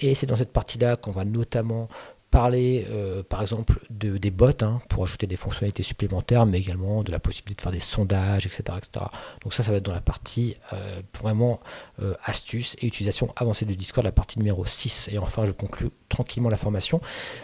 Et 0.00 0.14
c'est 0.14 0.26
dans 0.26 0.36
cette 0.36 0.52
partie-là 0.52 0.96
qu'on 0.96 1.12
va 1.12 1.24
notamment 1.24 1.88
parler 2.34 2.84
euh, 2.90 3.22
par 3.22 3.40
exemple 3.42 3.78
de, 3.90 4.18
des 4.18 4.32
bots 4.32 4.50
hein, 4.62 4.80
pour 4.88 5.04
ajouter 5.04 5.28
des 5.28 5.36
fonctionnalités 5.36 5.84
supplémentaires, 5.84 6.46
mais 6.46 6.58
également 6.58 7.04
de 7.04 7.12
la 7.12 7.20
possibilité 7.20 7.58
de 7.58 7.60
faire 7.62 7.70
des 7.70 7.78
sondages, 7.78 8.44
etc. 8.44 8.64
etc. 8.76 9.06
Donc 9.44 9.54
ça, 9.54 9.62
ça 9.62 9.70
va 9.70 9.76
être 9.76 9.84
dans 9.84 9.94
la 9.94 10.00
partie 10.00 10.56
euh, 10.72 11.00
vraiment 11.16 11.60
euh, 12.02 12.14
astuces 12.24 12.76
et 12.80 12.88
utilisation 12.88 13.32
avancée 13.36 13.66
de 13.66 13.74
Discord, 13.74 14.04
la 14.04 14.10
partie 14.10 14.40
numéro 14.40 14.66
6. 14.66 15.10
Et 15.12 15.18
enfin, 15.18 15.44
je 15.44 15.52
conclue 15.52 15.90
tranquillement 16.08 16.48
la 16.48 16.56
formation. 16.56 17.00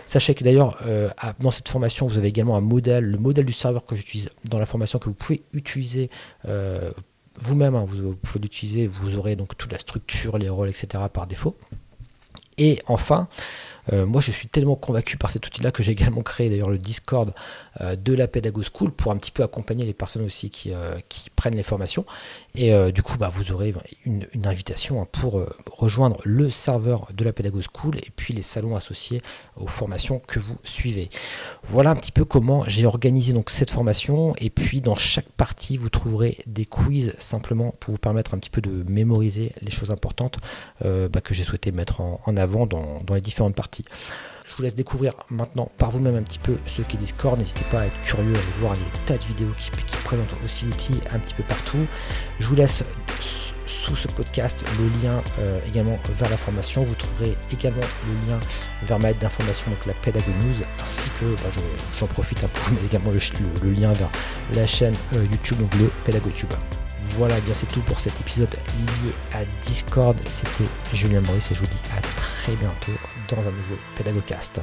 Sachez 0.06 0.34
que 0.34 0.42
d'ailleurs, 0.42 0.76
dans 1.38 1.52
cette 1.52 1.68
formation, 1.68 2.08
vous 2.08 2.18
avez 2.18 2.28
également 2.28 2.56
un 2.56 2.60
modèle, 2.60 3.04
le 3.04 3.18
modèle 3.18 3.44
du 3.44 3.52
serveur 3.52 3.84
que 3.84 3.94
j'utilise 3.94 4.30
dans 4.48 4.58
la 4.58 4.66
formation 4.66 4.98
que 4.98 5.04
vous 5.04 5.14
pouvez 5.14 5.42
utiliser 5.52 6.10
vous-même, 7.38 7.76
hein, 7.76 7.84
vous, 7.86 8.16
pouvez 8.16 8.40
l'utiliser, 8.40 8.88
vous 8.88 9.16
aurez 9.16 9.36
donc 9.36 9.56
toute 9.56 9.70
la 9.70 9.78
structure, 9.78 10.36
les 10.36 10.48
rôles, 10.48 10.68
etc. 10.68 11.04
par 11.12 11.28
défaut. 11.28 11.56
Et 12.58 12.80
enfin, 12.86 13.28
euh, 13.92 14.06
moi, 14.06 14.20
je 14.20 14.30
suis 14.30 14.48
tellement 14.48 14.76
convaincu 14.76 15.16
par 15.16 15.30
cet 15.30 15.46
outil-là 15.46 15.70
que 15.70 15.82
j'ai 15.82 15.92
également 15.92 16.22
créé 16.22 16.50
d'ailleurs 16.50 16.70
le 16.70 16.78
Discord 16.78 17.32
euh, 17.80 17.96
de 17.96 18.14
la 18.14 18.28
Pédago 18.28 18.62
School 18.62 18.90
pour 18.90 19.12
un 19.12 19.16
petit 19.16 19.30
peu 19.30 19.42
accompagner 19.42 19.84
les 19.84 19.94
personnes 19.94 20.24
aussi 20.24 20.50
qui, 20.50 20.72
euh, 20.72 20.98
prennent 21.36 21.56
les 21.56 21.62
formations. 21.62 22.04
Et 22.54 22.72
du 22.92 23.02
coup, 23.02 23.16
bah, 23.16 23.30
vous 23.32 23.52
aurez 23.52 23.72
une, 24.04 24.26
invitation 24.44 25.00
hein, 25.00 25.06
pour 25.10 25.40
rejoindre 25.70 26.20
le 26.24 26.50
serveur 26.50 27.06
de 27.14 27.24
la 27.24 27.32
Pédago 27.32 27.60
School 27.62 27.96
et 27.98 28.10
puis 28.14 28.34
les 28.34 28.42
salons 28.42 28.74
associés 28.74 29.22
aux 29.56 29.68
formations 29.68 30.20
que 30.26 30.40
vous 30.40 30.56
suivez. 30.64 31.08
Voilà 31.62 31.90
un 31.90 31.94
petit 31.94 32.10
peu 32.10 32.24
comment 32.24 32.64
j'ai 32.66 32.86
organisé 32.86 33.32
donc 33.32 33.50
cette 33.50 33.70
formation. 33.70 34.34
Et 34.38 34.50
puis, 34.50 34.80
dans 34.80 34.96
chaque 34.96 35.28
partie, 35.28 35.76
vous 35.76 35.90
trouverez 35.90 36.38
des 36.46 36.64
quiz 36.64 37.14
simplement 37.18 37.72
pour 37.78 37.92
vous 37.92 37.98
permettre 37.98 38.34
un 38.34 38.38
petit 38.38 38.50
peu 38.50 38.60
de 38.60 38.84
mémoriser 38.90 39.52
les 39.62 39.70
choses 39.70 39.92
importantes 39.92 40.38
bah, 40.80 41.20
que 41.22 41.32
j'ai 41.34 41.44
souhaité 41.44 41.70
mettre 41.70 42.00
en, 42.00 42.36
avant 42.36 42.66
dans 42.66 43.14
les 43.14 43.20
différentes 43.20 43.54
parties 43.54 43.79
je 44.50 44.56
vous 44.56 44.62
laisse 44.62 44.74
découvrir 44.74 45.12
maintenant 45.30 45.70
par 45.78 45.90
vous-même 45.90 46.16
un 46.16 46.22
petit 46.22 46.40
peu 46.40 46.56
ce 46.66 46.82
qu'est 46.82 46.98
Discord. 46.98 47.38
N'hésitez 47.38 47.64
pas 47.70 47.80
à 47.80 47.86
être 47.86 48.02
curieux, 48.02 48.34
à 48.34 48.38
aller 48.38 48.46
voir 48.60 48.74
les 48.74 49.00
tas 49.06 49.16
de 49.16 49.24
vidéos 49.24 49.52
qui, 49.58 49.70
présentent 50.04 50.36
aussi 50.44 50.64
l'outil 50.64 50.94
un 51.12 51.20
petit 51.20 51.34
peu 51.34 51.44
partout. 51.44 51.78
Je 52.40 52.48
vous 52.48 52.56
laisse 52.56 52.82
sous 53.66 53.94
ce 53.94 54.08
podcast 54.08 54.64
le 54.78 55.02
lien 55.02 55.22
euh, 55.38 55.60
également 55.68 55.96
vers 56.18 56.28
la 56.28 56.36
formation. 56.36 56.82
Vous 56.82 56.96
trouverez 56.96 57.36
également 57.52 57.80
le 57.80 58.28
lien 58.28 58.40
vers 58.82 58.98
ma 58.98 59.10
aide 59.10 59.18
d'information, 59.18 59.70
donc 59.70 59.86
la 59.86 59.94
Pédago 59.94 60.30
News, 60.42 60.64
ainsi 60.82 61.08
que 61.20 61.26
bah, 61.42 61.50
j'en 61.96 62.06
profite 62.08 62.40
pour 62.40 62.70
mettre 62.72 62.84
également 62.86 63.12
le, 63.12 63.70
lien 63.70 63.92
vers 63.92 64.10
la 64.54 64.66
chaîne 64.66 64.94
euh, 65.14 65.24
YouTube, 65.30 65.58
donc 65.58 65.72
le 65.76 65.90
PédagoTube. 66.04 66.50
Voilà, 67.16 67.34
c'est 67.52 67.66
tout 67.66 67.80
pour 67.80 68.00
cet 68.00 68.18
épisode 68.20 68.50
lié 68.52 69.12
à 69.32 69.44
Discord. 69.62 70.16
C'était 70.28 70.70
Julien 70.92 71.20
Maurice 71.20 71.50
et 71.50 71.54
je 71.54 71.60
vous 71.60 71.66
dis 71.66 71.80
à 71.96 72.00
très 72.00 72.54
bientôt 72.56 72.92
dans 73.28 73.40
un 73.42 73.52
nouveau 73.52 73.76
Pédagogcast. 73.96 74.60